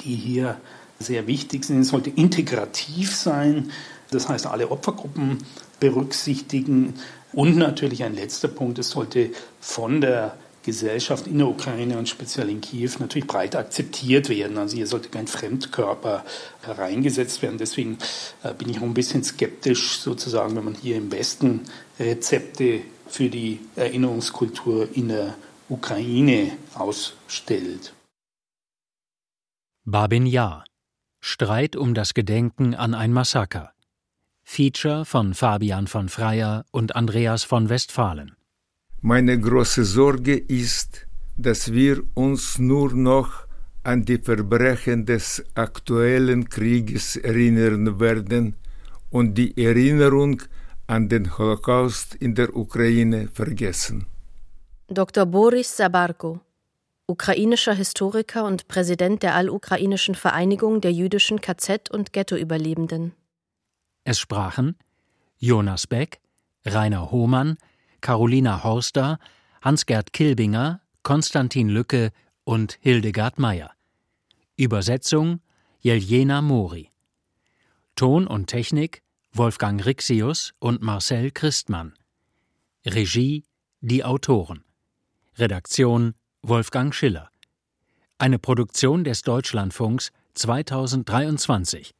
die 0.00 0.14
hier 0.14 0.56
sehr 0.98 1.26
wichtig 1.26 1.64
sind. 1.64 1.80
Es 1.80 1.88
sollte 1.88 2.10
integrativ 2.10 3.14
sein, 3.14 3.70
das 4.10 4.28
heißt 4.28 4.46
alle 4.46 4.70
Opfergruppen 4.70 5.38
berücksichtigen. 5.80 6.94
Und 7.34 7.56
natürlich 7.56 8.04
ein 8.04 8.14
letzter 8.14 8.48
Punkt, 8.48 8.78
es 8.78 8.90
sollte 8.90 9.30
von 9.60 10.00
der 10.00 10.36
Gesellschaft 10.64 11.26
in 11.26 11.38
der 11.38 11.48
Ukraine 11.48 11.98
und 11.98 12.08
speziell 12.08 12.48
in 12.48 12.60
Kiew 12.60 12.92
natürlich 12.98 13.26
breit 13.26 13.54
akzeptiert 13.54 14.30
werden. 14.30 14.56
Also 14.56 14.76
hier 14.76 14.86
sollte 14.86 15.10
kein 15.10 15.26
Fremdkörper 15.26 16.24
hereingesetzt 16.62 17.42
werden. 17.42 17.58
Deswegen 17.58 17.98
äh, 18.42 18.54
bin 18.54 18.70
ich 18.70 18.78
auch 18.78 18.82
ein 18.82 18.94
bisschen 18.94 19.22
skeptisch 19.22 19.98
sozusagen, 19.98 20.56
wenn 20.56 20.64
man 20.64 20.74
hier 20.74 20.96
im 20.96 21.12
Westen 21.12 21.60
Rezepte 22.00 22.80
für 23.06 23.28
die 23.28 23.60
Erinnerungskultur 23.76 24.88
in 24.94 25.08
der 25.08 25.34
Ukraine 25.68 26.52
ausstellt. 26.74 27.92
Babin 29.84 30.24
Yar 30.24 30.64
Streit 31.20 31.74
um 31.74 31.94
das 31.94 32.12
Gedenken 32.12 32.74
an 32.74 32.94
ein 32.94 33.12
Massaker. 33.12 33.73
Feature 34.44 35.04
von 35.04 35.34
Fabian 35.34 35.86
von 35.86 36.08
Freyer 36.08 36.64
und 36.70 36.94
Andreas 36.94 37.44
von 37.44 37.68
Westphalen. 37.68 38.36
Meine 39.00 39.38
große 39.38 39.84
Sorge 39.84 40.36
ist, 40.36 41.06
dass 41.36 41.72
wir 41.72 42.02
uns 42.14 42.58
nur 42.58 42.92
noch 42.94 43.46
an 43.82 44.04
die 44.04 44.18
Verbrechen 44.18 45.04
des 45.04 45.44
aktuellen 45.54 46.48
Krieges 46.48 47.16
erinnern 47.16 48.00
werden 48.00 48.56
und 49.10 49.34
die 49.34 49.56
Erinnerung 49.62 50.42
an 50.86 51.08
den 51.08 51.36
Holocaust 51.36 52.14
in 52.14 52.34
der 52.34 52.54
Ukraine 52.56 53.28
vergessen. 53.32 54.06
Dr. 54.88 55.26
Boris 55.26 55.76
Sabarko 55.76 56.40
ukrainischer 57.06 57.74
Historiker 57.74 58.44
und 58.44 58.66
Präsident 58.68 59.22
der 59.22 59.34
Allukrainischen 59.34 60.14
Vereinigung 60.14 60.80
der 60.80 60.92
jüdischen 60.92 61.38
KZ- 61.38 61.90
und 61.90 62.12
Ghettoüberlebenden. 62.12 63.12
Es 64.04 64.18
sprachen 64.18 64.76
Jonas 65.38 65.86
Beck, 65.86 66.20
Rainer 66.64 67.10
Hohmann, 67.10 67.56
Carolina 68.00 68.62
Horster, 68.62 69.18
Hans-Gerd 69.62 70.12
Kilbinger, 70.12 70.82
Konstantin 71.02 71.70
Lücke 71.70 72.12
und 72.44 72.78
Hildegard 72.80 73.38
Meyer. 73.38 73.72
Übersetzung 74.56 75.40
Jeljena 75.80 76.42
Mori. 76.42 76.90
Ton 77.96 78.26
und 78.26 78.46
Technik 78.46 79.02
Wolfgang 79.32 79.84
Rixius 79.84 80.52
und 80.58 80.82
Marcel 80.82 81.30
Christmann. 81.30 81.94
Regie 82.86 83.44
die 83.80 84.04
Autoren. 84.04 84.64
Redaktion 85.36 86.14
Wolfgang 86.42 86.94
Schiller. 86.94 87.30
Eine 88.18 88.38
Produktion 88.38 89.02
des 89.02 89.22
Deutschlandfunks 89.22 90.12
2023 90.34 91.94